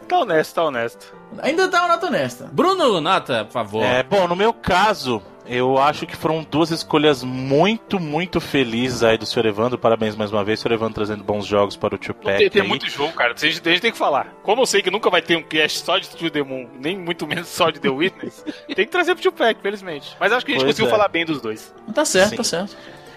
[0.09, 1.15] Tá honesto, tá honesto.
[1.39, 2.49] Ainda tá uma nota honesta.
[2.53, 3.83] Bruno, nota, por favor.
[3.83, 9.19] É, bom, no meu caso, eu acho que foram duas escolhas muito, muito felizes aí
[9.19, 9.47] do Sr.
[9.47, 9.79] Evandro.
[9.79, 10.73] Parabéns mais uma vez, Sr.
[10.73, 12.39] Evandro, trazendo bons jogos para o Tio Pack.
[12.39, 13.35] Tem, tem muito jogo, cara.
[13.35, 14.35] A gente, a gente tem que falar.
[14.43, 17.27] Como eu sei que nunca vai ter um cast só de Studio Demon, nem muito
[17.27, 20.17] menos só de The Witness, tem que trazer pro Tio Pack, felizmente.
[20.19, 20.91] Mas acho que a gente pois conseguiu é.
[20.97, 21.75] falar bem dos dois.
[21.95, 22.37] Tá certo, Sim.
[22.37, 22.77] tá certo.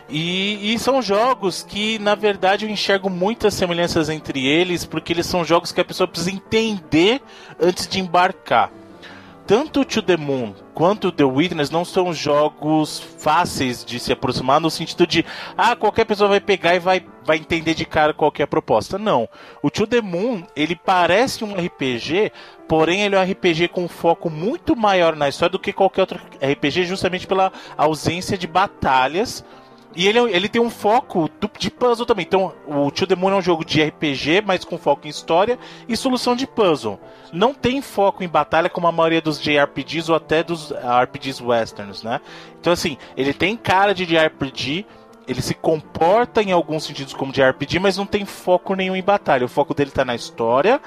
[0.09, 5.25] E, e, são jogos que, na verdade, eu enxergo muitas semelhanças entre eles, porque eles
[5.25, 7.21] são jogos que a pessoa precisa entender
[7.59, 8.71] antes de embarcar
[9.47, 14.69] tanto To The Moon quanto The Witness não são jogos fáceis de se aproximar no
[14.69, 15.25] sentido de
[15.57, 18.99] ah, qualquer pessoa vai pegar e vai, vai entender de cara qual é a proposta.
[18.99, 19.27] Não.
[19.63, 22.33] O To The Moon, ele parece um RPG,
[22.67, 26.01] porém ele é um RPG com um foco muito maior na história do que qualquer
[26.01, 29.45] outro RPG, justamente pela ausência de batalhas
[29.97, 31.27] e ele, é ele tem um foco
[31.57, 32.23] de puzzle também.
[32.23, 35.57] Então, o The Moon é um jogo de RPG, mas com foco em história
[35.89, 36.99] e solução de puzzle.
[37.33, 42.03] Não tem foco em batalha como a maioria dos JRPGs ou até dos RPGs westerns,
[42.03, 42.21] né?
[42.61, 44.85] Então, assim, ele tem cara de JRPG,
[45.27, 49.01] ele se comporta em alguns sentidos como de RPG, mas não tem foco nenhum em
[49.01, 49.45] batalha.
[49.45, 50.79] O foco dele tá na história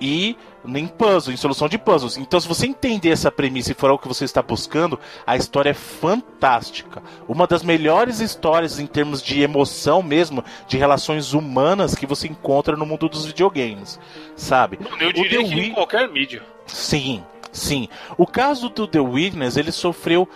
[0.00, 2.16] e em puzzle, em solução de puzzles.
[2.16, 5.70] Então, se você entender essa premissa e for o que você está buscando, a história
[5.70, 7.02] é fantástica.
[7.28, 12.76] Uma das melhores histórias em termos de emoção mesmo, de relações humanas que você encontra
[12.76, 13.98] no mundo dos videogames,
[14.36, 14.78] sabe?
[15.00, 16.42] Eu diria que em qualquer mídia.
[16.66, 17.88] Sim, sim.
[18.16, 20.28] O caso do The Witness, ele sofreu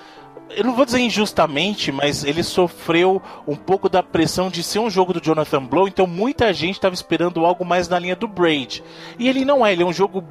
[0.50, 4.90] eu não vou dizer injustamente, mas ele sofreu um pouco da pressão de ser um
[4.90, 8.82] jogo do Jonathan Blow, então muita gente estava esperando algo mais na linha do Braid.
[9.18, 10.24] E ele não é, ele é um jogo.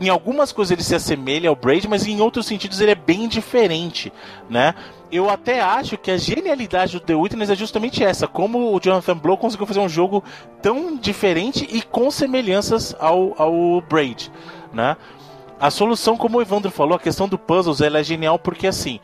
[0.00, 3.28] Em algumas coisas ele se assemelha ao Braid, mas em outros sentidos ele é bem
[3.28, 4.12] diferente,
[4.48, 4.74] né?
[5.10, 9.16] Eu até acho que a genialidade do The Witness é justamente essa, como o Jonathan
[9.16, 10.22] Blow conseguiu fazer um jogo
[10.60, 14.30] tão diferente e com semelhanças ao, ao Braid,
[14.72, 14.96] né?
[15.60, 19.00] A solução, como o Evandro falou, a questão do puzzles, ela é genial porque assim,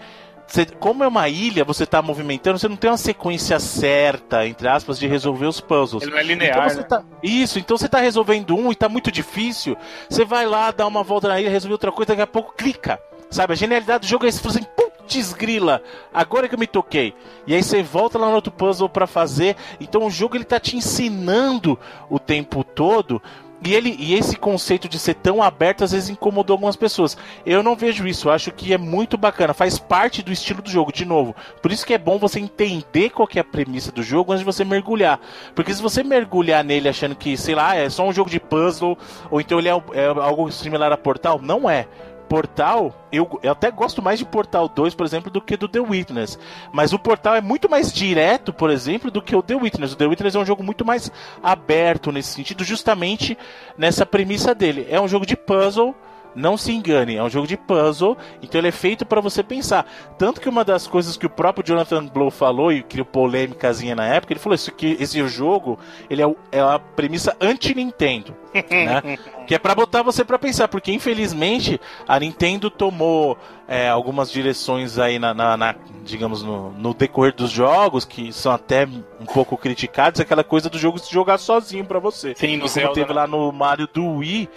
[0.47, 4.69] você, como é uma ilha, você está movimentando, você não tem uma sequência certa, entre
[4.69, 6.03] aspas, de resolver os puzzles.
[6.03, 6.67] Ele não é linear.
[6.71, 6.83] Então né?
[6.83, 9.77] tá, isso, então você está resolvendo um e está muito difícil.
[10.09, 13.01] Você vai lá, dá uma volta na ilha, resolver outra coisa, daqui a pouco clica.
[13.31, 15.83] Sabe, a genialidade do jogo é fala assim, putz grila,
[16.13, 17.15] agora que eu me toquei.
[17.47, 19.57] E aí você volta lá no outro puzzle para fazer.
[19.81, 21.77] Então o jogo ele tá te ensinando
[22.09, 23.21] o tempo todo
[23.65, 27.17] E, ele, e esse conceito de ser tão aberto às vezes incomodou algumas pessoas.
[27.47, 30.71] Eu não vejo isso, eu acho que é muito bacana, faz parte do estilo do
[30.71, 31.35] jogo, de novo.
[31.63, 34.45] Por isso que é bom você entender qual é a premissa do jogo antes de
[34.45, 35.19] você mergulhar.
[35.55, 38.99] Porque se você mergulhar nele achando que, sei lá, é só um jogo de puzzle,
[39.31, 41.89] ou então ele é, é algo similar a Portal, não é.
[42.35, 45.79] Portal, eu, eu, até gosto mais de Portal 2, por exemplo, do que do The
[45.79, 46.37] Witness.
[46.73, 49.93] Mas o Portal é muito mais direto, por exemplo, do que o The Witness.
[49.93, 53.39] O The Witness é um jogo muito mais aberto nesse sentido, justamente
[53.79, 54.85] nessa premissa dele.
[54.91, 55.95] É um jogo de puzzle
[56.35, 59.87] não se engane, é um jogo de puzzle, então ele é feito para você pensar.
[60.19, 64.07] Tanto que uma das coisas que o próprio Jonathan Blow falou e criou polêmicazinha na
[64.07, 65.79] época, ele falou isso que esse jogo,
[66.11, 69.19] ele é, é a premissa anti-Nintendo, né?
[69.47, 73.37] que é para botar você para pensar, porque infelizmente a Nintendo tomou
[73.69, 78.53] é, algumas direções aí na, na, na digamos no, no, decorrer dos jogos que são
[78.53, 78.87] até
[79.21, 82.35] um pouco criticados, aquela coisa do jogo se jogar sozinho para você.
[82.35, 83.15] Sim, no Como Zelda, teve né?
[83.15, 84.49] lá no Mario do Wii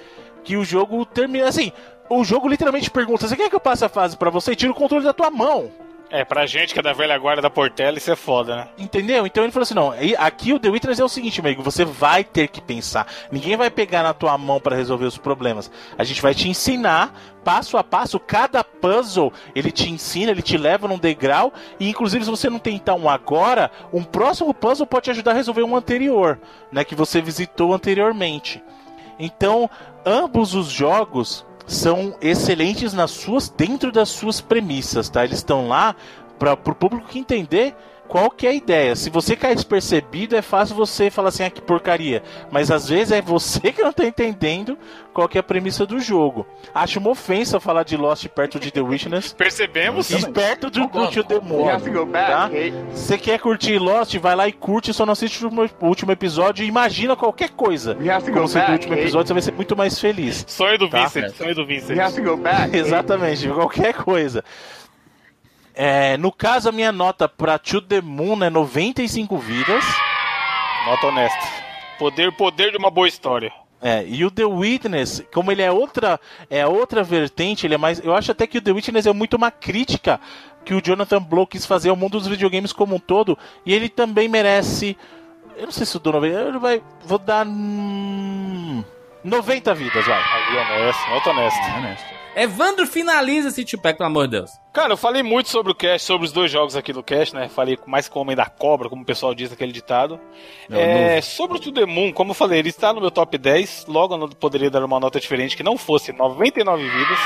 [0.48, 1.74] que o jogo termina assim.
[2.10, 4.56] O jogo literalmente pergunta: você quer que eu passe a fase para você?
[4.56, 5.70] Tira o controle da tua mão.
[6.10, 8.68] É, pra gente que é da velha guarda da Portela, isso é foda, né?
[8.78, 9.28] Entendeu?
[9.28, 12.24] Então ele falou assim: não, aqui o The Witness é o seguinte, amigo, você vai
[12.24, 13.06] ter que pensar.
[13.30, 15.70] Ninguém vai pegar na tua mão para resolver os problemas.
[15.98, 17.14] A gente vai te ensinar
[17.44, 22.24] passo a passo, cada puzzle ele te ensina, ele te leva num degrau, e inclusive
[22.24, 25.76] se você não tentar um agora, um próximo puzzle pode te ajudar a resolver um
[25.76, 26.40] anterior,
[26.72, 28.64] né, que você visitou anteriormente.
[29.20, 29.70] Então,
[30.06, 35.24] ambos os jogos são excelentes nas suas dentro das suas premissas, tá?
[35.24, 35.96] Eles estão lá
[36.40, 37.76] para o público entender
[38.08, 38.96] qual que é a ideia.
[38.96, 42.24] Se você cair despercebido, é fácil você falar assim, ah, que porcaria.
[42.52, 44.78] Mas às vezes é você que não tá entendendo
[45.14, 46.46] qual que é a premissa do jogo.
[46.74, 49.34] Acho uma ofensa falar de Lost perto de The Witness.
[49.34, 50.10] Percebemos?
[50.12, 51.66] E perto do Cult the Moon.
[52.28, 52.50] Tá?
[52.92, 55.50] Você quer curtir Lost, vai lá e curte, só não assiste o
[55.82, 57.96] último episódio e imagina qualquer coisa.
[58.32, 60.46] Como se do último episódio, você vai ser muito mais feliz.
[60.48, 61.04] Sonho do tá?
[61.04, 61.96] Vincent, sonho do Vincent.
[62.74, 64.44] Exatamente, qualquer coisa.
[65.80, 69.86] É, no caso, a minha nota pra To The Moon é 95 vidas.
[70.88, 71.48] Nota honesta.
[72.00, 73.54] Poder, poder de uma boa história.
[73.80, 78.04] É, e o The Witness, como ele é outra, é outra vertente, ele é mais,
[78.04, 80.20] eu acho até que o The Witness é muito uma crítica
[80.66, 83.88] que o Jonathan Blow quis fazer ao mundo dos videogames como um todo, e ele
[83.88, 84.98] também merece,
[85.56, 88.84] eu não sei se o Donovan, ele vai, vou dar hum,
[89.24, 90.24] 90 vidas, vai.
[90.24, 91.62] Aí honesto, nota honesta.
[91.62, 92.17] É honesto.
[92.40, 94.52] Evandro, finaliza esse Tupac, pelo amor de Deus.
[94.72, 97.50] Cara, eu falei muito sobre o cast, sobre os dois jogos aqui no cast, né?
[97.50, 100.20] Falei mais com o Homem da Cobra, como o pessoal diz naquele ditado.
[100.70, 103.88] É, sobre o To The Moon, como eu falei, ele está no meu top 10.
[103.88, 107.20] Logo eu poderia dar uma nota diferente que não fosse 99 vidas.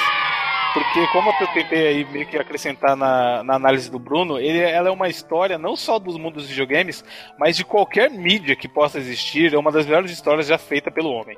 [0.74, 4.88] Porque, como eu tentei aí meio que acrescentar na, na análise do Bruno, ele, ela
[4.88, 7.04] é uma história não só dos mundos dos videogames,
[7.38, 9.54] mas de qualquer mídia que possa existir.
[9.54, 11.38] É uma das melhores histórias já feita pelo homem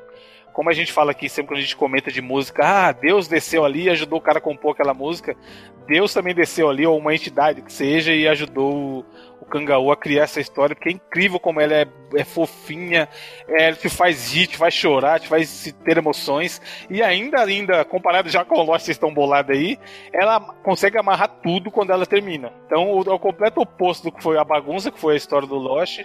[0.53, 3.65] como a gente fala aqui sempre quando a gente comenta de música, ah, Deus desceu
[3.65, 5.35] ali e ajudou o cara a compor aquela música.
[5.87, 9.05] Deus também desceu ali, ou uma entidade que seja, e ajudou
[9.39, 13.09] o Kangaú a criar essa história, porque é incrível como ela é, é fofinha,
[13.47, 17.83] é, ela te faz rir, te faz chorar, te faz ter emoções, e ainda, ainda,
[17.83, 19.77] comparado já com o Lost, vocês estão bolados aí,
[20.13, 22.51] ela consegue amarrar tudo quando ela termina.
[22.65, 25.55] Então, o, o completo oposto do que foi a bagunça, que foi a história do
[25.55, 26.01] Lost,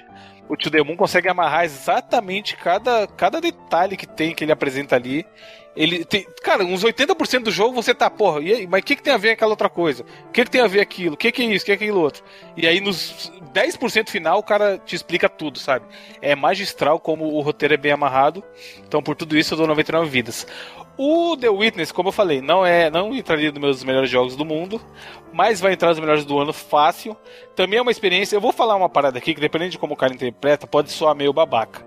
[0.48, 5.26] o Tio Demon consegue amarrar exatamente cada, cada detalhe que tem, que ele apresenta ali.
[5.78, 8.96] Ele tem, cara, uns 80% do jogo você tá, porra, e aí, mas o que,
[8.96, 10.04] que tem a ver aquela outra coisa?
[10.26, 11.14] O que, que tem a ver aquilo?
[11.14, 11.62] O que, que é isso?
[11.62, 12.24] O que é aquilo outro?
[12.56, 15.86] E aí nos 10% final o cara te explica tudo, sabe?
[16.20, 18.42] É magistral como o roteiro é bem amarrado.
[18.88, 20.48] Então por tudo isso eu dou 99 vidas.
[20.96, 24.44] O The Witness, como eu falei, não é, não entraria nos meus melhores jogos do
[24.44, 24.80] mundo,
[25.32, 27.16] mas vai entrar nos melhores do ano fácil.
[27.54, 28.34] Também é uma experiência.
[28.34, 31.14] Eu vou falar uma parada aqui que dependendo de como o cara interpreta, pode soar
[31.14, 31.86] meio babaca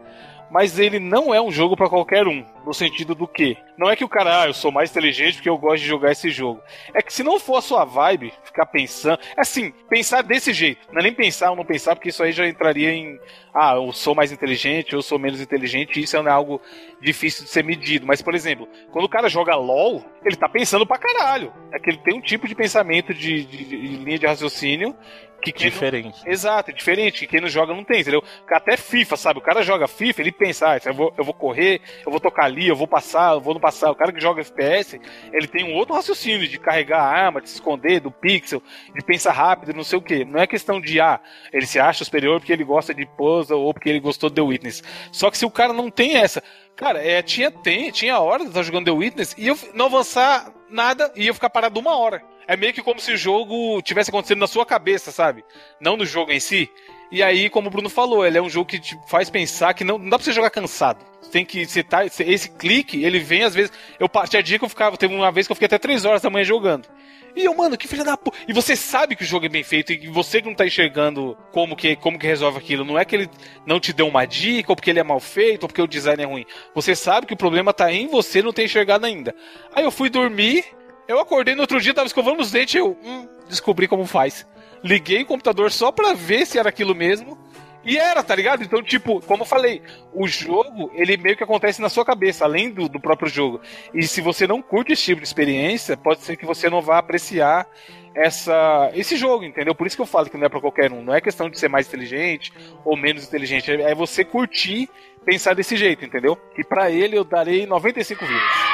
[0.52, 2.46] mas ele não é um jogo para qualquer um.
[2.66, 3.58] No sentido do que?
[3.76, 6.12] Não é que o cara, ah, eu sou mais inteligente porque eu gosto de jogar
[6.12, 6.62] esse jogo.
[6.94, 9.18] É que se não for a sua vibe, ficar pensando.
[9.36, 10.86] Assim, pensar desse jeito.
[10.92, 13.20] Não é nem pensar ou não pensar, porque isso aí já entraria em.
[13.54, 16.62] Ah, eu sou mais inteligente, eu sou menos inteligente, isso é algo
[17.02, 18.06] difícil de ser medido.
[18.06, 21.52] Mas, por exemplo, quando o cara joga LOL, ele tá pensando pra caralho.
[21.74, 24.96] É que ele tem um tipo de pensamento de, de, de linha de raciocínio
[25.42, 26.24] que diferente.
[26.26, 26.32] Não...
[26.32, 27.22] Exato, é diferente.
[27.22, 28.24] Que quem não joga não tem, entendeu?
[28.52, 29.40] Até FIFA, sabe?
[29.40, 32.46] O cara joga FIFA, ele pensa, ah, eu vou, eu vou correr, eu vou tocar
[32.46, 33.92] ali, eu vou passar, eu vou não passar.
[33.92, 35.00] O cara que joga FPS,
[35.34, 38.62] ele tem um outro raciocínio de carregar a arma, de se esconder do pixel,
[38.94, 40.24] de pensar rápido, não sei o que.
[40.26, 41.20] Não é questão de, ah,
[41.52, 44.42] ele se acha superior porque ele gosta de puzzle ou porque ele gostou do The
[44.42, 44.84] Witness.
[45.12, 46.44] Só que se o cara não tem essa.
[46.76, 50.52] Cara, é, tinha, tem, tinha hora de estar jogando The Witness e eu não avançar
[50.70, 52.31] nada e eu ficar parado uma hora.
[52.52, 55.46] É meio que como se o jogo tivesse acontecendo na sua cabeça, sabe?
[55.80, 56.70] Não no jogo em si.
[57.10, 59.86] E aí, como o Bruno falou, ele é um jogo que te faz pensar que
[59.86, 61.00] não, não dá pra você jogar cansado.
[61.32, 63.72] Tem que você tá, esse clique, ele vem às vezes.
[63.98, 66.22] Eu tinha dia que eu ficava, teve uma vez que eu fiquei até 3 horas
[66.22, 66.90] da manhã jogando.
[67.34, 68.38] E eu, mano, que filha da puta.
[68.46, 71.38] E você sabe que o jogo é bem feito e você que não tá enxergando
[71.54, 72.84] como que, como que resolve aquilo.
[72.84, 73.30] Não é que ele
[73.66, 76.22] não te deu uma dica, ou porque ele é mal feito, ou porque o design
[76.22, 76.46] é ruim.
[76.76, 79.34] Você sabe que o problema tá em você não ter enxergado ainda.
[79.74, 80.66] Aí eu fui dormir,
[81.12, 84.48] eu acordei no outro dia, tava escovando os dentes, eu hum, descobri como faz.
[84.84, 87.38] Liguei o computador só pra ver se era aquilo mesmo.
[87.84, 88.64] E era, tá ligado?
[88.64, 89.82] Então, tipo, como eu falei,
[90.14, 93.60] o jogo, ele meio que acontece na sua cabeça, além do, do próprio jogo.
[93.94, 97.00] E se você não curte esse tipo de experiência, pode ser que você não vá
[97.00, 97.68] apreciar
[98.14, 99.74] essa esse jogo, entendeu?
[99.74, 101.02] Por isso que eu falo que não é para qualquer um.
[101.02, 102.54] Não é questão de ser mais inteligente
[102.86, 103.72] ou menos inteligente.
[103.72, 104.88] É você curtir
[105.26, 106.38] pensar desse jeito, entendeu?
[106.58, 108.71] E para ele eu darei 95 vidas.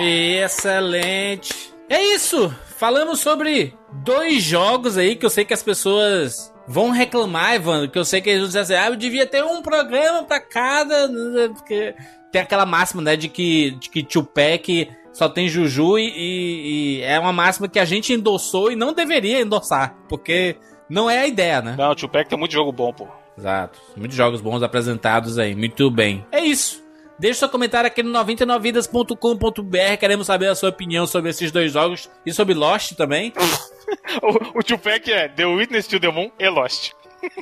[0.00, 1.74] Excelente.
[1.88, 2.54] É isso.
[2.76, 7.98] Falamos sobre dois jogos aí que eu sei que as pessoas vão reclamar, Evandro, que
[7.98, 11.08] eu sei que eles dizem assim, ah, eu devia ter um programa para cada,
[11.54, 11.94] porque
[12.32, 17.02] tem aquela máxima, né, de que, de que Tupac só tem Juju e, e, e,
[17.02, 20.56] é uma máxima que a gente endossou e não deveria endossar, porque
[20.88, 21.76] não é a ideia, né?
[21.78, 23.06] Não, o Tupac tem muito jogo bom, pô.
[23.38, 26.26] Exato, muitos jogos bons apresentados aí, muito bem.
[26.32, 26.83] É isso.
[27.18, 29.96] Deixe seu comentário aqui no 99vidas.com.br.
[29.98, 33.32] Queremos saber a sua opinião sobre esses dois jogos e sobre Lost também.
[34.22, 36.92] o, o Tupac é The Witness to the Moon e Lost.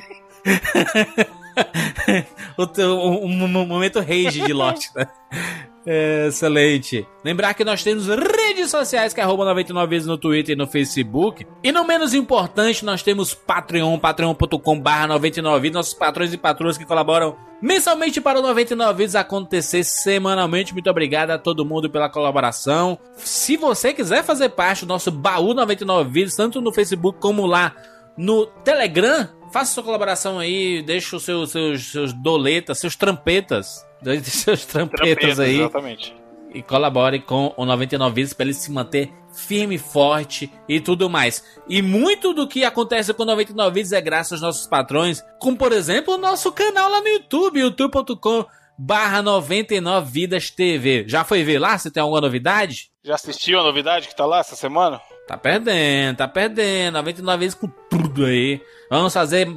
[2.57, 5.07] o, o, o, momento rage de Lost, né?
[5.85, 7.05] Excelente.
[7.23, 10.65] Lembrar que nós temos redes sociais que é arroba 99 vezes no Twitter e no
[10.65, 11.45] Facebook.
[11.61, 16.85] E não menos importante, nós temos Patreon, patreon.com barra 99 nossos patrões e patroas que
[16.85, 20.73] colaboram mensalmente para o 99 vezes acontecer semanalmente.
[20.73, 22.97] Muito obrigado a todo mundo pela colaboração.
[23.17, 27.75] Se você quiser fazer parte do nosso baú 99 vezes, tanto no Facebook como lá
[28.17, 34.21] no Telegram, faça sua colaboração aí, deixa os seus, seus, seus doletas, seus trampetas dois
[34.21, 35.59] de seus trampetas aí.
[35.59, 36.15] Exatamente.
[36.53, 41.43] E colabore com o 99 Vidas para ele se manter firme, forte e tudo mais.
[41.67, 45.57] E muito do que acontece com o 99 Vidas é graças aos nossos patrões, como
[45.57, 48.45] por exemplo o nosso canal lá no YouTube, youtube.com
[48.77, 51.05] barra 99 Vidas TV.
[51.07, 51.77] Já foi ver lá?
[51.77, 52.91] Você tem alguma novidade?
[53.03, 55.01] Já assistiu a novidade que tá lá essa semana?
[55.27, 56.95] Tá perdendo, tá perdendo.
[56.95, 58.61] 99 vezes com tudo aí.
[58.93, 59.47] Vamos fazer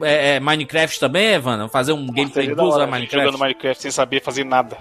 [0.00, 1.58] é, é, Minecraft também, Evan?
[1.58, 3.26] Vamos fazer um gameplay blues da Minecraft?
[3.26, 4.78] Jogando Minecraft sem saber fazer nada.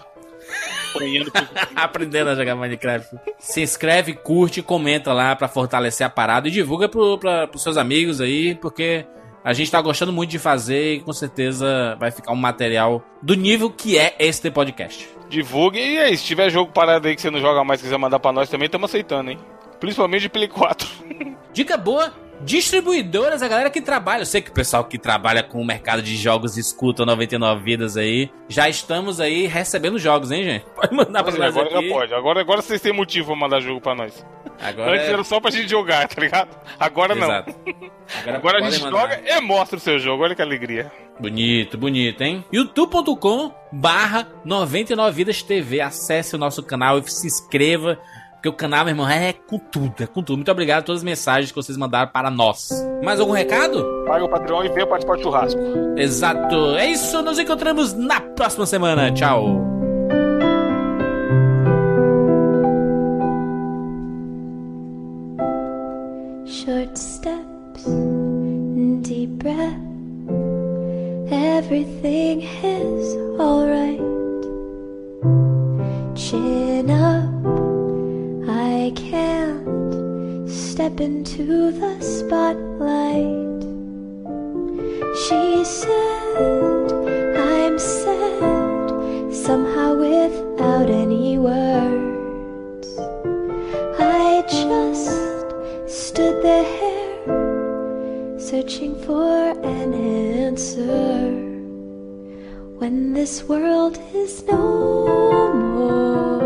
[1.76, 3.14] Aprendendo a jogar Minecraft.
[3.38, 7.76] Se inscreve, curte, comenta lá pra fortalecer a parada e divulga pro, pra, pros seus
[7.76, 9.06] amigos aí, porque
[9.44, 13.34] a gente tá gostando muito de fazer e com certeza vai ficar um material do
[13.34, 15.10] nível que é este podcast.
[15.28, 18.20] Divulgue e aí, se tiver jogo parado aí que você não joga mais quiser mandar
[18.20, 19.40] pra nós também, estamos aceitando, hein?
[19.78, 20.88] Principalmente de Play 4.
[21.52, 24.22] Dica boa, distribuidoras, a galera que trabalha.
[24.22, 27.98] Eu sei que o pessoal que trabalha com o mercado de jogos escuta 99 vidas
[27.98, 28.30] aí.
[28.48, 30.66] Já estamos aí recebendo jogos, hein, gente?
[30.76, 31.88] Pode mandar pra nós agora aqui.
[31.88, 32.14] já pode.
[32.14, 34.26] Agora, agora vocês têm motivo pra mandar jogo pra nós.
[34.62, 35.12] Agora Antes é...
[35.12, 36.50] era só pra gente jogar, tá ligado?
[36.80, 37.56] Agora Exato.
[37.66, 37.76] não.
[38.22, 39.00] Agora, agora a gente mandar.
[39.02, 40.24] joga e mostra o seu jogo.
[40.24, 40.92] Olha que alegria.
[41.20, 42.44] Bonito, bonito, hein?
[42.52, 45.82] youtube.com barra 99 vidas TV.
[45.82, 48.00] Acesse o nosso canal e se inscreva
[48.46, 50.38] porque o canal, meu irmão, é com tudo, é com tudo.
[50.38, 52.70] Muito obrigado por todas as mensagens que vocês mandaram para nós.
[53.04, 53.84] Mais algum recado?
[54.06, 55.60] Paga o Patreon e venha participar do churrasco.
[55.98, 56.76] Exato.
[56.78, 59.12] É isso, nos encontramos na próxima semana.
[59.12, 59.48] Tchau.
[66.46, 67.86] Short steps,
[69.02, 69.82] deep breath.
[71.32, 74.00] Everything is alright.
[76.16, 77.65] Chin up.
[79.16, 83.62] Can't step into the spotlight.
[85.24, 86.92] She said,
[87.54, 92.90] I'm sad, somehow without any words.
[93.98, 95.16] I just
[95.88, 97.18] stood there,
[98.38, 101.32] searching for an answer.
[102.80, 106.45] When this world is no more,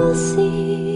[0.00, 0.89] will see.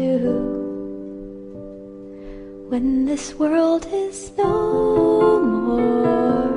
[0.00, 0.16] Do.
[2.70, 6.48] When this world is no more,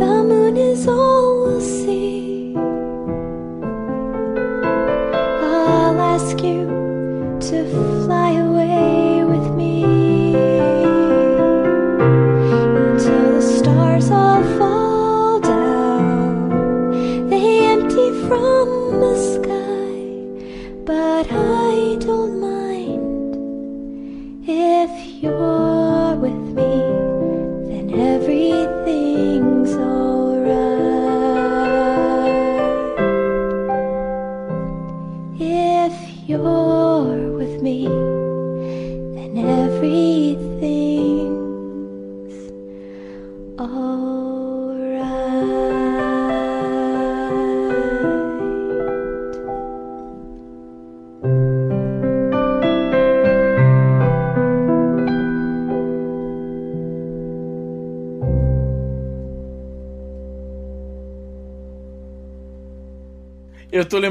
[0.00, 2.54] the moon is all we'll see.
[5.42, 6.66] I'll ask you
[7.48, 7.93] to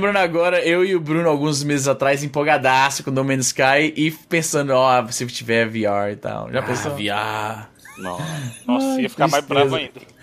[0.04, 4.12] lembrando agora, eu e o Bruno, alguns meses atrás, empolgadaço com No Man's Sky e
[4.12, 6.52] pensando, ó, se tiver VR e tal.
[6.52, 6.92] Já pensou?
[6.96, 7.70] VR.
[7.98, 8.24] Nossa,
[8.68, 9.70] Nossa ia ficar mais tristeza.
[9.70, 10.14] bravo ainda.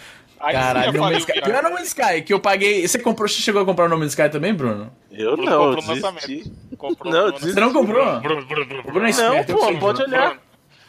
[0.40, 1.38] Aí Caralho, No Man's Sky.
[1.38, 2.86] o Pior No Man's Sky, que eu paguei.
[2.86, 4.90] Você comprou, você chegou a comprar o No Man's Sky também, Bruno?
[5.12, 6.38] Eu Bruno não, eu comprou no desisti.
[6.38, 6.76] lançamento.
[6.76, 7.38] Comprou Não, eu.
[7.38, 8.20] Você não comprou?
[8.20, 8.80] Bruno, Bruno, Bruno.
[8.80, 10.02] O Bruno é Não, esperto, eu pô, pode Bruno.
[10.14, 10.38] olhar.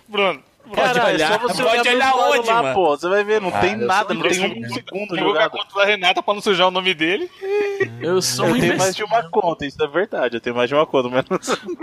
[0.08, 0.44] Bruno,
[0.76, 1.30] Caralho, olhar.
[1.30, 2.76] é só você Pode olhar, olhar onde, lá, mano?
[2.76, 2.90] pô.
[2.98, 5.52] Você vai ver, não Ah, tem eu nada, não tem um segundo a jogado.
[5.52, 7.30] conta da Renata pra não sujar o nome dele.
[8.00, 10.38] Eu sou um Eu tenho mais de uma conta, isso é verdade.
[10.38, 11.26] Eu tenho mais de uma conta, mas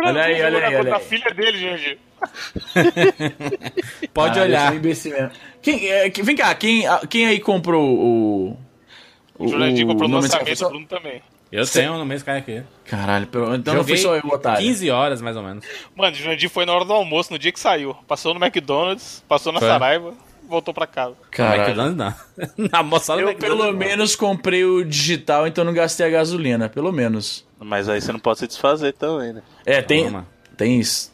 [0.04, 1.02] Olha aí, olha aí, olha aí.
[1.02, 1.98] filha dele, Jandir.
[4.12, 4.70] Pode Eu olhar.
[4.72, 5.30] sou um.
[5.62, 8.56] Quem, é, que- vem cá, quem, a- quem aí comprou o.
[9.38, 10.22] O Jurandir comprou Sky?
[10.36, 11.22] lançamento, o Bruno também.
[11.50, 12.62] Eu tenho no mês cai aqui.
[12.84, 13.54] Caralho, pelo...
[13.54, 14.60] então não Joguei foi só eu, otário.
[14.60, 15.64] 15 horas, mais ou menos.
[15.96, 17.94] Mano, o Jurandir foi na hora do almoço, no dia que saiu.
[18.06, 19.68] Passou no McDonald's, passou na Foi.
[19.68, 20.12] Saraiva,
[20.48, 21.14] voltou pra casa.
[21.30, 21.62] Caralho.
[21.62, 22.68] McDonald's não.
[22.70, 23.72] Na moçada Eu pelo não.
[23.72, 27.46] menos comprei o digital, então não gastei a gasolina, pelo menos.
[27.58, 29.42] Mas aí você não pode se desfazer também, né?
[29.64, 30.26] É, tem, Toma.
[30.56, 31.12] tem isso.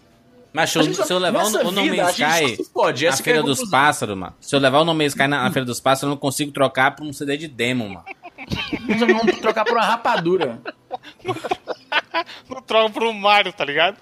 [0.52, 3.16] Mas se eu, se eu levar o, No gente só Sky se fode, na é
[3.16, 3.70] Feira dos conclusão.
[3.70, 4.34] Pássaros, mano.
[4.40, 6.52] Se eu levar o No Man's Sky na, na Feira dos Pássaros, eu não consigo
[6.52, 8.04] trocar por um CD de demo, mano.
[8.98, 10.60] Vamos trocar por uma rapadura.
[12.48, 13.96] Não troca pro Mario, tá ligado?